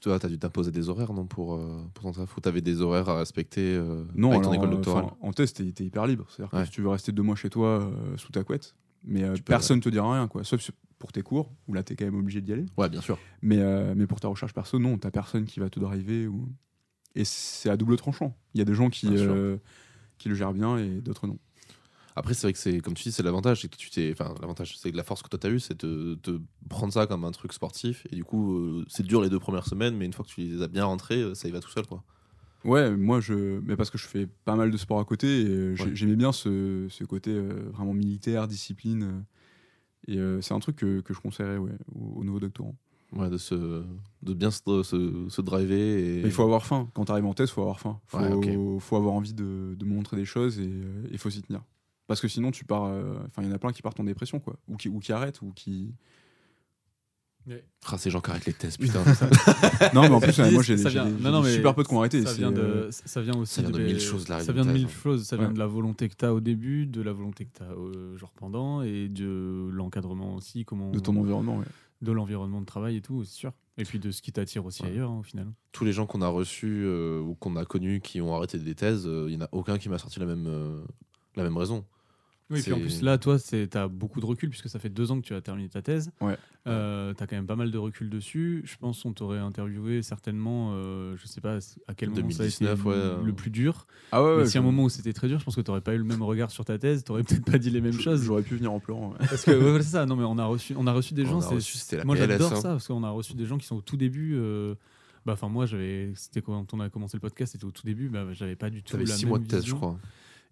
toi, 0.00 0.18
t'as 0.20 0.28
dû 0.28 0.38
t'imposer 0.38 0.70
des 0.70 0.88
horaires, 0.88 1.12
non 1.12 1.24
Pour, 1.26 1.58
pour 1.94 2.04
ton 2.04 2.12
taf 2.12 2.36
Ou 2.36 2.40
t'avais 2.40 2.60
des 2.60 2.80
horaires 2.80 3.08
à 3.08 3.18
respecter 3.18 3.76
Non, 4.14 4.30
avec 4.30 4.42
ton 4.42 4.50
alors, 4.52 4.54
école 4.54 4.68
euh, 4.68 4.76
doctorale? 4.76 5.06
en 5.20 5.32
test, 5.32 5.56
t'es 5.56 5.72
t'es 5.72 5.84
hyper 5.84 6.06
libre. 6.06 6.26
C'est-à-dire 6.28 6.54
Ouais. 6.54 6.60
que 6.60 6.66
si 6.66 6.72
tu 6.72 6.82
veux 6.82 6.88
rester 6.90 7.10
deux 7.10 7.22
mois 7.24 7.34
chez 7.36 7.50
toi 7.50 7.90
sous 8.16 8.30
ta 8.30 8.44
couette, 8.44 8.74
mais 9.04 9.24
euh, 9.24 9.34
Tu 9.34 9.42
personne 9.42 9.80
te 9.80 9.88
dira 9.88 10.12
rien, 10.12 10.28
quoi. 10.28 10.44
Sauf 10.44 10.70
pour 11.00 11.10
tes 11.10 11.22
cours, 11.22 11.50
où 11.66 11.72
là, 11.72 11.82
t'es 11.82 11.96
quand 11.96 12.04
même 12.04 12.14
obligé 12.14 12.40
d'y 12.40 12.52
aller. 12.52 12.66
Ouais, 12.76 12.88
bien 12.88 13.00
sûr. 13.00 13.18
Mais, 13.42 13.58
euh, 13.58 13.94
mais 13.96 14.06
pour 14.06 14.20
ta 14.20 14.28
recherche 14.28 14.54
perso, 14.54 14.78
non, 14.78 14.98
t'as 14.98 15.10
personne 15.10 15.46
qui 15.46 15.58
va 15.58 15.68
te 15.68 15.80
driver. 15.80 16.28
Ou... 16.28 16.48
Et 17.16 17.24
c'est 17.24 17.70
à 17.70 17.76
double 17.76 17.96
tranchant. 17.96 18.36
Il 18.54 18.58
y 18.58 18.60
a 18.60 18.64
des 18.64 18.74
gens 18.74 18.90
qui, 18.90 19.08
euh, 19.10 19.56
qui 20.18 20.28
le 20.28 20.36
gèrent 20.36 20.52
bien 20.52 20.78
et 20.78 21.00
d'autres 21.00 21.26
non. 21.26 21.38
Après, 22.16 22.34
c'est 22.34 22.46
vrai 22.46 22.52
que 22.52 22.58
c'est, 22.58 22.80
comme 22.80 22.94
tu 22.94 23.04
dis, 23.04 23.12
c'est 23.12 23.22
l'avantage. 23.22 23.62
C'est 23.62 23.68
que 23.68 23.76
tu 23.76 23.88
t'es, 23.88 24.10
enfin, 24.12 24.34
l'avantage, 24.42 24.76
c'est 24.76 24.92
que 24.92 24.96
la 24.96 25.02
force 25.02 25.22
que 25.22 25.28
toi 25.28 25.38
t'as 25.38 25.48
eu, 25.48 25.58
c'est 25.58 25.84
de, 25.84 26.18
de 26.22 26.42
prendre 26.68 26.92
ça 26.92 27.06
comme 27.06 27.24
un 27.24 27.30
truc 27.30 27.54
sportif. 27.54 28.06
Et 28.12 28.16
du 28.16 28.24
coup, 28.24 28.58
euh, 28.58 28.84
c'est 28.86 29.04
dur 29.06 29.22
les 29.22 29.30
deux 29.30 29.40
premières 29.40 29.66
semaines, 29.66 29.96
mais 29.96 30.04
une 30.04 30.12
fois 30.12 30.24
que 30.24 30.30
tu 30.30 30.42
les 30.42 30.60
as 30.62 30.68
bien 30.68 30.84
rentrés, 30.84 31.34
ça 31.34 31.48
y 31.48 31.50
va 31.50 31.60
tout 31.60 31.70
seul, 31.70 31.86
quoi. 31.86 32.04
Ouais, 32.62 32.94
moi, 32.94 33.20
je... 33.20 33.58
mais 33.60 33.74
parce 33.74 33.88
que 33.88 33.96
je 33.96 34.06
fais 34.06 34.26
pas 34.44 34.54
mal 34.54 34.70
de 34.70 34.76
sport 34.76 35.00
à 35.00 35.04
côté, 35.06 35.40
et 35.40 35.70
Ouais. 35.80 35.94
j'aimais 35.94 36.16
bien 36.16 36.30
ce, 36.30 36.88
ce 36.90 37.04
côté 37.04 37.30
euh, 37.30 37.70
vraiment 37.72 37.94
militaire, 37.94 38.46
discipline. 38.48 39.24
Euh, 40.10 40.14
et 40.14 40.18
euh, 40.18 40.40
c'est 40.40 40.54
un 40.54 40.60
truc 40.60 40.76
que, 40.76 41.00
que 41.00 41.14
je 41.14 41.20
conseillerais 41.20 41.58
ouais, 41.58 41.72
aux, 41.94 42.20
aux 42.20 42.24
nouveaux 42.24 42.40
doctorants. 42.40 42.76
Ouais, 43.12 43.28
de 43.28 43.38
se, 43.38 43.82
de 44.22 44.34
bien 44.34 44.52
se, 44.52 44.60
se, 44.84 45.26
se 45.28 45.40
driver. 45.42 45.78
Et... 45.78 46.20
Il 46.20 46.30
faut 46.30 46.44
avoir 46.44 46.64
faim. 46.64 46.88
Quand 46.94 47.06
tu 47.06 47.12
arrives 47.12 47.26
en 47.26 47.34
thèse, 47.34 47.48
il 47.48 47.52
faut 47.52 47.62
avoir 47.62 47.80
faim. 47.80 47.98
Il 48.04 48.10
faut, 48.10 48.18
Ouais, 48.18 48.78
faut 48.80 48.96
avoir 48.96 49.14
envie 49.14 49.34
de, 49.34 49.74
de 49.76 49.84
montrer 49.84 50.16
des 50.16 50.24
choses 50.24 50.60
et 50.60 50.70
il 51.10 51.18
faut 51.18 51.28
s'y 51.28 51.42
tenir. 51.42 51.62
Parce 52.06 52.20
que 52.20 52.28
sinon, 52.28 52.50
tu 52.52 52.64
pars. 52.64 52.84
euh, 52.84 53.18
Enfin, 53.26 53.42
il 53.42 53.48
y 53.48 53.50
en 53.50 53.54
a 53.54 53.58
plein 53.58 53.72
qui 53.72 53.82
partent 53.82 53.98
en 54.00 54.04
dépression, 54.04 54.38
quoi. 54.40 54.56
Ou 54.68 54.76
qui, 54.76 54.88
ou 54.88 55.00
qui 55.00 55.12
arrêtent, 55.12 55.42
ou 55.42 55.52
qui. 55.52 55.94
Ah, 57.86 57.98
ces 57.98 58.10
gens 58.10 58.20
qui 58.20 58.30
arrêtent 58.30 58.46
les 58.46 58.52
tests, 58.52 58.78
putain. 58.80 59.02
Non, 59.94 60.02
mais 60.02 60.10
en 60.10 60.20
plus, 60.20 60.38
moi, 60.52 60.62
j'ai 60.62 60.76
super 60.76 61.74
potes 61.74 61.88
qui 61.88 61.94
ont 61.94 61.98
arrêté. 62.00 62.24
Ça 62.24 62.34
vient, 62.34 62.52
euh, 62.52 62.86
de, 62.86 62.90
ça 62.90 63.20
vient 63.20 63.34
aussi 63.36 63.54
ça 63.54 63.62
vient 63.62 63.70
de 63.70 63.78
des- 63.78 63.84
mille 63.84 64.00
choses, 64.00 64.28
la 64.28 64.40
Ça 64.40 64.52
vient 64.52 64.64
de 64.64 64.72
mille 64.72 64.88
choses. 64.88 65.24
Ça 65.24 65.36
vient 65.36 65.48
Ouais. 65.48 65.54
de 65.54 65.58
la 65.58 65.66
volonté 65.66 66.08
que 66.08 66.14
tu 66.14 66.24
as 66.24 66.32
au 66.34 66.40
début, 66.40 66.86
de 66.86 67.02
la 67.02 67.12
volonté 67.12 67.46
que 67.46 67.56
tu 67.56 67.62
as 67.62 68.16
genre 68.18 68.32
pendant, 68.36 68.82
et 68.82 69.08
de 69.08 69.68
l'encadrement 69.72 70.34
aussi, 70.36 70.64
comment 70.64 70.90
de 70.90 70.98
ton 71.00 71.16
environnement, 71.16 71.58
ouais. 71.58 71.64
de 72.02 72.12
l'environnement 72.12 72.60
de 72.60 72.66
travail 72.66 72.96
et 72.96 73.00
tout, 73.00 73.24
c'est 73.24 73.34
sûr. 73.34 73.52
Et 73.78 73.84
puis 73.84 73.98
de 73.98 74.10
ce 74.10 74.20
qui 74.20 74.30
t'attire 74.32 74.64
aussi 74.66 74.82
Ouais. 74.82 74.90
ailleurs, 74.90 75.10
hein, 75.10 75.18
au 75.20 75.22
final. 75.22 75.46
Tous 75.72 75.84
les 75.86 75.92
gens 75.92 76.06
qu'on 76.06 76.20
a 76.20 76.28
reçus 76.28 76.82
euh, 76.84 77.20
ou 77.20 77.34
qu'on 77.34 77.56
a 77.56 77.64
connus 77.64 78.00
qui 78.00 78.20
ont 78.20 78.34
arrêté 78.36 78.58
des 78.58 78.74
thèses, 78.74 79.06
euh, 79.06 79.26
il 79.28 79.36
n'y 79.36 79.42
en 79.42 79.46
a 79.46 79.48
aucun 79.52 79.78
qui 79.78 79.88
m'a 79.88 79.96
sorti 79.98 80.20
la 80.20 80.26
même, 80.26 80.46
euh, 80.46 80.82
la 81.36 81.42
même 81.44 81.56
raison. 81.56 81.84
Oui, 82.50 82.58
et 82.58 82.62
puis 82.62 82.72
en 82.72 82.80
plus, 82.80 83.02
là, 83.02 83.16
toi, 83.16 83.38
tu 83.38 83.68
as 83.72 83.88
beaucoup 83.88 84.20
de 84.20 84.26
recul, 84.26 84.50
puisque 84.50 84.68
ça 84.68 84.78
fait 84.78 84.88
deux 84.88 85.12
ans 85.12 85.20
que 85.20 85.26
tu 85.26 85.34
as 85.34 85.40
terminé 85.40 85.68
ta 85.68 85.82
thèse. 85.82 86.10
Ouais. 86.20 86.36
Euh, 86.66 87.14
tu 87.14 87.22
as 87.22 87.26
quand 87.26 87.36
même 87.36 87.46
pas 87.46 87.56
mal 87.56 87.70
de 87.70 87.78
recul 87.78 88.10
dessus. 88.10 88.62
Je 88.64 88.76
pense 88.76 89.02
qu'on 89.02 89.12
t'aurait 89.12 89.38
interviewé 89.38 90.02
certainement, 90.02 90.72
euh, 90.74 91.16
je 91.16 91.26
sais 91.26 91.40
pas 91.40 91.58
à 91.86 91.94
quel 91.94 92.10
moment 92.10 92.30
ça 92.30 92.42
a 92.42 92.46
été 92.46 92.64
2019, 92.64 92.84
ouais, 92.84 92.94
le, 92.94 93.00
euh. 93.30 93.32
plus 93.32 93.50
dur. 93.50 93.86
Ah 94.12 94.22
ouais, 94.22 94.38
Mais 94.38 94.46
si 94.46 94.58
à 94.58 94.60
un 94.60 94.64
moment 94.64 94.84
où 94.84 94.88
c'était 94.88 95.12
très 95.12 95.28
dur, 95.28 95.38
je 95.38 95.44
pense 95.44 95.54
que 95.56 95.60
tu 95.60 95.70
n'aurais 95.70 95.80
pas 95.80 95.94
eu 95.94 95.98
le 95.98 96.04
même 96.04 96.22
regard 96.22 96.50
sur 96.50 96.64
ta 96.64 96.76
thèse, 96.76 97.04
tu 97.04 97.12
n'aurais 97.12 97.22
peut-être 97.24 97.44
pas 97.44 97.58
dit 97.58 97.70
les 97.70 97.80
mêmes 97.80 98.00
choses. 98.00 98.24
J'aurais 98.24 98.42
pu 98.42 98.56
venir 98.56 98.72
en 98.72 98.80
pleurant. 98.80 99.14
Parce 99.18 99.44
que 99.44 99.80
c'est 99.82 99.90
ça. 99.90 100.06
Non, 100.06 100.16
mais 100.16 100.24
on 100.24 100.38
a 100.38 100.44
reçu, 100.44 100.74
on 100.76 100.86
a 100.86 100.92
reçu 100.92 101.14
des 101.14 101.24
On 101.26 101.40
gens. 101.40 101.50
reçu, 101.50 101.78
moi, 102.04 102.16
j'adore 102.16 102.52
hein. 102.52 102.56
ça 102.56 102.68
parce 102.70 102.88
qu'on 102.88 103.04
a 103.04 103.10
reçu 103.10 103.34
des 103.34 103.46
gens 103.46 103.58
qui 103.58 103.66
sont 103.66 103.76
au 103.76 103.82
tout 103.82 103.96
début. 103.96 104.34
euh, 104.34 104.74
bah, 105.26 105.34
enfin, 105.34 105.48
moi, 105.48 105.66
j'avais. 105.66 106.10
C'était 106.14 106.40
quand 106.40 106.72
on 106.72 106.80
a 106.80 106.88
commencé 106.88 107.16
le 107.16 107.20
podcast, 107.20 107.52
c'était 107.52 107.64
au 107.64 107.70
tout 107.70 107.84
début. 107.84 108.08
Bah, 108.08 108.26
j'avais 108.32 108.56
pas 108.56 108.70
du 108.70 108.82
tout 108.82 108.96
la 108.96 109.06
six 109.06 109.24
même 109.24 109.28
mois 109.30 109.38
de 109.38 109.46
thèse, 109.46 109.66
je 109.66 109.74
crois. 109.74 109.98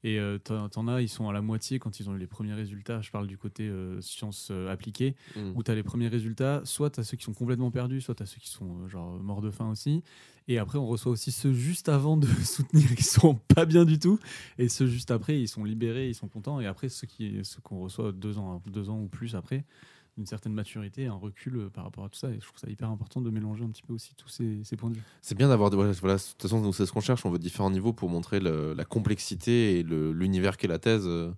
Et 0.04 0.18
euh, 0.20 0.38
t'en 0.38 0.87
as, 0.87 1.02
ils 1.02 1.08
sont 1.08 1.28
à 1.28 1.32
la 1.32 1.42
moitié 1.42 1.78
quand 1.80 1.98
ils 1.98 2.08
ont 2.08 2.14
eu 2.14 2.18
les 2.18 2.26
premiers 2.28 2.54
résultats. 2.54 3.00
Je 3.00 3.11
parle 3.11 3.26
du 3.26 3.37
côté 3.37 3.68
euh, 3.68 4.00
sciences 4.00 4.48
euh, 4.52 4.70
appliquées, 4.72 5.16
Mm. 5.37 5.52
où 5.56 5.62
tu 5.62 5.70
as 5.70 5.74
les 5.74 5.82
premiers 5.82 6.08
résultats. 6.08 6.61
Soit 6.64 6.90
tu 6.90 7.00
as 7.00 7.04
ceux 7.04 7.16
qui 7.16 7.24
sont 7.24 7.34
complètement 7.34 7.70
perdus, 7.70 8.00
soit 8.00 8.14
tu 8.14 8.22
as 8.22 8.26
ceux 8.26 8.38
qui 8.38 8.48
sont 8.48 8.82
euh, 8.84 8.88
genre 8.88 9.18
morts 9.18 9.42
de 9.42 9.50
faim 9.50 9.70
aussi. 9.70 10.02
Et 10.46 10.58
après, 10.58 10.78
on 10.78 10.87
reçoit 10.87 11.12
aussi 11.12 11.30
ceux 11.32 11.52
juste 11.52 11.88
avant 11.88 12.16
de 12.16 12.26
soutenir 12.44 12.94
qui 12.94 13.02
sont 13.02 13.34
pas 13.54 13.66
bien 13.66 13.84
du 13.84 13.98
tout. 13.98 14.18
Et 14.58 14.68
ceux 14.68 14.87
juste 14.87 15.11
après, 15.11 15.40
ils 15.40 15.48
sont 15.48 15.64
libérés, 15.64 16.08
ils 16.08 16.14
sont 16.14 16.28
contents. 16.28 16.61
Et 16.61 16.66
après, 16.66 16.88
ceux 16.88 17.06
qui 17.06 17.40
ceux 17.42 17.61
qu'on 17.61 17.80
reçoit 17.80 18.12
deux 18.12 18.38
ans, 18.38 18.62
deux 18.66 18.88
ans 18.88 19.00
ou 19.00 19.08
plus 19.08 19.34
après, 19.34 19.64
une 20.18 20.26
certaine 20.26 20.52
maturité, 20.52 21.07
un 21.07 21.14
recul 21.14 21.57
euh, 21.57 21.70
par 21.70 21.85
rapport 21.85 22.04
à 22.04 22.09
tout 22.09 22.18
ça. 22.18 22.28
Et 22.28 22.35
je 22.35 22.46
trouve 22.46 22.59
ça 22.59 22.68
hyper 22.68 22.90
important 22.90 23.20
de 23.20 23.31
mélanger 23.31 23.64
un 23.64 23.68
petit 23.68 23.83
peu 23.83 23.94
aussi 23.94 24.14
tous 24.14 24.28
ces, 24.28 24.76
points 24.76 24.90
de 24.90 24.96
vue. 24.96 25.02
C'est 25.22 25.37
bien 25.37 25.48
d'avoir. 25.48 25.70
Voilà, 25.70 25.92
voilà, 25.92 26.16
de 26.16 26.22
toute 26.22 26.42
façon, 26.42 26.72
c'est 26.72 26.87
ce 26.87 26.92
qu'on 26.92 27.00
cherche. 27.00 27.24
On 27.24 27.31
veut 27.31 27.38
différents 27.38 27.70
niveaux 27.70 27.92
pour 27.92 28.09
montrer 28.11 28.40
la 28.40 28.85
complexité 28.85 29.78
et 29.78 29.83
l'univers 29.83 30.57
qu'est 30.57 30.68
la 30.68 30.78
thèse. 30.78 31.04
euh. 31.07 31.31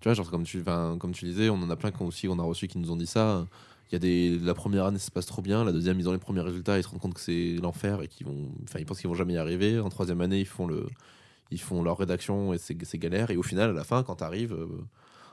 Tu 0.00 0.08
vois, 0.08 0.14
genre, 0.14 0.30
comme 0.30 0.44
tu, 0.44 0.62
comme 0.62 1.12
tu 1.12 1.24
disais, 1.24 1.48
on 1.48 1.54
en 1.54 1.70
a 1.70 1.76
plein 1.76 1.90
qui 1.90 2.02
ont 2.02 2.06
aussi, 2.06 2.28
on 2.28 2.38
a 2.38 2.42
reçu 2.42 2.68
qui 2.68 2.78
nous 2.78 2.90
ont 2.90 2.96
dit 2.96 3.06
ça. 3.06 3.46
Il 3.90 3.94
y 3.94 3.96
a 3.96 3.98
des, 3.98 4.38
la 4.38 4.52
première 4.52 4.84
année, 4.84 4.98
ça 4.98 5.06
se 5.06 5.10
passe 5.10 5.26
trop 5.26 5.40
bien. 5.40 5.64
La 5.64 5.72
deuxième, 5.72 5.98
ils 5.98 6.08
ont 6.08 6.12
les 6.12 6.18
premiers 6.18 6.40
résultats, 6.40 6.76
ils 6.76 6.82
se 6.82 6.88
rendent 6.88 7.00
compte 7.00 7.14
que 7.14 7.20
c'est 7.20 7.56
l'enfer 7.62 8.02
et 8.02 8.08
qu'ils 8.08 8.26
vont, 8.26 8.50
enfin, 8.64 8.78
ils 8.78 8.84
pensent 8.84 9.00
qu'ils 9.00 9.08
vont 9.08 9.14
jamais 9.14 9.34
y 9.34 9.38
arriver. 9.38 9.80
En 9.80 9.88
troisième 9.88 10.20
année, 10.20 10.40
ils 10.40 10.46
font 10.46 10.66
le, 10.66 10.86
ils 11.50 11.60
font 11.60 11.82
leur 11.82 11.96
rédaction 11.96 12.52
et 12.52 12.58
c'est 12.58 12.98
galère. 12.98 13.30
Et 13.30 13.36
au 13.36 13.42
final, 13.42 13.70
à 13.70 13.72
la 13.72 13.84
fin, 13.84 14.02
quand 14.02 14.16
tu 14.16 14.24
arrives, 14.24 14.54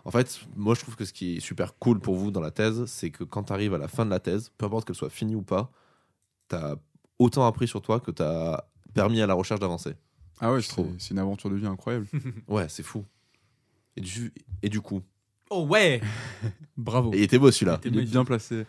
en 0.06 0.12
fait, 0.12 0.42
moi, 0.56 0.76
je 0.76 0.82
trouve 0.82 0.96
que 0.96 1.06
ce 1.06 1.14
qui 1.14 1.38
est 1.38 1.40
super 1.40 1.78
cool 1.78 2.00
pour 2.00 2.16
vous 2.16 2.30
dans 2.32 2.42
la 2.42 2.52
thèse, 2.52 2.86
c'est 2.86 3.10
que 3.10 3.24
quand 3.24 3.44
tu 3.44 3.54
arrives 3.54 3.74
à 3.74 3.78
la 3.78 3.88
fin 3.88 4.06
de 4.06 4.10
la 4.10 4.20
thèse, 4.20 4.52
peu 4.58 4.66
importe 4.66 4.86
qu'elle 4.86 4.96
soit 4.96 5.10
finie 5.10 5.36
ou 5.36 5.42
pas, 5.44 5.72
tu 6.50 6.56
as 6.56 6.76
autant 7.20 7.46
appris 7.48 7.68
sur 7.68 7.82
toi 7.82 8.00
que 8.00 8.12
tu 8.12 8.22
as 8.22 8.66
permis 8.94 9.22
à 9.22 9.28
la 9.28 9.34
recherche 9.34 9.60
d'avancer. 9.60 9.94
Ah 10.40 10.52
ouais, 10.52 10.60
Je 10.62 10.66
c'est 10.68 10.74
trouve. 10.74 10.94
c'est 11.00 11.12
une 11.12 11.20
aventure 11.20 11.50
de 11.50 11.56
vie 11.56 11.66
incroyable. 11.68 12.08
Ouais, 12.48 12.68
c'est 12.70 12.84
fou. 12.84 13.06
Et 13.96 14.02
du, 14.02 14.34
et 14.62 14.70
du 14.70 14.82
coup, 14.82 15.02
Oh 15.50 15.66
ouais 15.68 16.02
Bravo. 16.78 17.14
et 17.14 17.18
il 17.18 17.24
était 17.24 17.38
beau 17.38 17.52
celui-là. 17.52 17.80
Il 17.86 17.92
magnifique. 17.92 18.12
bien 18.12 18.26
placé. 18.26 18.66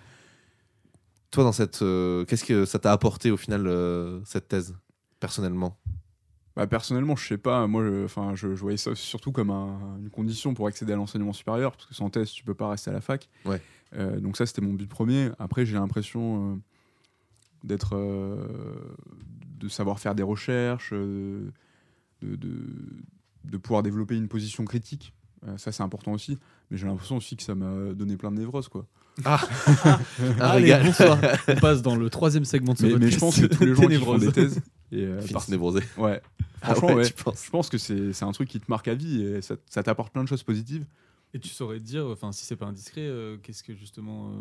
Toi, 1.31 1.43
dans 1.45 1.53
cette, 1.53 1.83
euh, 1.83 2.25
qu'est-ce 2.27 2.45
que 2.45 2.65
ça 2.65 2.79
t'a 2.79 2.93
apporté 2.93 3.31
au 3.31 3.37
final 3.37 3.67
euh, 3.67 4.21
cette 4.25 4.47
thèse 4.49 4.77
personnellement? 5.19 5.77
Bah, 6.57 6.67
personnellement, 6.69 7.17
je 7.17 7.27
sais 7.27 7.39
pas. 7.39 7.67
Moi, 7.67 7.83
je, 7.85 8.05
enfin, 8.05 8.35
je, 8.37 8.55
je 8.55 8.61
voyais 8.61 8.77
ça 8.77 8.95
surtout 8.95 9.33
comme 9.33 9.51
un- 9.51 9.97
une 9.99 10.11
condition 10.11 10.55
pour 10.55 10.67
accéder 10.69 10.93
à 10.93 10.97
l'enseignement 10.97 11.33
supérieur, 11.33 11.73
parce 11.73 11.87
que 11.87 11.95
sans 11.95 12.11
thèse, 12.11 12.31
tu 12.31 12.45
peux 12.45 12.55
pas 12.55 12.69
rester 12.71 12.91
à 12.91 12.93
la 12.93 13.01
fac. 13.01 13.29
Ouais. 13.45 13.61
Euh, 13.97 14.21
donc 14.21 14.37
ça, 14.37 14.47
c'était 14.47 14.61
mon 14.63 14.73
but 14.73 14.89
premier. 14.89 15.31
Après, 15.39 15.67
j'ai 15.67 15.75
l'impression 15.75 16.53
euh, 16.53 16.57
d'être, 17.65 17.97
euh, 17.97 18.47
de 19.59 19.69
savoir 19.69 19.99
faire 19.99 20.15
des 20.15 20.23
recherches, 20.23 20.93
de, 20.93 21.51
de, 22.23 22.37
de 23.45 23.57
pouvoir 23.57 23.83
développer 23.83 24.17
une 24.17 24.29
position 24.29 24.65
critique. 24.65 25.13
Euh, 25.49 25.57
ça, 25.59 25.73
c'est 25.73 25.83
important 25.83 26.13
aussi. 26.13 26.39
Mais 26.71 26.77
j'ai 26.77 26.87
l'impression 26.87 27.17
aussi 27.17 27.37
que 27.37 27.43
ça 27.43 27.55
m'a 27.55 27.93
donné 27.95 28.17
plein 28.17 28.31
de 28.31 28.37
névroses, 28.39 28.69
quoi. 28.69 28.87
Allez, 30.41 30.63
régal. 30.73 30.85
bonsoir. 30.87 31.19
On 31.49 31.55
passe 31.57 31.83
dans 31.83 31.95
le 31.97 32.11
troisième 32.11 32.45
segment 32.45 32.73
de 32.73 32.79
ce 32.79 32.83
Mais, 32.87 32.89
mais 32.95 32.99
podcast. 33.11 33.15
je 33.15 33.21
pense 33.21 33.41
que 33.41 33.47
tous 33.47 33.65
les 33.65 33.75
gens 33.75 33.87
qui 33.87 33.97
font 33.97 34.19
des 34.19 34.33
thèses, 34.33 34.61
et, 35.01 35.05
euh, 35.07 35.21
par- 35.33 35.43
ouais, 35.97 36.21
Ah 36.63 36.75
Franchement, 36.75 36.89
ouais, 36.89 36.95
ouais. 36.97 37.07
tu 37.07 37.13
penses 37.15 37.45
je 37.45 37.51
pense 37.51 37.69
que 37.69 37.77
c'est 37.79 38.13
c'est 38.13 38.25
un 38.25 38.33
truc 38.33 38.49
qui 38.49 38.59
te 38.61 38.67
marque 38.69 38.89
à 38.89 38.95
vie 38.95 39.23
et 39.23 39.43
ça, 39.43 39.57
ça 39.69 39.83
t'apporte 39.83 40.13
plein 40.13 40.23
de 40.25 40.29
choses 40.29 40.43
positives. 40.43 40.87
Et 41.35 41.39
tu 41.41 41.49
saurais 41.49 41.81
dire, 41.81 42.07
enfin, 42.07 42.33
si 42.33 42.45
c'est 42.47 42.57
pas 42.57 42.67
indiscret, 42.67 43.03
euh, 43.03 43.37
qu'est-ce 43.43 43.63
que 43.63 43.75
justement. 43.75 44.31
euh, 44.31 44.35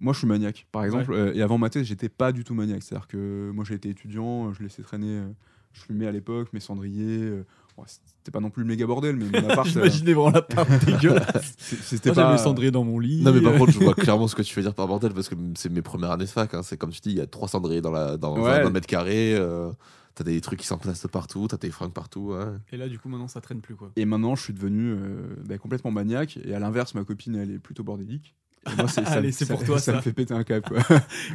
Moi, 0.00 0.12
je 0.12 0.18
suis 0.18 0.26
maniaque, 0.26 0.66
par 0.72 0.84
exemple. 0.84 1.12
euh, 1.12 1.32
et 1.32 1.42
avant 1.42 1.58
ma 1.58 1.70
thèse, 1.70 1.86
j'étais 1.86 2.08
pas 2.08 2.32
du 2.32 2.42
tout 2.44 2.54
maniaque. 2.54 2.82
C'est-à-dire 2.82 3.06
que 3.06 3.50
moi, 3.54 3.64
j'ai 3.64 3.74
été 3.74 3.88
étudiant, 3.88 4.52
je 4.52 4.62
laissais 4.62 4.82
traîner. 4.82 5.18
euh, 5.18 5.28
je 5.72 5.82
fumais 5.82 6.06
à 6.06 6.12
l'époque, 6.12 6.52
mes 6.52 6.60
cendriers. 6.60 7.42
C'était 7.86 8.30
pas 8.32 8.40
non 8.40 8.50
plus 8.50 8.62
le 8.62 8.68
méga 8.68 8.86
bordel, 8.86 9.16
mais 9.16 9.40
mon 9.40 9.48
appart. 9.48 9.66
euh, 9.68 9.70
J'imaginais 9.72 10.12
vraiment 10.12 10.30
la 10.30 10.42
part 10.42 10.66
dégueulasse. 10.86 11.54
c'était 11.58 12.10
j'avais 12.14 12.22
pas. 12.26 12.32
le 12.32 12.38
cendrier 12.38 12.70
dans 12.70 12.84
mon 12.84 12.98
lit. 12.98 13.22
Non 13.22 13.32
mais 13.32 13.40
par 13.40 13.54
contre 13.54 13.72
je 13.72 13.78
vois 13.78 13.94
clairement 13.94 14.28
ce 14.28 14.34
que 14.34 14.42
tu 14.42 14.54
veux 14.54 14.62
dire 14.62 14.74
par 14.74 14.86
bordel 14.88 15.12
parce 15.12 15.28
que 15.28 15.34
c'est 15.56 15.70
mes 15.70 15.82
premières 15.82 16.10
années 16.12 16.24
de 16.24 16.30
fac. 16.30 16.52
hein. 16.54 16.62
C'est 16.62 16.76
comme 16.76 16.90
tu 16.90 17.00
dis, 17.00 17.10
il 17.10 17.16
y 17.16 17.20
a 17.20 17.26
trois 17.26 17.48
cendriers 17.48 17.80
dans, 17.80 17.90
la, 17.92 18.16
dans, 18.16 18.36
Ouais. 18.38 18.50
un, 18.50 18.58
dans 18.60 18.64
le 18.68 18.72
mètre 18.72 18.86
carré. 18.86 19.34
euh, 19.34 19.70
t'as 20.14 20.24
des 20.24 20.40
trucs 20.40 20.58
qui 20.58 20.66
s'emplacent 20.66 21.06
partout, 21.06 21.46
t'as 21.48 21.58
tes 21.58 21.70
fringues 21.70 21.92
partout. 21.92 22.32
ouais. 22.32 22.44
Et 22.72 22.76
là, 22.76 22.88
du 22.88 22.98
coup, 22.98 23.08
maintenant, 23.08 23.28
ça 23.28 23.40
traîne 23.40 23.60
plus, 23.60 23.76
quoi. 23.76 23.92
Et 23.94 24.04
maintenant, 24.04 24.34
je 24.34 24.42
suis 24.42 24.52
devenu 24.52 24.90
euh, 24.90 25.36
bah, 25.48 25.58
complètement 25.58 25.92
maniaque. 25.92 26.40
Et 26.44 26.54
à 26.54 26.58
l'inverse, 26.58 26.94
ma 26.96 27.04
copine, 27.04 27.36
elle 27.36 27.52
est 27.52 27.58
plutôt 27.60 27.84
bordélique. 27.84 28.34
Et 28.68 28.74
moi, 28.76 28.88
c'est, 28.88 29.04
ça, 29.04 29.12
Allez, 29.12 29.28
me- 29.28 29.32
c'est 29.32 29.44
ça- 29.44 29.54
pour 29.54 29.62
toi, 29.64 29.78
ça. 29.78 29.92
ça. 29.92 29.96
me 29.98 30.02
fait 30.02 30.12
péter 30.12 30.34
un 30.34 30.42
câble, 30.42 30.66
quoi. 30.68 30.78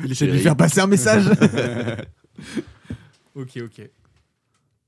Il 0.03 0.11
essaie 0.11 0.27
de 0.27 0.33
lui 0.33 0.39
faire 0.39 0.57
passer 0.57 0.81
un 0.81 0.87
message. 0.87 1.29
ok, 3.35 3.59
ok. 3.63 3.89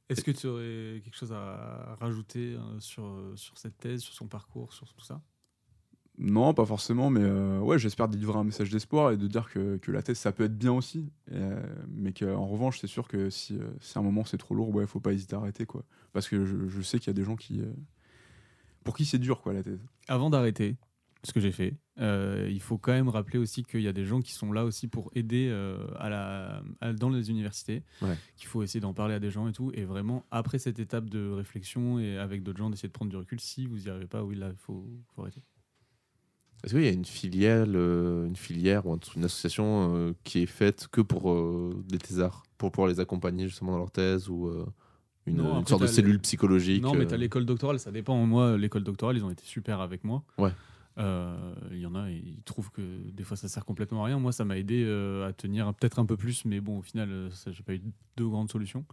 Est-ce 0.09 0.23
que 0.23 0.31
tu 0.31 0.47
aurais 0.47 1.01
quelque 1.03 1.15
chose 1.15 1.33
à 1.33 1.95
rajouter 1.99 2.53
euh, 2.53 2.79
sur, 2.79 3.05
euh, 3.05 3.35
sur 3.35 3.57
cette 3.57 3.77
thèse, 3.77 4.01
sur 4.01 4.13
son 4.13 4.27
parcours, 4.27 4.73
sur 4.73 4.87
tout 4.93 5.01
ça? 5.01 5.21
Non, 6.17 6.53
pas 6.53 6.65
forcément, 6.65 7.09
mais 7.09 7.23
euh, 7.23 7.59
ouais, 7.59 7.77
j'espère 7.77 8.07
délivrer 8.07 8.37
un 8.37 8.45
message 8.45 8.69
d'espoir 8.69 9.11
et 9.11 9.17
de 9.17 9.27
dire 9.27 9.49
que, 9.49 9.77
que 9.77 9.91
la 9.91 10.01
thèse, 10.01 10.17
ça 10.17 10.31
peut 10.31 10.45
être 10.45 10.57
bien 10.57 10.71
aussi. 10.71 11.11
Euh, 11.31 11.61
mais 11.89 12.13
qu'en 12.13 12.45
revanche, 12.45 12.79
c'est 12.79 12.87
sûr 12.87 13.07
que 13.07 13.29
si, 13.29 13.57
euh, 13.57 13.67
si 13.81 13.97
à 13.97 14.01
un 14.01 14.03
moment 14.03 14.23
c'est 14.23 14.37
trop 14.37 14.55
lourd, 14.55 14.73
ouais, 14.73 14.87
faut 14.87 15.01
pas 15.01 15.11
hésiter 15.11 15.35
à 15.35 15.39
arrêter, 15.39 15.65
quoi. 15.65 15.83
Parce 16.13 16.29
que 16.29 16.45
je, 16.45 16.69
je 16.69 16.81
sais 16.81 16.99
qu'il 16.99 17.07
y 17.07 17.09
a 17.09 17.13
des 17.13 17.25
gens 17.25 17.35
qui, 17.35 17.61
pour 18.85 18.95
qui 18.95 19.03
c'est 19.03 19.19
dur, 19.19 19.41
quoi, 19.41 19.51
la 19.53 19.63
thèse. 19.63 19.83
Avant 20.07 20.29
d'arrêter 20.29 20.77
ce 21.25 21.33
que 21.33 21.39
j'ai 21.39 21.51
fait, 21.51 21.75
euh, 21.99 22.47
il 22.51 22.61
faut 22.61 22.77
quand 22.77 22.91
même 22.93 23.09
rappeler 23.09 23.39
aussi 23.39 23.63
qu'il 23.63 23.81
y 23.81 23.87
a 23.87 23.93
des 23.93 24.05
gens 24.05 24.21
qui 24.21 24.31
sont 24.33 24.51
là 24.51 24.63
aussi 24.63 24.87
pour 24.87 25.09
aider 25.15 25.47
euh, 25.49 25.77
à 25.97 26.09
la, 26.09 26.63
à- 26.81 26.93
dans 26.93 27.09
les 27.09 27.29
universités, 27.29 27.83
Ouais. 28.01 28.15
qu'il 28.37 28.47
faut 28.47 28.61
essayer 28.63 28.79
d'en 28.79 28.93
parler 28.93 29.15
à 29.15 29.19
des 29.19 29.31
gens 29.31 29.47
et 29.47 29.51
tout. 29.51 29.71
Et 29.73 29.83
vraiment, 29.85 30.23
après 30.31 30.59
cette 30.59 30.79
étape 30.79 31.09
de 31.09 31.29
réflexion 31.31 31.99
et 31.99 32.17
avec 32.17 32.43
d'autres 32.43 32.59
gens, 32.59 32.69
d'essayer 32.69 32.89
de 32.89 32.93
prendre 32.93 33.09
du 33.11 33.17
recul, 33.17 33.39
si 33.39 33.65
vous 33.65 33.77
n'y 33.79 33.89
arrivez 33.89 34.07
pas, 34.07 34.23
oui, 34.23 34.35
là, 34.35 34.49
il 34.51 34.57
faut, 34.57 34.87
faut 35.15 35.21
arrêter. 35.23 35.41
Est-ce 36.63 36.73
qu'il 36.73 36.83
y 36.83 36.87
a 36.87 36.91
une 36.91 37.05
filière, 37.05 37.65
euh, 37.67 38.25
une 38.25 38.35
filière 38.35 38.85
ou 38.85 38.93
un- 38.93 38.99
une 39.15 39.23
association 39.25 40.15
qui 40.23 40.39
est 40.43 40.45
faite 40.47 40.87
que 40.91 41.01
pour 41.01 41.33
les 41.91 41.97
thésards, 41.97 42.43
pour 42.57 42.71
pouvoir 42.71 42.87
les 42.89 42.99
accompagner 42.99 43.47
justement 43.47 43.71
dans 43.73 43.77
leur 43.79 43.91
thèse 43.91 44.29
ou 44.29 44.49
une, 45.27 45.37
Non, 45.37 45.43
une 45.53 45.57
après, 45.57 45.69
sorte 45.69 45.81
de 45.81 45.87
cellule 45.87 46.19
psychologique 46.19 46.81
Non, 46.83 46.93
mais 46.95 47.05
tu 47.07 47.13
as 47.13 47.17
l'école 47.17 47.45
doctorale, 47.45 47.79
ça 47.79 47.91
dépend. 47.91 48.15
Moi, 48.25 48.57
l'école 48.57 48.83
doctorale, 48.83 49.17
ils 49.17 49.23
ont 49.25 49.29
été 49.31 49.43
super 49.43 49.79
avec 49.81 50.03
moi. 50.03 50.23
Ouais. 50.37 50.51
Euh, 50.97 51.53
Il 51.71 51.79
y 51.79 51.85
en 51.85 51.95
a, 51.95 52.09
ils 52.09 52.41
trouvent 52.45 52.71
que 52.71 52.81
des 53.11 53.23
fois 53.23 53.35
ça 53.37 53.47
sert 53.47 53.65
complètement 53.65 54.03
à 54.03 54.07
rien. 54.07 54.19
Moi, 54.19 54.31
ça 54.31 54.45
m'a 54.45 54.57
aidé 54.57 54.83
euh, 54.85 55.27
à 55.27 55.33
tenir 55.33 55.73
peut-être 55.73 55.99
un 55.99 56.05
peu 56.05 56.15
plus, 56.17 56.45
mais 56.45 56.61
bon, 56.61 56.79
au 56.79 56.81
final, 56.81 57.09
euh, 57.11 57.29
j'ai 57.47 57.63
pas 57.63 57.73
eu 57.75 57.81
deux 58.17 58.27
grandes 58.27 58.49
solutions. 58.51 58.85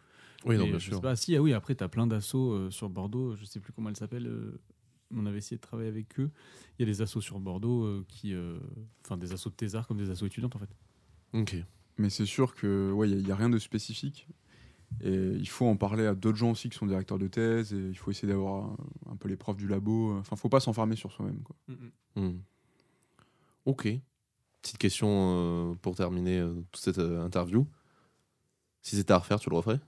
Oui, 0.44 0.58
non, 0.58 0.64
bien 0.64 0.78
je 0.78 0.86
sûr. 0.86 0.96
sais 0.96 1.00
pas, 1.00 1.14
si, 1.14 1.36
ah 1.36 1.42
oui, 1.42 1.52
après, 1.52 1.74
tu 1.76 1.84
as 1.84 1.88
plein 1.88 2.06
d'assauts 2.08 2.52
euh, 2.52 2.70
sur 2.70 2.88
Bordeaux, 2.88 3.36
je 3.36 3.44
sais 3.44 3.60
plus 3.60 3.72
comment 3.72 3.88
elles 3.88 3.96
s'appellent. 3.96 4.26
euh, 4.26 4.60
on 5.14 5.26
avait 5.26 5.38
essayé 5.38 5.56
de 5.56 5.60
travailler 5.62 5.88
avec 5.90 6.18
eux. 6.18 6.30
Il 6.78 6.82
y 6.86 6.88
a 6.88 6.92
des 6.92 7.02
assos 7.02 7.20
sur 7.20 7.38
Bordeaux 7.38 7.84
euh, 7.84 8.04
qui. 8.08 8.32
euh, 8.34 8.58
Enfin, 9.04 9.16
des 9.18 9.32
assos 9.32 9.50
de 9.50 9.54
thésards 9.54 9.86
comme 9.86 9.98
des 9.98 10.10
assos 10.10 10.26
étudiantes, 10.26 10.56
en 10.56 10.58
fait. 10.58 10.74
Ok. 11.34 11.56
Mais 11.98 12.08
c'est 12.10 12.24
sûr 12.26 12.54
que 12.54 12.90
ouais, 12.92 13.10
il 13.10 13.22
n'y 13.22 13.30
a, 13.30 13.36
rien 13.36 13.50
de 13.50 13.58
spécifique. 13.58 14.26
Et 15.00 15.12
il 15.12 15.48
faut 15.48 15.66
en 15.66 15.76
parler 15.76 16.06
à 16.06 16.14
d'autres 16.14 16.38
gens 16.38 16.52
aussi 16.52 16.68
qui 16.68 16.76
sont 16.78 16.86
directeurs 16.86 17.18
de 17.18 17.26
thèse. 17.28 17.72
Et 17.72 17.88
il 17.88 17.96
faut 17.96 18.10
essayer 18.10 18.28
d'avoir 18.28 18.64
un, 18.64 18.76
un 19.12 19.16
peu 19.16 19.28
les 19.28 19.36
profs 19.36 19.56
du 19.56 19.66
labo. 19.66 20.16
Enfin, 20.18 20.36
faut 20.36 20.48
pas 20.48 20.60
s'enfermer 20.60 20.96
sur 20.96 21.10
soi-même. 21.12 21.42
quoi. 21.42 21.56
Hmm. 22.16 22.38
Ok. 23.64 23.88
Petite 24.62 24.78
question 24.78 25.08
euh, 25.10 25.74
pour 25.82 25.96
terminer 25.96 26.38
euh, 26.38 26.54
toute 26.70 26.82
cette 26.82 26.98
euh, 26.98 27.24
interview. 27.24 27.66
Si 28.80 28.96
c'était 28.96 29.12
à 29.12 29.18
refaire, 29.18 29.40
tu 29.40 29.50
le 29.50 29.56
referais? 29.56 29.80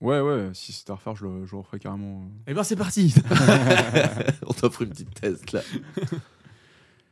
Ouais, 0.00 0.20
ouais, 0.20 0.50
si 0.54 0.72
c'était 0.72 0.92
à 0.92 0.94
refaire, 0.94 1.16
je 1.16 1.26
le, 1.26 1.46
je 1.46 1.52
le 1.52 1.58
referais 1.58 1.78
carrément. 1.78 2.30
Eh 2.46 2.54
ben, 2.54 2.62
c'est 2.62 2.76
parti 2.76 3.14
On 4.46 4.52
t'offre 4.52 4.82
une 4.82 4.90
petite 4.90 5.14
thèse 5.14 5.42
là. 5.52 5.60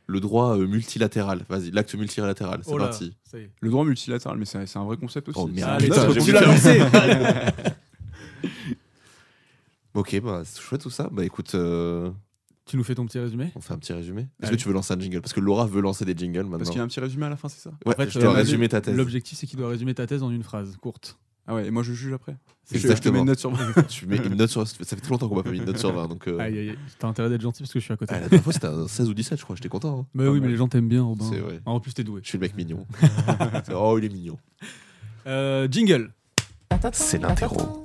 Le 0.09 0.19
droit 0.21 0.57
euh, 0.57 0.65
multilatéral. 0.67 1.45
Vas-y, 1.49 1.71
l'acte 1.71 1.93
multilatéral, 1.95 2.61
c'est 2.63 2.71
Oh 2.71 2.77
parti. 2.77 3.15
ça 3.23 3.37
y 3.39 3.41
est. 3.43 3.51
Le 3.59 3.69
droit 3.69 3.83
multilatéral, 3.83 4.37
mais 4.37 4.45
c'est 4.45 4.77
un 4.77 4.85
vrai 4.85 4.95
concept 4.97 5.27
aussi. 5.29 5.39
Oh, 5.41 5.47
merde. 5.47 5.81
Putain, 5.83 6.13
tu- 6.13 6.31
l'as 6.31 7.53
Ok, 9.93 10.19
bah 10.21 10.43
c'est 10.45 10.61
chouette 10.61 10.81
tout 10.81 10.89
ça. 10.89 11.09
Bah 11.11 11.25
écoute, 11.25 11.55
euh, 11.55 12.11
Tu 12.65 12.77
nous 12.77 12.83
fais 12.83 12.93
ton 12.95 13.05
petit 13.05 13.17
résumé 13.19 13.51
on 13.55 13.61
fait 13.61 13.73
un 13.73 13.77
petit 13.79 13.93
résumé. 13.93 14.27
Est-ce 14.41 14.51
que 14.51 14.55
tu 14.55 14.67
veux 14.67 14.73
lancer 14.73 14.93
un 14.93 14.99
jingle? 14.99 15.21
Parce 15.21 15.33
que 15.33 15.39
Laura 15.39 15.65
veut 15.65 15.81
lancer 15.81 16.05
des 16.05 16.15
jingles 16.15 16.43
maintenant. 16.43 16.57
Parce 16.59 16.69
qu'il 16.69 16.77
y 16.77 16.81
a 16.81 16.83
un 16.83 16.87
petit 16.87 16.99
résumé 16.99 17.25
à 17.25 17.29
la 17.29 17.35
fin, 17.37 17.49
c'est 17.49 17.59
ça? 17.61 17.71
Ouais, 17.85 17.93
En 17.93 17.97
fait, 17.97 18.09
je 18.09 18.19
euh, 18.19 18.21
dois 18.21 18.33
la- 18.33 18.37
résumer 18.39 18.69
ta 18.69 18.79
thèse. 18.81 18.95
L'objectif, 18.95 19.37
c'est 19.37 19.47
qu'il 19.47 19.57
doit 19.57 19.69
résumer 19.69 19.93
ta 19.95 20.05
thèse 20.05 20.21
en 20.23 20.29
une 20.31 20.43
phrase 20.43 20.77
courte. 20.77 21.17
Ah 21.47 21.55
ouais, 21.55 21.65
et 21.67 21.71
moi 21.71 21.81
je 21.83 21.93
juge 21.93 22.11
après. 22.13 22.35
C'est 22.65 22.77
Je- 22.77 22.81
je 22.87 22.87
te 23.01 23.09
mets 23.09 23.19
Exactement. 23.19 23.19
une 23.19 23.25
note 23.25 23.39
sur 23.39 23.87
tu 23.87 24.05
mets 24.05 24.17
une 24.17 24.35
note 24.35 24.49
sur. 24.49 24.67
Ça 24.67 24.75
fait 24.83 24.97
trop 24.97 25.13
longtemps 25.13 25.29
qu'on 25.29 25.35
m'a 25.37 25.43
pas 25.43 25.51
mis 25.51 25.59
une 25.59 25.65
note 25.65 25.77
sur 25.77 25.93
20. 25.93 26.07
Donc, 26.09 26.27
euh, 26.27 26.37
Aïe, 26.39 26.57
aïe, 26.59 26.69
aïe. 26.71 26.77
T'as 26.99 27.07
intérêt 27.07 27.29
d'être 27.29 27.41
gentil 27.41 27.63
parce 27.63 27.71
que 27.71 27.79
je 27.79 27.85
suis 27.85 27.93
à 27.93 27.97
côté. 27.97 28.13
ah, 28.13 28.19
la 28.19 28.27
dernière 28.27 28.43
fois, 28.43 28.51
c'était 28.53 28.67
un 28.67 28.87
16 28.87 29.07
ou 29.09 29.13
17, 29.13 29.39
je 29.39 29.43
crois. 29.45 29.55
J'étais 29.55 29.69
content. 29.69 30.01
hein. 30.01 30.05
Bah 30.13 30.29
oui, 30.29 30.41
mais 30.41 30.49
les 30.49 30.57
gens 30.57 30.67
t'aiment 30.67 30.89
bien, 30.89 31.03
Robin. 31.03 31.25
C'est 31.31 31.39
vrai. 31.39 31.61
Ah, 31.65 31.71
en 31.71 31.79
plus, 31.79 31.93
t'es 31.93 32.03
doué. 32.03 32.19
Je 32.23 32.27
suis 32.29 32.37
le 32.37 32.41
mec 32.41 32.55
mignon. 32.57 32.85
oh, 33.73 33.97
il 33.97 34.03
est 34.05 34.09
mignon. 34.13 34.37
Euh, 35.25 35.67
jingle. 35.71 36.11
C'est 36.91 37.21
l'interro 37.21 37.83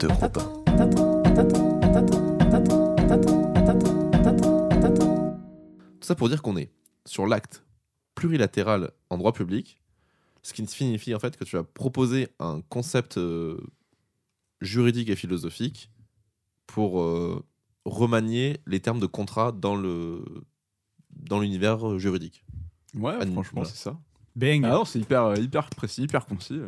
de 0.00 0.06
Robin. 0.06 1.52
Tout 6.00 6.06
ça 6.06 6.14
pour 6.14 6.28
dire 6.28 6.42
qu'on 6.42 6.56
est 6.56 6.70
sur 7.04 7.26
l'acte 7.26 7.64
plurilatéral 8.14 8.90
en 9.10 9.18
droit 9.18 9.32
public, 9.32 9.81
ce 10.42 10.52
qui 10.52 10.66
signifie 10.66 11.14
en 11.14 11.18
fait 11.18 11.36
que 11.36 11.44
tu 11.44 11.56
vas 11.56 11.64
proposer 11.64 12.28
un 12.38 12.60
concept 12.68 13.16
euh, 13.16 13.60
juridique 14.60 15.08
et 15.08 15.16
philosophique 15.16 15.90
pour 16.66 17.00
euh, 17.00 17.44
remanier 17.84 18.58
les 18.66 18.80
termes 18.80 19.00
de 19.00 19.06
contrat 19.06 19.52
dans 19.52 19.76
le 19.76 20.24
dans 21.10 21.40
l'univers 21.40 21.98
juridique. 21.98 22.44
Ouais, 22.94 23.14
franchement, 23.14 23.62
voilà. 23.62 23.70
c'est 23.70 23.76
ça. 23.76 23.98
Bang. 24.34 24.64
Ah 24.64 24.70
non, 24.70 24.84
c'est 24.84 24.98
hyper, 24.98 25.24
euh, 25.24 25.36
hyper 25.36 25.68
précis, 25.70 26.02
hyper 26.02 26.26
concis. 26.26 26.60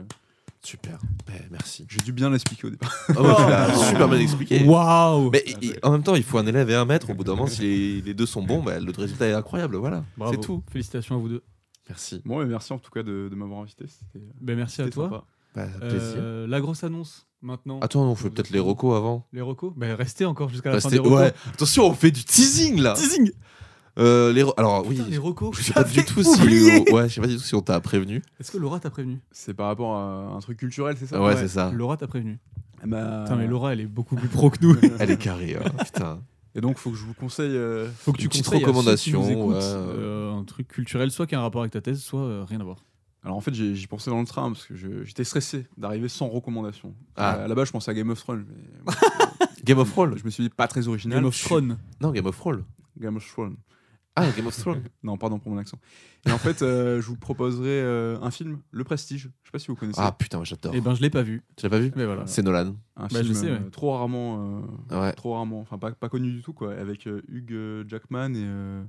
Super. 0.62 0.98
Ben, 1.26 1.42
merci. 1.50 1.86
J'ai 1.88 2.00
dû 2.00 2.12
bien 2.12 2.30
l'expliquer 2.30 2.66
au 2.66 2.70
départ. 2.70 2.94
Oh, 3.18 3.84
super 3.88 4.08
bien 4.08 4.18
expliqué. 4.18 4.64
Waouh 4.64 5.30
Mais 5.30 5.44
en 5.82 5.92
même 5.92 6.02
temps, 6.02 6.14
il 6.14 6.22
faut 6.22 6.38
un 6.38 6.46
élève 6.46 6.70
et 6.70 6.74
un 6.74 6.86
maître. 6.86 7.10
Au 7.10 7.14
bout 7.14 7.24
d'un 7.24 7.32
moment, 7.32 7.46
si 7.46 7.62
les, 7.62 8.00
les 8.00 8.14
deux 8.14 8.26
sont 8.26 8.42
bons, 8.42 8.62
bah, 8.62 8.80
le 8.80 8.92
résultat 8.92 9.26
est 9.26 9.34
incroyable. 9.34 9.76
Voilà, 9.76 10.04
c'est 10.30 10.40
tout. 10.40 10.62
Félicitations 10.70 11.16
à 11.16 11.18
vous 11.18 11.28
deux. 11.28 11.42
Merci. 11.88 12.22
Bon, 12.24 12.40
et 12.42 12.46
merci 12.46 12.72
en 12.72 12.78
tout 12.78 12.90
cas 12.90 13.02
de, 13.02 13.28
de 13.30 13.34
m'avoir 13.34 13.60
invité. 13.60 13.84
C'était 13.86 14.24
Ben, 14.40 14.56
merci 14.56 14.82
à 14.82 14.88
toi. 14.88 15.04
sympa. 15.04 15.24
Bah, 15.54 15.66
plaisir. 15.80 16.14
Euh, 16.18 16.46
la 16.46 16.60
grosse 16.60 16.82
annonce 16.82 17.26
maintenant. 17.42 17.78
Attends, 17.80 18.02
on 18.02 18.14
fait 18.14 18.30
peut-être 18.30 18.50
les 18.50 18.58
recos 18.58 18.96
avant. 18.96 19.26
Les 19.32 19.40
recos? 19.40 19.72
Ben, 19.76 19.94
restez 19.94 20.24
encore 20.24 20.48
jusqu'à 20.48 20.72
la 20.72 20.80
fin 20.80 20.88
des 20.88 20.98
recos. 20.98 21.20
ouais. 21.20 21.32
Attention, 21.52 21.86
on 21.86 21.94
fait 21.94 22.10
du 22.10 22.24
teasing 22.24 22.80
là. 22.80 22.94
Teasing 22.94 23.30
Euh, 23.98 24.32
les 24.32 24.44
Alors 24.56 24.84
oui, 24.86 25.00
les 25.08 25.18
recos 25.18 25.56
je 25.56 25.62
sais 25.62 25.72
pas 25.72 25.84
du 25.84 26.04
tout 26.04 26.22
si, 26.24 26.40
oublié 26.42 26.90
ouais, 26.92 27.08
je 27.08 27.14
sais 27.14 27.20
pas 27.20 27.28
du 27.28 27.36
tout 27.36 27.42
si 27.42 27.54
on 27.54 27.60
t'a 27.60 27.80
prévenu. 27.80 28.22
Est-ce 28.40 28.50
que 28.50 28.58
Laura 28.58 28.80
t'a 28.80 28.90
prévenu? 28.90 29.20
C'est 29.30 29.54
par 29.54 29.66
rapport 29.68 29.94
à 29.96 30.34
un 30.34 30.40
truc 30.40 30.58
culturel, 30.58 30.96
c'est 30.98 31.06
ça? 31.06 31.22
Ouais, 31.22 31.36
c'est 31.36 31.46
ça. 31.48 31.70
Laura 31.72 31.96
t'a 31.96 32.08
prévenu. 32.08 32.40
Bah, 32.84 33.22
Putain, 33.24 33.36
mais 33.36 33.46
Laura, 33.46 33.72
elle 33.72 33.80
est 33.80 33.86
beaucoup 33.86 34.16
plus 34.16 34.28
pro 34.28 34.50
que 34.50 34.58
nous. 34.62 34.76
Elle 34.98 35.10
est 35.12 35.16
carrée. 35.16 35.56
hein, 35.56 35.70
Putain. 35.84 36.20
Et 36.54 36.60
donc, 36.60 36.78
faut 36.78 36.90
que 36.90 36.96
je 36.96 37.04
vous 37.04 37.14
conseille. 37.14 37.50
euh, 37.56 37.88
Faut 37.98 38.12
que 38.12 38.18
tu 38.18 38.24
Une 38.24 38.30
petite 38.30 38.44
conseilles 38.44 38.62
à 38.62 38.66
ceux 38.66 38.72
qui 38.72 38.76
recommandation, 38.78 39.22
nous 39.22 39.30
écoutent, 39.30 39.54
ouais. 39.56 39.60
euh, 39.62 40.32
un 40.32 40.44
truc 40.44 40.68
culturel, 40.68 41.10
soit 41.10 41.26
qui 41.26 41.34
a 41.34 41.38
un 41.40 41.42
rapport 41.42 41.62
avec 41.62 41.72
ta 41.72 41.80
thèse, 41.80 42.00
soit 42.02 42.20
euh, 42.20 42.44
rien 42.48 42.60
à 42.60 42.64
voir. 42.64 42.84
Alors 43.24 43.36
en 43.36 43.40
fait, 43.40 43.54
j'ai- 43.54 43.74
j'y 43.74 43.86
pensais 43.86 44.10
dans 44.10 44.20
le 44.20 44.26
train 44.26 44.52
parce 44.52 44.66
que 44.66 44.74
j'étais 45.04 45.24
stressé 45.24 45.66
d'arriver 45.78 46.08
sans 46.08 46.28
recommandation. 46.28 46.94
Ah. 47.16 47.30
À, 47.30 47.44
à 47.44 47.48
la 47.48 47.54
base, 47.54 47.68
je 47.68 47.72
pensais 47.72 47.90
à 47.90 47.94
Game 47.94 48.10
of 48.10 48.20
Thrones. 48.22 48.44
Mais 48.86 48.92
Game 49.64 49.78
of 49.78 49.90
Thrones. 49.90 50.16
je 50.18 50.24
me 50.24 50.30
suis 50.30 50.42
dit 50.44 50.50
pas 50.50 50.68
très 50.68 50.86
original. 50.88 51.18
Game 51.18 51.26
of 51.26 51.40
Thrones. 51.42 51.78
Non, 52.00 52.10
Game 52.12 52.26
of 52.26 52.36
Thrones. 52.38 52.64
Game 53.00 53.16
of 53.16 53.26
Thrones. 53.26 53.56
Ah, 54.16 54.30
Game 54.36 54.46
of 54.46 54.56
Thrones. 54.56 54.82
Non, 55.02 55.16
pardon 55.18 55.38
pour 55.38 55.50
mon 55.50 55.58
accent. 55.58 55.78
Et 56.26 56.30
en 56.30 56.38
fait, 56.38 56.62
euh, 56.62 57.00
je 57.00 57.06
vous 57.08 57.16
proposerai 57.16 57.80
euh, 57.82 58.16
un 58.22 58.30
film, 58.30 58.60
Le 58.70 58.84
Prestige. 58.84 59.22
Je 59.42 59.48
sais 59.48 59.52
pas 59.52 59.58
si 59.58 59.66
vous 59.68 59.74
connaissez. 59.76 60.00
ah 60.02 60.12
putain, 60.12 60.42
j'adore. 60.44 60.72
Eh 60.74 60.80
ben, 60.80 60.94
je 60.94 61.02
l'ai 61.02 61.10
pas 61.10 61.22
vu. 61.22 61.42
Tu 61.56 61.66
l'as 61.66 61.70
pas 61.70 61.78
vu 61.80 61.92
Mais 61.96 62.06
voilà. 62.06 62.26
C'est 62.26 62.42
Nolan. 62.42 62.76
un 62.96 63.02
bah, 63.08 63.08
je 63.10 63.22
film 63.22 63.34
sais, 63.34 63.50
euh, 63.50 63.58
ouais. 63.58 63.70
trop 63.70 63.92
rarement, 63.96 64.62
euh, 64.92 65.00
Ouais. 65.00 65.12
trop 65.12 65.34
rarement, 65.34 65.60
enfin 65.60 65.78
pas, 65.78 65.90
pas 65.92 66.08
connu 66.08 66.32
du 66.32 66.42
tout 66.42 66.52
quoi, 66.52 66.74
avec 66.74 67.06
euh, 67.08 67.22
Hugh 67.28 67.84
Jackman 67.88 68.34
et. 68.34 68.44
euh, 68.44 68.82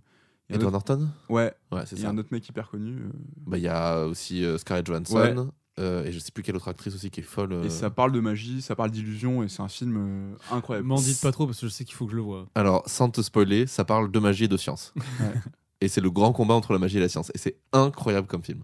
un 0.51 0.53
Edward 0.55 0.76
autre- 0.76 0.89
Norton. 0.95 1.09
Ouais, 1.30 1.53
Ouais, 1.71 1.82
c'est 1.88 1.95
il 1.95 2.01
y 2.03 2.05
a 2.05 2.05
ça. 2.09 2.11
un 2.13 2.17
autre 2.19 2.30
mec 2.32 2.47
hyper 2.47 2.69
connu. 2.69 2.97
euh, 2.97 3.09
Bah, 3.47 3.57
il 3.57 3.63
y 3.63 3.67
a 3.67 4.05
aussi 4.05 4.45
euh, 4.45 4.59
Scarlett 4.59 4.86
Johansson. 4.86 5.49
Euh, 5.80 6.05
et 6.05 6.11
je 6.13 6.19
sais 6.19 6.32
plus 6.32 6.41
quelle 6.41 6.55
autre 6.55 6.69
actrice 6.69 6.95
aussi 6.95 7.09
qui 7.11 7.19
est 7.19 7.23
folle. 7.23 7.51
euh. 7.51 7.63
Et 7.63 7.69
ça 7.69 7.89
parle 7.89 8.11
de 8.13 8.19
magie, 8.21 8.61
ça 8.61 8.76
parle 8.78 8.91
d'illusion, 8.91 9.43
et 9.43 9.49
c'est 9.49 9.61
un 9.61 9.67
film 9.67 9.97
euh, 9.97 10.55
incroyable. 10.55 10.88
M'en 10.88 10.95
dites 10.95 11.19
pas 11.21 11.32
trop 11.34 11.45
parce 11.47 11.59
que 11.59 11.67
je 11.67 11.71
sais 11.71 11.84
qu'il 11.84 11.95
faut 11.95 12.05
que 12.05 12.11
je 12.11 12.15
le 12.15 12.21
vois. 12.21 12.47
Alors, 12.55 12.84
sans 12.88 13.09
te 13.09 13.21
spoiler, 13.21 13.67
ça 13.67 13.84
parle 13.84 14.09
de 14.09 14.19
magie 14.19 14.45
et 14.45 14.47
de 14.47 14.57
science. 14.57 14.93
Ouais. 15.19 15.34
et 15.82 15.88
c'est 15.89 16.01
le 16.01 16.09
grand 16.11 16.32
combat 16.32 16.53
entre 16.53 16.71
la 16.73 16.80
magie 16.80 16.97
et 16.97 17.01
la 17.01 17.09
science. 17.09 17.30
Et 17.36 17.38
c'est 17.38 17.57
incroyable 17.73 18.28
comme 18.28 18.41
film. 18.43 18.61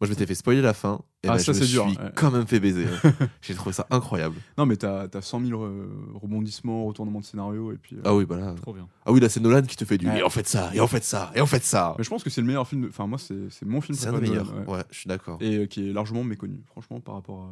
Moi, 0.00 0.06
je 0.06 0.10
m'étais 0.12 0.26
fait 0.26 0.36
spoiler 0.36 0.60
la 0.62 0.74
fin. 0.74 1.00
Et 1.24 1.28
Ah, 1.28 1.38
ça, 1.40 1.52
je 1.52 1.58
me 1.58 1.64
suis 1.64 1.72
dur, 1.72 1.86
ouais. 1.86 1.94
quand 2.14 2.30
même 2.30 2.46
fait 2.46 2.60
baiser. 2.60 2.84
hein. 2.86 3.12
J'ai 3.42 3.54
trouvé 3.54 3.72
ça 3.72 3.86
incroyable. 3.90 4.36
Non, 4.56 4.64
mais 4.64 4.76
t'as 4.76 5.08
as 5.12 5.20
100 5.20 5.40
000 5.44 5.60
re- 5.60 5.88
rebondissements, 6.14 6.84
retournements 6.86 7.18
de 7.18 7.24
scénario, 7.24 7.72
et 7.72 7.76
puis. 7.78 7.96
euh, 7.96 8.02
Ah 8.04 8.14
oui, 8.14 8.24
bah 8.24 8.36
là. 8.36 8.54
Trop 8.62 8.72
bien. 8.74 8.86
Ah 9.04 9.10
oui, 9.10 9.18
là, 9.18 9.28
c'est 9.28 9.40
Nolan 9.40 9.62
qui 9.62 9.74
te 9.74 9.84
fait 9.84 9.98
du. 9.98 10.06
Ouais. 10.06 10.20
Et 10.20 10.22
en 10.22 10.30
fait 10.30 10.46
ça, 10.46 10.70
et 10.72 10.80
en 10.80 10.86
fait 10.86 11.02
ça, 11.02 11.32
et 11.34 11.40
en 11.40 11.46
fait 11.46 11.64
ça. 11.64 11.96
Mais 11.98 12.04
je 12.04 12.10
pense 12.10 12.22
que 12.22 12.30
c'est 12.30 12.40
le 12.40 12.46
meilleur 12.46 12.68
film. 12.68 12.82
de- 12.82 12.88
Enfin, 12.88 13.08
moi, 13.08 13.18
c'est 13.18 13.50
c'est 13.50 13.66
mon 13.66 13.80
film 13.80 13.98
C'est 13.98 14.06
un 14.06 14.12
meilleurs. 14.20 14.46
Nolan, 14.52 14.66
ouais. 14.66 14.76
Ouais, 14.76 14.84
je 14.92 14.98
suis 15.00 15.08
d'accord. 15.08 15.38
Et 15.40 15.56
euh, 15.56 15.66
qui 15.66 15.88
est 15.88 15.92
largement 15.92 16.22
méconnu, 16.22 16.60
franchement, 16.66 17.00
par 17.00 17.16
rapport 17.16 17.42
à. 17.42 17.50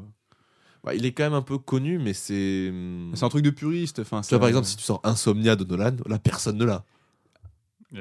Bah, 0.85 0.95
il 0.95 1.05
est 1.05 1.11
quand 1.11 1.25
même 1.25 1.35
un 1.35 1.43
peu 1.43 1.59
connu, 1.59 1.99
mais 1.99 2.13
c'est. 2.13 2.69
hum, 2.71 3.11
C'est 3.15 3.25
un 3.25 3.29
truc 3.29 3.43
de 3.45 3.51
puriste. 3.51 3.99
Enfin, 3.99 4.21
Tu 4.21 4.29
vois, 4.29 4.39
par 4.39 4.47
exemple, 4.49 4.67
si 4.69 4.77
tu 4.77 4.85
sors 4.85 5.01
Insomnia 5.03 5.57
de 5.57 5.65
Nolan, 5.65 5.97
là, 6.07 6.21
personne 6.21 6.59
ne 6.59 6.65
l'a. 6.65 6.85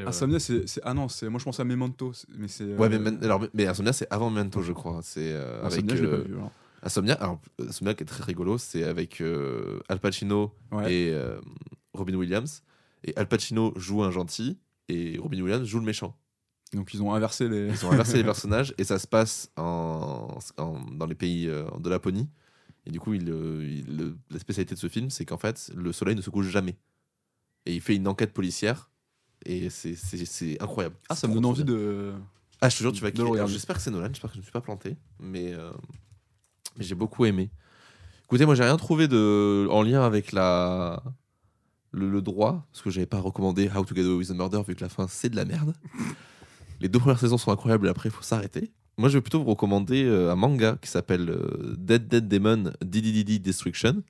Insomnia, 0.05 0.39
c'est. 0.39 0.67
c'est- 0.67 0.81
Ah 0.83 0.93
non, 0.93 1.07
c'est- 1.07 1.29
moi 1.29 1.39
je 1.39 1.45
pense 1.45 1.59
à 1.59 1.63
Memento. 1.63 2.11
Mais 2.38 2.47
c'est. 2.47 2.63
Ouais, 2.75 2.89
mais, 2.89 2.95
euh, 2.95 2.99
men- 2.99 3.23
alors, 3.23 3.45
mais 3.53 3.67
Insomnia, 3.67 3.93
c'est 3.93 4.07
avant 4.11 4.29
Memento, 4.29 4.61
je 4.61 4.71
crois. 4.73 4.99
C'est 5.03 5.31
euh, 5.33 5.59
avec. 5.63 5.73
Insomnia, 5.79 5.95
je 5.95 6.01
l'ai 6.03 6.07
euh, 6.09 6.17
pas 6.21 6.27
vu. 6.27 6.33
alors. 6.36 6.51
Insomnia, 6.83 7.13
alors, 7.15 7.39
Insomnia 7.59 7.93
qui 7.93 8.03
est 8.03 8.07
très 8.07 8.23
rigolo, 8.23 8.57
c'est 8.57 8.83
avec 8.83 9.21
euh, 9.21 9.79
Al 9.89 9.99
Pacino 9.99 10.53
Ouais. 10.71 10.93
et 10.93 11.13
euh, 11.13 11.39
Robin 11.93 12.15
Williams. 12.15 12.63
Et 13.03 13.13
Al 13.15 13.27
Pacino 13.27 13.73
joue 13.75 14.03
un 14.03 14.11
gentil 14.11 14.57
et 14.89 15.17
Robin 15.19 15.39
Williams 15.41 15.67
joue 15.67 15.79
le 15.79 15.86
méchant. 15.86 16.15
Donc 16.73 16.93
ils 16.93 17.01
ont 17.03 17.13
inversé 17.13 17.47
les. 17.47 17.67
Ils 17.69 17.86
ont 17.86 17.91
inversé 17.91 18.17
les 18.17 18.23
personnages 18.33 18.73
et 18.77 18.83
ça 18.83 18.97
se 18.99 19.07
passe 19.07 19.51
en, 19.55 20.38
en- 20.57 20.79
dans 20.91 21.05
les 21.05 21.15
pays 21.15 21.47
euh, 21.47 21.63
de 21.79 21.89
Laponie. 21.89 22.27
Et 22.88 22.91
du 22.91 22.99
coup, 22.99 23.13
il, 23.13 23.29
euh, 23.29 23.63
il- 23.67 23.97
le- 23.97 24.17
la 24.31 24.39
spécialité 24.39 24.75
de 24.75 24.79
ce 24.79 24.88
film, 24.89 25.09
c'est 25.09 25.25
qu'en 25.25 25.38
fait, 25.38 25.71
le 25.75 25.91
soleil 25.91 26.15
ne 26.15 26.21
se 26.21 26.29
couche 26.29 26.47
jamais. 26.49 26.75
Et 27.65 27.73
il 27.75 27.81
fait 27.81 27.95
une 27.95 28.07
enquête 28.07 28.31
policière 28.33 28.91
et 29.46 29.70
c'est- 29.70 30.62
incroyable. 30.62 30.96
Ah, 31.10 31.16
ça 31.16 31.28
me 31.28 31.34
donne 31.34 31.46
envie 31.46 31.64
bien. 31.64 31.76
de. 31.76 32.14
Ah, 32.62 32.70
je 32.70 32.78
te 32.78 32.82
jure, 32.84 32.91
tu 32.93 33.02
vas 33.02 33.12
kiffer. 33.12 33.48
J'espère 33.48 33.76
que 33.76 33.82
c'est 33.82 33.91
Nolan, 33.91 34.08
j'espère 34.08 34.30
que 34.30 34.36
je 34.36 34.39
ne 34.39 34.41
me 34.41 34.46
suis 34.46 34.52
pas 34.52 34.62
planté, 34.62 34.96
mais, 35.20 35.54
euh, 35.54 35.72
mais 36.78 36.84
j'ai 36.84 36.96
beaucoup 36.96 37.26
aimé. 37.26 37.50
Écoutez, 38.26 38.46
moi 38.46 38.56
j'ai 38.56 38.64
rien 38.64 38.78
trouvé 38.78 39.08
de 39.08 39.68
en 39.70 39.84
lien 39.84 40.02
avec 40.04 40.32
la 40.32 41.04
le, 41.91 42.10
le 42.10 42.22
droit, 42.22 42.66
parce 42.72 42.82
que 42.82 42.89
j'avais 42.89 43.06
pas 43.06 43.20
recommandé 43.20 43.70
How 43.74 43.86
to 43.86 43.93
Get 43.96 44.02
Away 44.02 44.16
with 44.16 44.32
a 44.32 44.34
Murder 44.34 44.62
vu 44.68 44.76
que 44.76 44.82
la 44.82 44.89
fin 44.89 45.08
c'est 45.08 45.30
de 45.30 45.36
la 45.36 45.46
merde. 45.46 45.74
Les 46.82 46.89
deux 46.89 47.00
premières 47.00 47.20
saisons 47.20 47.38
sont 47.38 47.52
incroyables 47.52 47.88
et 47.88 47.89
après 47.89 48.10
il 48.10 48.12
faut 48.12 48.24
s'arrêter. 48.24 48.72
Moi 48.98 49.10
je 49.10 49.18
vais 49.18 49.22
plutôt 49.22 49.39
vous 49.39 49.46
recommander 49.50 50.04
euh, 50.06 50.32
un 50.32 50.36
manga 50.36 50.78
qui 50.82 50.89
s'appelle 50.89 51.30
euh, 51.30 51.76
Dead 51.78 52.08
Dead 52.08 52.28
Demon 52.28 52.72
DDDD 52.82 53.41
Destruction. 53.41 54.02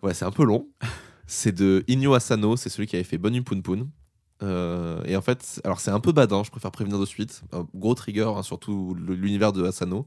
Voilà, 0.00 0.14
c'est 0.14 0.24
un 0.24 0.30
peu 0.32 0.44
long. 0.44 0.68
C'est 1.28 1.50
de 1.50 1.82
Inyo 1.88 2.14
Asano, 2.14 2.56
c'est 2.56 2.68
celui 2.68 2.86
qui 2.86 2.94
avait 2.94 3.02
fait 3.02 3.18
Bonnie 3.18 3.40
Poon 3.40 3.60
Poon. 3.60 3.88
Euh, 4.42 5.02
et 5.04 5.16
en 5.16 5.22
fait, 5.22 5.60
alors 5.64 5.80
c'est 5.80 5.90
un 5.90 6.00
peu 6.00 6.12
badant, 6.12 6.44
je 6.44 6.50
préfère 6.50 6.70
prévenir 6.70 6.98
de 6.98 7.06
suite. 7.06 7.42
Gros 7.74 7.94
trigger, 7.94 8.32
hein, 8.36 8.42
surtout 8.42 8.94
l'univers 8.94 9.52
de 9.52 9.64
Asano. 9.64 10.06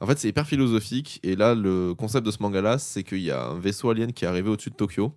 En 0.00 0.06
fait, 0.06 0.18
c'est 0.18 0.28
hyper 0.28 0.46
philosophique. 0.46 1.20
Et 1.22 1.36
là, 1.36 1.54
le 1.54 1.94
concept 1.94 2.24
de 2.26 2.30
ce 2.30 2.42
manga-là, 2.42 2.78
c'est 2.78 3.02
qu'il 3.02 3.20
y 3.20 3.30
a 3.30 3.46
un 3.46 3.58
vaisseau 3.58 3.90
alien 3.90 4.12
qui 4.12 4.24
est 4.24 4.28
arrivé 4.28 4.48
au-dessus 4.48 4.70
de 4.70 4.76
Tokyo. 4.76 5.14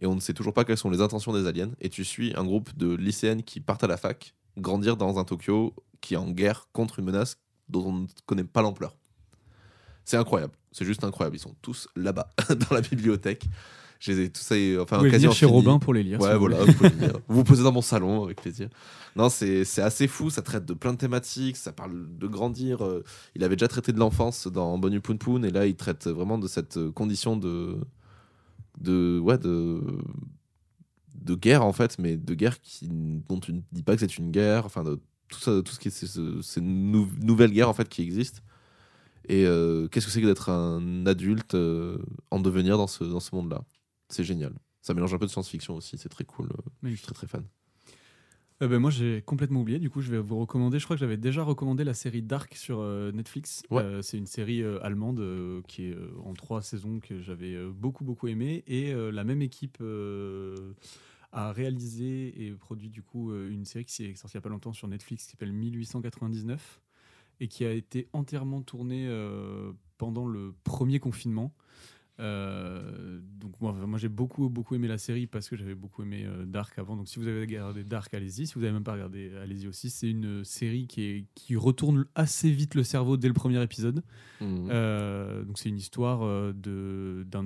Et 0.00 0.06
on 0.06 0.14
ne 0.14 0.20
sait 0.20 0.32
toujours 0.32 0.54
pas 0.54 0.64
quelles 0.64 0.78
sont 0.78 0.90
les 0.90 1.00
intentions 1.00 1.32
des 1.32 1.46
aliens. 1.46 1.70
Et 1.80 1.88
tu 1.88 2.04
suis 2.04 2.32
un 2.36 2.44
groupe 2.44 2.76
de 2.76 2.94
lycéennes 2.94 3.42
qui 3.42 3.60
partent 3.60 3.84
à 3.84 3.86
la 3.86 3.96
fac, 3.96 4.34
grandir 4.56 4.96
dans 4.96 5.18
un 5.18 5.24
Tokyo 5.24 5.74
qui 6.00 6.14
est 6.14 6.16
en 6.16 6.30
guerre 6.30 6.68
contre 6.72 7.00
une 7.00 7.04
menace 7.04 7.36
dont 7.68 7.84
on 7.86 7.92
ne 7.92 8.06
connaît 8.26 8.44
pas 8.44 8.62
l'ampleur. 8.62 8.96
C'est 10.04 10.16
incroyable. 10.16 10.54
C'est 10.72 10.84
juste 10.84 11.04
incroyable. 11.04 11.36
Ils 11.36 11.40
sont 11.40 11.54
tous 11.60 11.88
là-bas, 11.96 12.30
dans 12.48 12.74
la 12.74 12.80
bibliothèque. 12.80 13.44
Je 14.00 14.12
les 14.12 14.20
ai 14.24 14.30
tous, 14.30 14.40
enfin, 14.80 14.96
Vous 14.96 15.04
pouvez 15.04 15.10
venir 15.10 15.32
chez. 15.32 15.44
Robin 15.46 15.78
pour 15.78 15.92
les 15.94 16.02
lire. 16.02 16.18
Ouais, 16.20 16.36
voilà, 16.36 16.64
vous 16.64 16.72
pouvez 16.72 16.88
venir. 16.98 17.12
Vous 17.28 17.36
vous 17.36 17.44
posez 17.44 17.62
dans 17.62 17.70
mon 17.72 17.82
salon 17.82 18.24
avec 18.24 18.40
plaisir. 18.40 18.68
Non, 19.14 19.28
c'est 19.28 19.62
assez 19.78 20.08
fou, 20.08 20.30
ça 20.30 20.40
traite 20.42 20.64
de 20.64 20.72
plein 20.74 20.92
de 20.94 20.98
thématiques, 20.98 21.56
ça 21.58 21.72
parle 21.72 22.06
de 22.18 22.26
grandir. 22.26 22.82
euh, 22.84 23.04
Il 23.34 23.44
avait 23.44 23.56
déjà 23.56 23.68
traité 23.68 23.92
de 23.92 23.98
l'enfance 23.98 24.46
dans 24.46 24.78
Bonnie 24.78 25.00
Poon 25.00 25.18
Poon, 25.18 25.42
et 25.42 25.50
là, 25.50 25.66
il 25.66 25.76
traite 25.76 26.06
vraiment 26.06 26.38
de 26.38 26.48
cette 26.48 26.78
euh, 26.78 26.90
condition 26.90 27.36
de. 27.36 27.76
de. 28.80 29.18
ouais, 29.22 29.36
de. 29.36 29.82
de 31.16 31.34
guerre, 31.34 31.64
en 31.64 31.72
fait, 31.74 31.98
mais 31.98 32.16
de 32.16 32.34
guerre 32.34 32.60
qui, 32.60 32.88
dont 33.28 33.38
tu 33.40 33.52
ne 33.52 33.60
dis 33.72 33.82
pas 33.82 33.94
que 33.94 34.00
c'est 34.00 34.16
une 34.16 34.30
guerre, 34.30 34.64
enfin, 34.64 34.82
de 34.82 34.98
tout, 35.28 35.40
ça, 35.40 35.60
tout 35.62 35.72
ce 35.72 35.78
qui 35.78 35.88
est 35.88 35.90
ces, 35.90 36.06
ce- 36.06 36.40
ces 36.40 36.60
nou- 36.62 37.08
nouvelles 37.20 37.52
guerres, 37.52 37.68
en 37.68 37.74
fait, 37.74 37.88
qui 37.88 38.00
existent. 38.02 38.40
Et 39.28 39.44
euh, 39.46 39.86
qu'est-ce 39.88 40.06
que 40.06 40.12
c'est 40.12 40.22
que 40.22 40.26
d'être 40.26 40.48
un 40.48 41.04
adulte 41.06 41.54
euh, 41.54 41.98
en 42.30 42.40
devenir 42.40 42.78
dans 42.78 42.86
ce, 42.86 43.04
dans 43.04 43.20
ce 43.20 43.34
monde-là? 43.34 43.62
C'est 44.10 44.24
génial. 44.24 44.52
Ça 44.82 44.94
mélange 44.94 45.14
un 45.14 45.18
peu 45.18 45.26
de 45.26 45.30
science-fiction 45.30 45.76
aussi, 45.76 45.98
c'est 45.98 46.08
très 46.08 46.24
cool. 46.24 46.48
Je 46.82 46.90
suis 46.90 47.02
très 47.02 47.14
très 47.14 47.26
fan. 47.26 47.44
Euh, 48.62 48.68
ben, 48.68 48.78
moi, 48.78 48.90
j'ai 48.90 49.22
complètement 49.22 49.60
oublié. 49.60 49.78
Du 49.78 49.88
coup, 49.88 50.02
je 50.02 50.10
vais 50.10 50.18
vous 50.18 50.38
recommander. 50.38 50.78
Je 50.78 50.84
crois 50.84 50.96
que 50.96 51.00
j'avais 51.00 51.16
déjà 51.16 51.42
recommandé 51.42 51.84
la 51.84 51.94
série 51.94 52.22
Dark 52.22 52.54
sur 52.54 52.80
euh, 52.80 53.10
Netflix. 53.12 53.62
Ouais. 53.70 53.82
Euh, 53.82 54.02
c'est 54.02 54.18
une 54.18 54.26
série 54.26 54.62
allemande 54.82 55.22
qui 55.66 55.84
est 55.86 55.96
en 56.24 56.34
trois 56.34 56.62
saisons 56.62 57.00
que 57.00 57.20
j'avais 57.20 57.56
beaucoup 57.70 58.04
beaucoup 58.04 58.28
aimé. 58.28 58.62
Et 58.66 58.92
la 58.92 59.24
même 59.24 59.42
équipe 59.42 59.82
a 61.32 61.52
réalisé 61.52 62.44
et 62.44 62.50
produit 62.52 62.90
du 62.90 63.02
coup 63.02 63.32
une 63.32 63.64
série 63.64 63.84
qui 63.84 63.94
s'est 63.94 64.14
sortie 64.14 64.36
il 64.36 64.38
n'y 64.38 64.40
a 64.40 64.42
pas 64.42 64.48
longtemps 64.48 64.72
sur 64.72 64.88
Netflix 64.88 65.24
qui 65.24 65.30
s'appelle 65.30 65.52
1899 65.52 66.80
et 67.38 67.48
qui 67.48 67.64
a 67.64 67.72
été 67.72 68.08
entièrement 68.12 68.62
tournée 68.62 69.08
pendant 69.96 70.26
le 70.26 70.54
premier 70.64 70.98
confinement. 70.98 71.54
Euh, 72.20 73.18
donc 73.40 73.60
moi, 73.60 73.72
moi 73.72 73.98
j'ai 73.98 74.08
beaucoup 74.08 74.48
beaucoup 74.48 74.74
aimé 74.74 74.86
la 74.88 74.98
série 74.98 75.26
parce 75.26 75.48
que 75.48 75.56
j'avais 75.56 75.74
beaucoup 75.74 76.02
aimé 76.02 76.24
euh, 76.26 76.44
Dark 76.44 76.78
avant. 76.78 76.96
Donc 76.96 77.08
si 77.08 77.18
vous 77.18 77.26
avez 77.26 77.40
regardé 77.40 77.82
Dark, 77.82 78.12
allez-y. 78.14 78.46
Si 78.46 78.54
vous 78.54 78.62
avez 78.62 78.72
même 78.72 78.84
pas 78.84 78.92
regardé, 78.92 79.32
allez-y 79.42 79.66
aussi. 79.66 79.90
C'est 79.90 80.10
une 80.10 80.44
série 80.44 80.86
qui 80.86 81.02
est 81.02 81.24
qui 81.34 81.56
retourne 81.56 82.06
assez 82.14 82.50
vite 82.50 82.74
le 82.74 82.82
cerveau 82.82 83.16
dès 83.16 83.28
le 83.28 83.34
premier 83.34 83.62
épisode. 83.62 84.02
Mhm. 84.40 84.68
Euh, 84.70 85.44
donc 85.44 85.58
c'est 85.58 85.68
une 85.70 85.78
histoire 85.78 86.22
euh, 86.22 86.52
de 86.52 87.24
d'un 87.28 87.44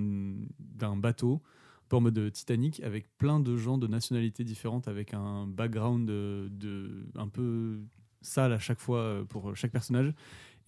d'un 0.58 0.96
bateau 0.96 1.40
un 1.84 1.86
peu 1.88 1.96
en 1.96 2.00
mode 2.00 2.32
Titanic 2.32 2.80
avec 2.80 3.06
plein 3.18 3.40
de 3.40 3.56
gens 3.56 3.78
de 3.78 3.86
nationalités 3.86 4.42
différentes 4.42 4.88
avec 4.88 5.14
un 5.14 5.46
background 5.46 6.08
de, 6.08 6.48
de- 6.50 7.06
un 7.14 7.28
peu 7.28 7.78
sale 8.22 8.52
à 8.54 8.58
chaque 8.58 8.80
fois 8.80 8.98
euh, 9.00 9.24
pour 9.24 9.54
chaque 9.54 9.70
personnage 9.72 10.12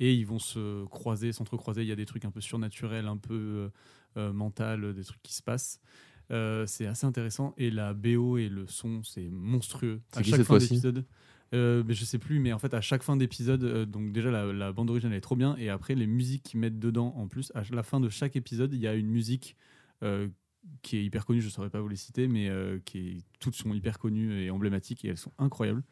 et 0.00 0.14
ils 0.14 0.26
vont 0.26 0.38
se 0.38 0.84
croiser 0.86 1.32
s'entrecroiser. 1.32 1.82
Il 1.82 1.88
y 1.88 1.92
a 1.92 1.96
des 1.96 2.06
trucs 2.06 2.24
un 2.24 2.30
peu 2.30 2.40
surnaturels 2.40 3.06
un 3.06 3.16
peu 3.16 3.34
euh, 3.34 3.68
euh, 4.16 4.32
mental 4.32 4.94
des 4.94 5.04
trucs 5.04 5.22
qui 5.22 5.34
se 5.34 5.42
passent. 5.42 5.80
Euh, 6.30 6.66
c'est 6.66 6.86
assez 6.86 7.06
intéressant. 7.06 7.54
Et 7.56 7.70
la 7.70 7.94
BO 7.94 8.38
et 8.38 8.48
le 8.48 8.66
son 8.66 9.02
c'est 9.02 9.28
monstrueux. 9.28 10.00
À 10.14 10.22
chaque 10.22 10.42
fin 10.42 10.58
d'épisode. 10.58 11.04
Euh, 11.54 11.84
mais 11.86 11.94
je 11.94 12.04
sais 12.04 12.18
plus, 12.18 12.40
mais 12.40 12.52
en 12.52 12.58
fait, 12.58 12.74
à 12.74 12.80
chaque 12.80 13.04
fin 13.04 13.16
d'épisode, 13.16 13.62
euh, 13.62 13.86
donc 13.86 14.12
déjà 14.12 14.32
la, 14.32 14.52
la 14.52 14.72
bande 14.72 14.90
originale 14.90 15.16
est 15.16 15.20
trop 15.20 15.36
bien, 15.36 15.56
et 15.56 15.68
après 15.68 15.94
les 15.94 16.08
musiques 16.08 16.42
qu'ils 16.42 16.58
mettent 16.58 16.80
dedans, 16.80 17.14
en 17.16 17.28
plus, 17.28 17.52
à 17.54 17.62
la 17.70 17.84
fin 17.84 18.00
de 18.00 18.08
chaque 18.08 18.34
épisode, 18.34 18.72
il 18.74 18.80
y 18.80 18.88
a 18.88 18.94
une 18.94 19.06
musique 19.06 19.56
euh, 20.02 20.28
qui 20.82 20.96
est 20.96 21.04
hyper 21.04 21.24
connue, 21.24 21.40
je 21.40 21.48
saurais 21.48 21.70
pas 21.70 21.80
vous 21.80 21.88
les 21.88 21.94
citer, 21.94 22.26
mais 22.26 22.48
euh, 22.48 22.80
qui 22.84 22.98
est, 22.98 23.16
toutes 23.38 23.54
sont 23.54 23.72
hyper 23.72 24.00
connues 24.00 24.42
et 24.42 24.50
emblématiques, 24.50 25.04
et 25.04 25.08
elles 25.08 25.16
sont 25.16 25.32
incroyables. 25.38 25.84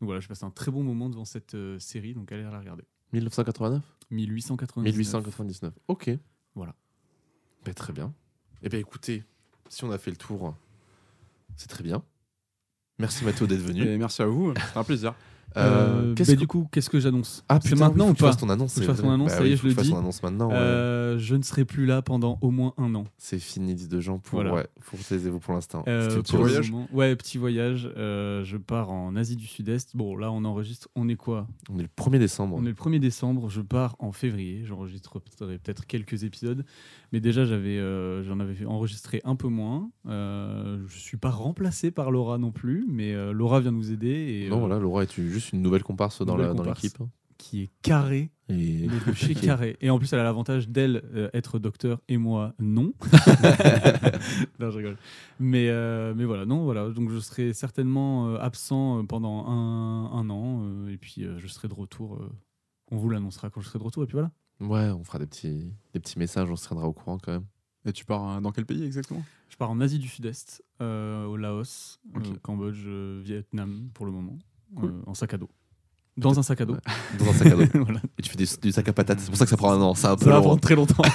Donc 0.00 0.06
voilà, 0.06 0.20
je 0.20 0.28
passe 0.28 0.42
un 0.42 0.50
très 0.50 0.70
bon 0.70 0.82
moment 0.82 1.10
devant 1.10 1.26
cette 1.26 1.54
euh, 1.54 1.78
série, 1.78 2.14
donc 2.14 2.32
allez 2.32 2.42
la 2.42 2.58
regarder. 2.58 2.84
1989 3.14 3.82
1899. 4.10 4.84
1899. 4.84 5.72
Ok. 5.88 6.10
Voilà. 6.54 6.74
Ben, 7.64 7.74
très 7.74 7.92
bien. 7.92 8.12
Eh 8.62 8.68
bien, 8.68 8.78
écoutez, 8.78 9.24
si 9.68 9.84
on 9.84 9.90
a 9.90 9.98
fait 9.98 10.10
le 10.10 10.16
tour, 10.16 10.54
c'est 11.56 11.68
très 11.68 11.82
bien. 11.82 12.02
Merci 12.98 13.24
Mathéo 13.24 13.46
d'être 13.46 13.60
venu. 13.60 13.82
Et 13.82 13.98
merci 13.98 14.22
à 14.22 14.26
vous, 14.26 14.52
c'est 14.72 14.78
un 14.78 14.84
plaisir. 14.84 15.14
Euh, 15.56 16.14
qu'est-ce 16.14 16.32
bah, 16.32 16.36
du 16.36 16.46
coup, 16.46 16.68
qu'est-ce 16.72 16.90
que 16.90 16.98
j'annonce? 17.00 17.44
Ah, 17.48 17.58
putain, 17.60 17.76
maintenant 17.76 18.06
oui, 18.06 18.10
ou 18.10 18.14
tu 18.14 18.36
ton 18.36 18.48
annonce. 18.48 18.74
Je 18.78 18.82
fasse 18.84 18.98
vrai. 18.98 19.14
annonce, 19.14 19.30
Bah 19.30 19.38
ça 19.38 19.46
y 19.46 19.52
est, 19.52 19.56
je 19.56 19.66
le 19.66 19.74
dis. 19.74 19.90
ton 19.90 19.98
annonce 19.98 20.22
maintenant. 20.22 20.48
ouais. 20.48 20.54
Euh, 20.56 21.18
Je 21.18 21.36
ne 21.36 21.42
serai 21.42 21.64
plus 21.64 21.86
là 21.86 22.02
pendant 22.02 22.38
au 22.40 22.50
moins 22.50 22.74
un 22.76 22.94
an. 22.94 23.04
C'est 23.18 23.38
fini, 23.38 23.74
dit 23.74 23.86
de 23.88 24.00
gens 24.00 24.18
pour, 24.18 24.36
Voilà. 24.40 24.52
ouais, 24.54 24.66
pour 24.86 24.98
taisez-vous 24.98 25.38
pour 25.38 25.54
l'instant. 25.54 25.84
Euh, 25.86 26.10
chose. 26.10 26.40
voyage 26.40 26.70
moment- 26.72 26.88
Ouais, 26.92 27.14
petit 27.16 27.38
voyage. 27.38 27.88
Euh, 27.96 28.42
je 28.44 28.56
pars 28.56 28.90
en 28.90 29.14
Asie 29.16 29.36
du 29.36 29.46
Sud-Est. 29.46 29.96
Bon, 29.96 30.16
là, 30.16 30.32
on 30.32 30.44
enregistre. 30.44 30.88
On 30.96 31.08
est 31.08 31.14
quoi? 31.16 31.46
On 31.70 31.78
est 31.78 31.82
le 31.82 31.88
1er 31.96 32.18
décembre. 32.18 32.56
On 32.58 32.64
est 32.64 32.68
le 32.68 32.74
1er 32.74 32.98
décembre. 32.98 33.48
Je 33.48 33.60
pars 33.60 33.96
en 34.00 34.12
février. 34.12 34.62
J'enregistrerai 34.64 35.20
peut-être 35.58 35.86
quelques 35.86 36.24
épisodes. 36.24 36.64
Mais 37.14 37.20
déjà, 37.20 37.44
j'avais, 37.44 37.78
euh, 37.78 38.24
j'en 38.24 38.40
avais 38.40 38.54
fait 38.56 38.64
enregistrer 38.66 39.20
un 39.22 39.36
peu 39.36 39.46
moins. 39.46 39.88
Euh, 40.08 40.82
je 40.88 40.98
suis 40.98 41.16
pas 41.16 41.30
remplacé 41.30 41.92
par 41.92 42.10
Laura 42.10 42.38
non 42.38 42.50
plus. 42.50 42.84
Mais 42.88 43.14
euh, 43.14 43.30
Laura 43.32 43.60
vient 43.60 43.70
nous 43.70 43.92
aider. 43.92 44.42
Et, 44.46 44.48
Non, 44.50 44.56
euh, 44.56 44.58
voilà, 44.58 44.80
Laura 44.80 45.04
est 45.04 45.14
juste 45.20 45.52
une 45.52 45.62
nouvelle 45.62 45.84
comparse 45.84 46.22
dans 46.26 46.32
Nouvelle 46.32 46.48
la- 46.48 46.54
dans 46.54 46.64
comparse. 46.64 46.82
l'équipe. 46.82 46.98
Qui 47.38 47.62
est 47.62 47.70
carrée. 47.82 48.32
Et 48.48 48.88
mais 48.88 49.12
de 49.12 49.12
chez 49.16 49.36
carré. 49.36 49.76
Et 49.80 49.90
en 49.90 49.98
plus, 50.00 50.12
elle 50.12 50.18
a 50.18 50.24
l'avantage 50.24 50.68
d'elle 50.68 51.30
être 51.34 51.60
docteur 51.60 52.00
et 52.08 52.16
moi 52.16 52.52
non. 52.58 52.92
non, 54.58 54.70
je 54.70 54.76
rigole. 54.78 54.96
Mais, 55.38 55.68
mais 56.14 56.24
voilà, 56.24 56.46
non, 56.46 56.64
voilà. 56.64 56.88
Donc 56.90 57.10
je 57.10 57.18
serai 57.20 57.52
certainement 57.52 58.34
absent 58.36 59.04
pendant 59.06 59.46
un, 59.46 60.10
un 60.12 60.30
an. 60.30 60.86
et 60.88 60.96
puis 60.96 61.24
je 61.38 61.46
serai 61.46 61.68
de 61.68 61.74
retour. 61.74 62.18
on 62.90 62.96
vous 62.96 63.08
l'annoncera 63.08 63.50
quand 63.50 63.60
je 63.60 63.68
serai 63.68 63.78
de 63.78 63.84
retour. 63.84 64.02
Et 64.02 64.06
puis 64.06 64.14
voilà. 64.14 64.30
Ouais, 64.68 64.88
on 64.90 65.04
fera 65.04 65.18
des 65.18 65.26
petits, 65.26 65.70
des 65.92 66.00
petits 66.00 66.18
messages, 66.18 66.50
on 66.50 66.56
se 66.56 66.66
tiendra 66.66 66.86
au 66.86 66.92
courant 66.92 67.18
quand 67.18 67.32
même. 67.32 67.44
Et 67.86 67.92
tu 67.92 68.04
pars 68.04 68.36
euh, 68.36 68.40
dans 68.40 68.50
quel 68.52 68.64
pays 68.66 68.82
exactement? 68.84 69.22
Je 69.48 69.56
pars 69.56 69.70
en 69.70 69.80
Asie 69.80 69.98
du 69.98 70.08
Sud-Est, 70.08 70.62
euh, 70.80 71.26
au 71.26 71.36
Laos, 71.36 72.00
euh, 72.14 72.18
Ok. 72.18 72.40
Cambodge, 72.42 72.82
euh, 72.86 73.20
Vietnam 73.24 73.88
pour 73.94 74.06
le 74.06 74.12
moment, 74.12 74.38
Cool. 74.76 74.90
euh, 74.90 75.02
en 75.06 75.14
sac 75.14 75.34
à 75.34 75.38
dos. 75.38 75.50
Dans 76.16 76.38
un 76.38 76.42
sac 76.42 76.60
à 76.60 76.64
dos. 76.64 76.74
Ouais. 76.74 76.80
Dans 77.18 77.28
un 77.28 77.32
sac 77.32 77.48
à 77.48 77.56
dos. 77.56 77.64
voilà. 77.84 78.00
Et 78.18 78.22
tu 78.22 78.30
fais 78.30 78.36
du 78.36 78.72
sac 78.72 78.88
à 78.88 78.92
patates, 78.92 79.20
c'est 79.20 79.28
pour 79.28 79.36
ça 79.36 79.44
que 79.44 79.50
ça 79.50 79.56
prend 79.56 79.72
un 79.72 79.80
an, 79.80 79.94
c'est 79.94 80.06
un 80.06 80.16
peu 80.16 80.24
Ça 80.26 80.30
va 80.32 80.40
prendre 80.40 80.60
très 80.60 80.74
longtemps. 80.76 81.02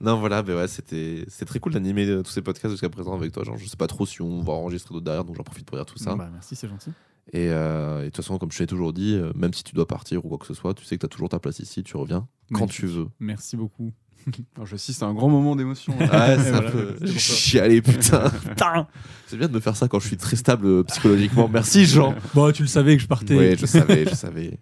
Non, 0.00 0.18
voilà, 0.18 0.42
ben 0.42 0.56
ouais, 0.56 0.66
c'était 0.68 1.26
très 1.46 1.58
cool 1.58 1.74
d'animer 1.74 2.06
euh, 2.06 2.22
tous 2.22 2.30
ces 2.30 2.40
podcasts 2.40 2.72
jusqu'à 2.72 2.88
présent 2.88 3.14
avec 3.14 3.32
toi. 3.32 3.44
Genre, 3.44 3.58
je 3.58 3.66
sais 3.66 3.76
pas 3.76 3.86
trop 3.86 4.06
si 4.06 4.22
on 4.22 4.40
va 4.42 4.54
enregistrer 4.54 4.94
d'autres 4.94 5.04
derrière, 5.04 5.24
donc 5.24 5.36
j'en 5.36 5.42
profite 5.42 5.66
pour 5.66 5.76
dire 5.76 5.84
tout 5.84 5.98
ça. 5.98 6.14
Bah, 6.14 6.28
merci, 6.32 6.56
c'est 6.56 6.68
gentil. 6.68 6.90
Et, 7.32 7.48
euh, 7.50 8.00
et 8.00 8.04
de 8.04 8.06
toute 8.06 8.16
façon, 8.16 8.38
comme 8.38 8.50
je 8.50 8.58
t'ai 8.58 8.66
toujours 8.66 8.92
dit, 8.94 9.14
euh, 9.14 9.30
même 9.34 9.52
si 9.52 9.62
tu 9.62 9.74
dois 9.74 9.86
partir 9.86 10.24
ou 10.24 10.28
quoi 10.30 10.38
que 10.38 10.46
ce 10.46 10.54
soit, 10.54 10.72
tu 10.74 10.84
sais 10.84 10.96
que 10.96 11.00
tu 11.00 11.06
as 11.06 11.08
toujours 11.10 11.28
ta 11.28 11.38
place 11.38 11.58
ici, 11.60 11.82
tu 11.82 11.96
reviens 11.96 12.26
quand 12.52 12.60
Magnifique. 12.60 12.80
tu 12.80 12.86
veux. 12.86 13.08
Merci 13.20 13.56
beaucoup. 13.58 13.92
Alors, 14.56 14.66
Je 14.66 14.76
sais, 14.76 14.92
c'est 14.94 15.04
un 15.04 15.12
grand 15.12 15.28
moment 15.28 15.54
d'émotion. 15.54 15.94
Ouais, 15.98 16.06
c'est 16.38 16.50
Voilà, 16.50 16.70
peu. 16.70 16.96
Chialer, 17.06 17.82
putain. 17.82 18.30
putain. 18.48 18.86
C'est 19.26 19.36
bien 19.36 19.48
de 19.48 19.52
me 19.52 19.60
faire 19.60 19.76
ça 19.76 19.86
quand 19.86 20.00
je 20.00 20.06
suis 20.06 20.16
très 20.16 20.36
stable 20.36 20.82
psychologiquement. 20.84 21.46
Merci, 21.48 21.84
Jean. 21.84 22.14
Bon, 22.34 22.50
tu 22.52 22.62
le 22.62 22.68
savais 22.68 22.96
que 22.96 23.02
je 23.02 23.06
partais. 23.08 23.36
Oui, 23.36 23.56
je 23.58 23.66
savais, 23.66 24.06
je 24.06 24.14
savais. 24.14 24.58